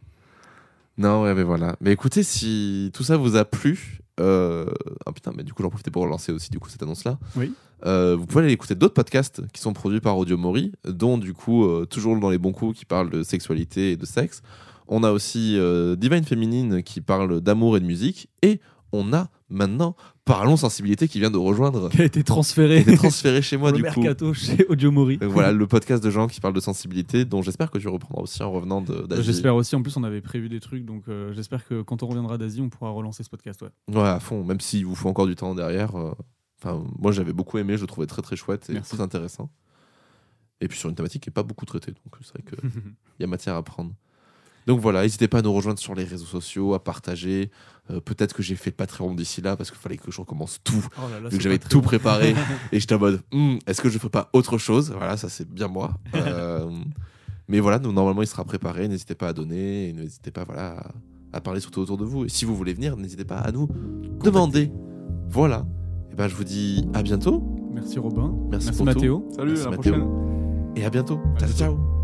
Non, 0.98 1.22
ouais, 1.22 1.34
mais 1.34 1.44
voilà. 1.44 1.76
Mais 1.80 1.92
écoutez, 1.92 2.24
si 2.24 2.90
tout 2.92 3.04
ça 3.04 3.16
vous 3.16 3.36
a 3.36 3.44
plu, 3.44 4.00
euh... 4.20 4.66
ah 5.06 5.12
putain, 5.12 5.32
mais 5.36 5.42
du 5.42 5.52
coup, 5.52 5.62
j'en 5.62 5.70
profitais 5.70 5.90
pour 5.90 6.02
relancer 6.02 6.32
aussi 6.32 6.50
du 6.50 6.58
coup 6.58 6.68
cette 6.68 6.82
annonce-là. 6.82 7.18
Oui. 7.36 7.52
Euh, 7.86 8.16
vous 8.16 8.26
pouvez 8.26 8.44
aller 8.44 8.52
écouter 8.52 8.74
d'autres 8.74 8.94
podcasts 8.94 9.42
qui 9.52 9.60
sont 9.60 9.72
produits 9.72 10.00
par 10.00 10.18
Audio 10.18 10.36
Mori, 10.36 10.72
dont 10.84 11.16
du 11.16 11.32
coup, 11.32 11.64
euh, 11.64 11.86
toujours 11.86 12.18
dans 12.18 12.30
les 12.30 12.38
bons 12.38 12.52
coups, 12.52 12.78
qui 12.78 12.84
parlent 12.84 13.10
de 13.10 13.22
sexualité 13.22 13.92
et 13.92 13.96
de 13.96 14.06
sexe. 14.06 14.42
On 14.88 15.04
a 15.04 15.12
aussi 15.12 15.58
Divine 15.98 16.24
Féminine 16.24 16.82
qui 16.82 17.02
parle 17.02 17.42
d'amour 17.42 17.76
et 17.76 17.80
de 17.80 17.84
musique. 17.84 18.30
Et 18.40 18.58
on 18.92 19.12
a 19.12 19.28
maintenant 19.48 19.94
Parlons 20.24 20.56
Sensibilité 20.58 21.08
qui 21.08 21.20
vient 21.20 21.30
de 21.30 21.38
rejoindre, 21.38 21.88
qui 21.88 22.02
a 22.02 22.04
été 22.04 22.22
transféré. 22.22 22.84
qui 22.84 22.90
est 22.90 22.96
transféré 22.96 23.40
chez 23.40 23.56
moi 23.56 23.70
au 23.72 23.72
du 23.72 23.82
coup. 23.82 24.00
mercato 24.00 24.34
chez 24.34 24.66
Audio 24.68 24.90
Mori. 24.90 25.16
Donc 25.16 25.30
voilà, 25.30 25.52
le 25.52 25.66
podcast 25.66 26.04
de 26.04 26.10
gens 26.10 26.26
qui 26.28 26.40
parlent 26.40 26.52
de 26.54 26.60
sensibilité, 26.60 27.24
dont 27.24 27.40
j'espère 27.40 27.70
que 27.70 27.78
tu 27.78 27.88
reprendras 27.88 28.22
aussi 28.22 28.42
en 28.42 28.50
revenant 28.52 28.82
d'Asie. 28.82 29.22
J'espère 29.22 29.54
aussi. 29.54 29.74
En 29.74 29.82
plus, 29.82 29.96
on 29.96 30.04
avait 30.04 30.20
prévu 30.20 30.48
des 30.50 30.60
trucs, 30.60 30.84
donc 30.84 31.04
euh, 31.08 31.32
j'espère 31.32 31.66
que 31.66 31.80
quand 31.80 32.02
on 32.02 32.06
reviendra 32.08 32.36
d'Asie, 32.36 32.60
on 32.60 32.68
pourra 32.68 32.90
relancer 32.90 33.22
ce 33.22 33.30
podcast. 33.30 33.62
Ouais. 33.62 33.94
Ouais, 33.94 34.08
à 34.08 34.20
fond. 34.20 34.44
Même 34.44 34.60
s'il 34.60 34.84
vous 34.84 34.94
faut 34.94 35.08
encore 35.08 35.26
du 35.26 35.34
temps 35.34 35.54
derrière, 35.54 35.96
euh, 35.96 36.12
Enfin, 36.60 36.82
moi, 36.98 37.12
j'avais 37.12 37.32
beaucoup 37.32 37.58
aimé, 37.58 37.76
je 37.76 37.82
le 37.82 37.86
trouvais 37.86 38.08
très 38.08 38.20
très 38.20 38.34
chouette 38.34 38.68
et 38.68 38.72
Merci. 38.72 38.96
très 38.96 39.00
intéressant. 39.00 39.48
Et 40.60 40.66
puis 40.66 40.76
sur 40.76 40.88
une 40.88 40.96
thématique 40.96 41.22
qui 41.22 41.28
n'est 41.28 41.34
pas 41.34 41.44
beaucoup 41.44 41.64
traitée, 41.64 41.92
donc 41.92 42.16
c'est 42.20 42.32
vrai 42.32 42.42
qu'il 42.42 42.58
y 43.20 43.24
a 43.24 43.26
matière 43.28 43.54
à 43.54 43.62
prendre. 43.62 43.92
Donc 44.68 44.78
voilà, 44.80 45.02
n'hésitez 45.02 45.26
pas 45.26 45.38
à 45.38 45.42
nous 45.42 45.52
rejoindre 45.52 45.80
sur 45.80 45.94
les 45.96 46.04
réseaux 46.04 46.26
sociaux, 46.26 46.74
à 46.74 46.78
partager. 46.84 47.50
Euh, 47.90 48.00
Peut-être 48.00 48.34
que 48.34 48.42
j'ai 48.42 48.54
fait 48.54 48.70
le 48.70 48.76
Patreon 48.76 49.14
d'ici 49.14 49.40
là 49.40 49.56
parce 49.56 49.70
qu'il 49.70 49.80
fallait 49.80 49.96
que 49.96 50.10
je 50.12 50.20
recommence 50.20 50.58
tout 50.62 50.86
Oh 50.98 51.00
là 51.10 51.30
j'avais 51.40 51.58
tout 51.58 51.80
préparé 51.80 52.34
et 52.72 52.78
j'étais 52.78 52.94
en 52.94 52.98
mode 52.98 53.22
Hmm, 53.32 53.56
est-ce 53.66 53.80
que 53.80 53.88
je 53.88 53.98
ferais 53.98 54.10
pas 54.10 54.28
autre 54.34 54.58
chose? 54.58 54.92
Voilà 54.96 55.16
ça 55.16 55.28
c'est 55.30 55.48
bien 55.48 55.68
moi 55.68 55.94
Euh, 56.14 56.68
mais 57.48 57.60
voilà 57.60 57.78
nous, 57.78 57.90
normalement 57.92 58.20
il 58.20 58.26
sera 58.26 58.44
préparé 58.44 58.88
n'hésitez 58.88 59.14
pas 59.14 59.28
à 59.28 59.32
donner 59.32 59.88
et 59.88 59.92
n'hésitez 59.94 60.30
pas 60.30 60.44
voilà 60.44 60.76
à, 61.32 61.38
à 61.38 61.40
parler 61.40 61.60
surtout 61.60 61.80
autour 61.80 61.96
de 61.96 62.04
vous 62.04 62.26
et 62.26 62.28
si 62.28 62.44
vous 62.44 62.54
voulez 62.54 62.74
venir 62.74 62.94
n'hésitez 62.98 63.24
pas 63.24 63.38
à 63.38 63.50
nous 63.52 63.68
demander 64.22 64.70
voilà 65.30 65.64
et 66.12 66.14
ben 66.14 66.28
je 66.28 66.34
vous 66.34 66.44
dis 66.44 66.84
à 66.92 67.02
bientôt 67.02 67.42
Merci 67.72 67.98
Robin. 67.98 68.34
Merci 68.50 68.66
Merci 68.66 68.70
pour 68.70 68.78
tout. 68.78 68.84
Mathéo. 68.84 69.28
Salut, 69.34 69.52
Merci, 69.52 69.62
à 69.66 69.70
la 69.70 69.76
Mathéo. 69.78 69.92
prochaine. 69.94 70.72
et 70.76 70.84
à 70.84 70.90
bientôt 70.90 71.18
À 71.36 71.38
ciao 71.38 71.48
bientôt. 71.48 71.58
ciao 71.58 71.97